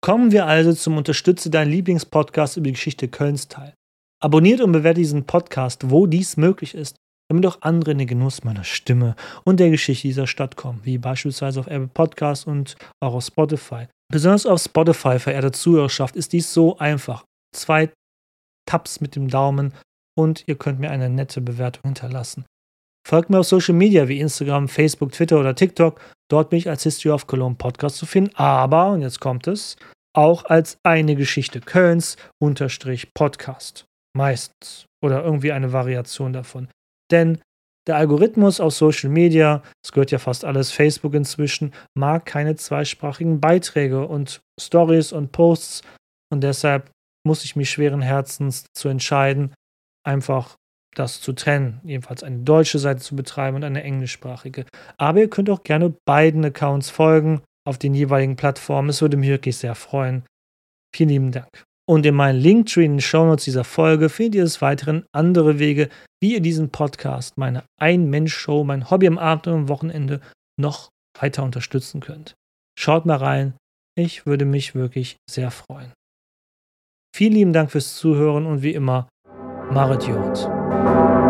Kommen 0.01 0.31
wir 0.31 0.47
also 0.47 0.73
zum 0.73 0.97
Unterstütze 0.97 1.49
deinen 1.49 1.71
Lieblingspodcast 1.71 2.57
über 2.57 2.65
die 2.65 2.71
Geschichte 2.71 3.07
Kölns 3.07 3.47
teil. 3.47 3.75
Abonniert 4.19 4.61
und 4.61 4.71
bewertet 4.71 4.99
diesen 4.99 5.25
Podcast, 5.25 5.91
wo 5.91 6.07
dies 6.07 6.37
möglich 6.37 6.73
ist, 6.73 6.95
damit 7.31 7.45
auch 7.45 7.61
andere 7.61 7.91
in 7.91 7.97
den 7.97 8.07
Genuss 8.07 8.43
meiner 8.43 8.65
Stimme 8.65 9.15
und 9.45 9.61
der 9.61 9.69
Geschichte 9.69 10.07
dieser 10.07 10.27
Stadt 10.27 10.57
kommen, 10.57 10.81
wie 10.83 10.97
beispielsweise 10.97 11.61
auf 11.61 11.67
Apple 11.67 11.87
Podcasts 11.87 12.45
und 12.45 12.75
auch 13.01 13.13
auf 13.13 13.23
Spotify. 13.23 13.87
Besonders 14.11 14.45
auf 14.45 14.61
Spotify, 14.61 15.17
verehrte 15.17 15.53
Zuhörerschaft, 15.53 16.17
ist 16.17 16.33
dies 16.33 16.53
so 16.53 16.77
einfach. 16.77 17.23
Zwei 17.55 17.89
Tabs 18.67 18.99
mit 18.99 19.15
dem 19.15 19.29
Daumen 19.29 19.73
und 20.19 20.43
ihr 20.47 20.55
könnt 20.55 20.81
mir 20.81 20.91
eine 20.91 21.09
nette 21.09 21.39
Bewertung 21.39 21.83
hinterlassen. 21.85 22.43
Folgt 23.07 23.29
mir 23.29 23.39
auf 23.39 23.47
Social 23.47 23.75
Media 23.75 24.09
wie 24.09 24.19
Instagram, 24.19 24.67
Facebook, 24.67 25.13
Twitter 25.13 25.39
oder 25.39 25.55
TikTok. 25.55 26.01
Dort 26.29 26.49
bin 26.49 26.59
ich 26.59 26.69
als 26.69 26.83
History 26.83 27.13
of 27.13 27.27
Cologne 27.27 27.55
Podcast 27.55 27.95
zu 27.95 28.05
finden, 28.05 28.35
aber, 28.35 28.91
und 28.91 29.01
jetzt 29.01 29.21
kommt 29.21 29.47
es, 29.47 29.77
auch 30.13 30.43
als 30.43 30.77
eine 30.83 31.15
Geschichte 31.15 31.61
Kölns 31.61 32.17
unterstrich 32.41 33.13
Podcast. 33.13 33.85
Meistens. 34.15 34.85
Oder 35.01 35.23
irgendwie 35.23 35.53
eine 35.53 35.71
Variation 35.71 36.33
davon. 36.33 36.67
Denn 37.11 37.39
der 37.87 37.95
Algorithmus 37.95 38.59
auf 38.59 38.73
Social 38.73 39.09
Media, 39.09 39.63
es 39.83 39.91
gehört 39.91 40.11
ja 40.11 40.19
fast 40.19 40.45
alles 40.45 40.71
Facebook 40.71 41.13
inzwischen, 41.13 41.73
mag 41.95 42.25
keine 42.25 42.55
zweisprachigen 42.55 43.41
Beiträge 43.41 44.07
und 44.07 44.41
Stories 44.59 45.11
und 45.11 45.31
Posts 45.31 45.81
und 46.31 46.41
deshalb 46.41 46.91
muss 47.25 47.43
ich 47.43 47.55
mich 47.55 47.69
schweren 47.69 48.01
Herzens 48.01 48.65
zu 48.73 48.89
entscheiden, 48.89 49.53
einfach 50.05 50.55
das 50.95 51.21
zu 51.21 51.33
trennen, 51.33 51.79
jedenfalls 51.83 52.23
eine 52.23 52.39
deutsche 52.39 52.79
Seite 52.79 53.01
zu 53.01 53.15
betreiben 53.15 53.55
und 53.57 53.63
eine 53.63 53.83
englischsprachige. 53.83 54.65
Aber 54.97 55.19
ihr 55.19 55.29
könnt 55.29 55.49
auch 55.49 55.63
gerne 55.63 55.95
beiden 56.05 56.43
Accounts 56.43 56.89
folgen 56.89 57.41
auf 57.65 57.77
den 57.77 57.93
jeweiligen 57.93 58.35
Plattformen. 58.35 58.89
Es 58.89 59.01
würde 59.01 59.17
mich 59.17 59.29
wirklich 59.29 59.57
sehr 59.57 59.75
freuen. 59.75 60.23
Vielen 60.93 61.09
lieben 61.09 61.31
Dank. 61.31 61.63
Und 61.87 62.05
in 62.05 62.15
meinen 62.15 62.39
Linktree 62.39 62.85
in 62.85 62.93
den 62.93 63.01
Shownotes 63.01 63.45
dieser 63.45 63.63
Folge 63.63 64.09
findet 64.09 64.35
ihr 64.35 64.43
des 64.43 64.61
Weiteren 64.61 65.05
andere 65.11 65.59
Wege, 65.59 65.89
wie 66.21 66.33
ihr 66.33 66.41
diesen 66.41 66.69
Podcast, 66.69 67.37
meine 67.37 67.63
Ein-Mensch-Show, 67.79 68.63
mein 68.63 68.89
Hobby 68.89 69.07
am 69.07 69.17
Abend 69.17 69.47
und 69.47 69.53
am 69.53 69.69
Wochenende 69.69 70.21
noch 70.59 70.89
weiter 71.19 71.43
unterstützen 71.43 71.99
könnt. 71.99 72.35
Schaut 72.77 73.05
mal 73.05 73.17
rein. 73.17 73.53
Ich 73.97 74.25
würde 74.25 74.45
mich 74.45 74.75
wirklich 74.75 75.17
sehr 75.29 75.51
freuen. 75.51 75.91
Vielen 77.13 77.33
lieben 77.33 77.53
Dank 77.53 77.71
fürs 77.71 77.97
Zuhören 77.97 78.45
und 78.45 78.61
wie 78.61 78.73
immer, 78.73 79.09
Marit 79.69 80.07
Jod. 80.07 81.20